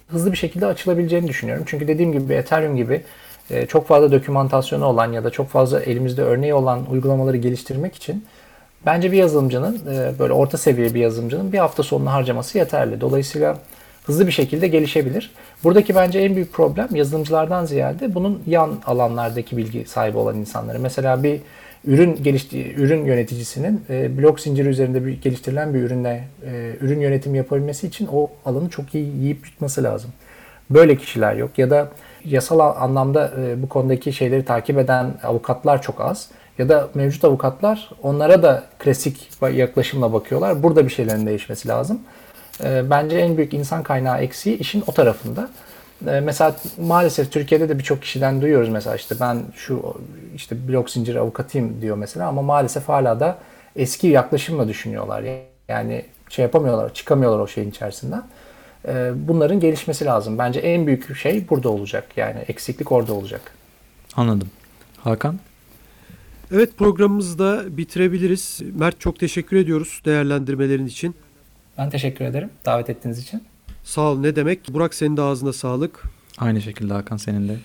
[0.09, 1.64] hızlı bir şekilde açılabileceğini düşünüyorum.
[1.66, 3.02] Çünkü dediğim gibi Ethereum gibi
[3.50, 8.24] e, çok fazla dokümantasyonu olan ya da çok fazla elimizde örneği olan uygulamaları geliştirmek için
[8.86, 13.00] bence bir yazılımcının e, böyle orta seviye bir yazılımcının bir hafta sonunu harcaması yeterli.
[13.00, 13.59] Dolayısıyla
[14.04, 15.30] hızlı bir şekilde gelişebilir.
[15.64, 20.80] Buradaki bence en büyük problem yazılımcılardan ziyade bunun yan alanlardaki bilgi sahibi olan insanları.
[20.80, 21.40] Mesela bir
[21.84, 27.38] ürün gelişti ürün yöneticisinin e, blok zinciri üzerinde bir geliştirilen bir ürünle e, ürün yönetimi
[27.38, 30.10] yapabilmesi için o alanı çok iyi yiyip yutması lazım.
[30.70, 31.88] Böyle kişiler yok ya da
[32.24, 37.90] yasal anlamda e, bu konudaki şeyleri takip eden avukatlar çok az ya da mevcut avukatlar
[38.02, 40.62] onlara da klasik yaklaşımla bakıyorlar.
[40.62, 42.00] Burada bir şeylerin değişmesi lazım.
[42.64, 45.51] E, Bence en büyük insan kaynağı eksiği işin o tarafında.
[46.06, 49.94] E, Mesela maalesef Türkiye'de de birçok kişiden duyuyoruz mesela işte ben şu
[50.34, 53.39] işte blok zinciri avukatıyım diyor mesela ama maalesef hala da
[53.76, 55.24] eski yaklaşımla düşünüyorlar.
[55.68, 58.22] Yani şey yapamıyorlar, çıkamıyorlar o şeyin içerisinden.
[58.89, 60.39] E, Bunların gelişmesi lazım.
[60.39, 62.05] Bence en büyük şey burada olacak.
[62.16, 63.40] Yani eksiklik orada olacak.
[64.16, 64.48] Anladım.
[64.98, 65.39] Hakan?
[66.52, 68.60] Evet programımızı da bitirebiliriz.
[68.74, 71.14] Mert çok teşekkür ediyoruz değerlendirmelerin için.
[71.78, 73.43] Ben teşekkür ederim davet ettiğiniz için.
[73.82, 74.74] Sağ ol ne demek.
[74.74, 76.03] Burak senin de ağzına sağlık.
[76.39, 77.57] Aynı şekilde Hakan senin de.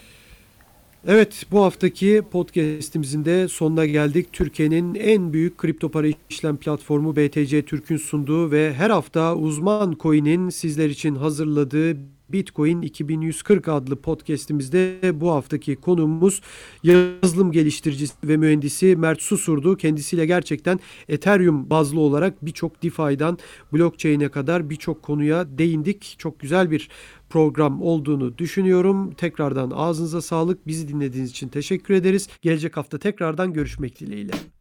[1.08, 4.34] Evet bu haftaki podcastimizin de sonuna geldik.
[4.34, 10.50] Türkiye'nin en büyük kripto para işlem platformu BTC Türk'ün sunduğu ve her hafta uzman coin'in
[10.50, 11.98] sizler için hazırladığı
[12.30, 16.42] Bitcoin 2140 adlı podcastimizde bu haftaki konuğumuz
[16.84, 19.78] yazılım geliştiricisi ve mühendisi Mert Susur'du.
[19.78, 23.38] Kendisiyle gerçekten Ethereum bazlı olarak birçok DeFi'den
[23.74, 26.16] blockchain'e kadar birçok konuya değindik.
[26.18, 26.90] Çok güzel bir
[27.30, 29.12] program olduğunu düşünüyorum.
[29.12, 30.68] Tekrardan ağzınıza sağlık.
[30.68, 32.30] Bizi dinlediğiniz için teşekkür ederiz.
[32.42, 34.57] Gelecek hafta tekrardan görüşmek dileğiyle.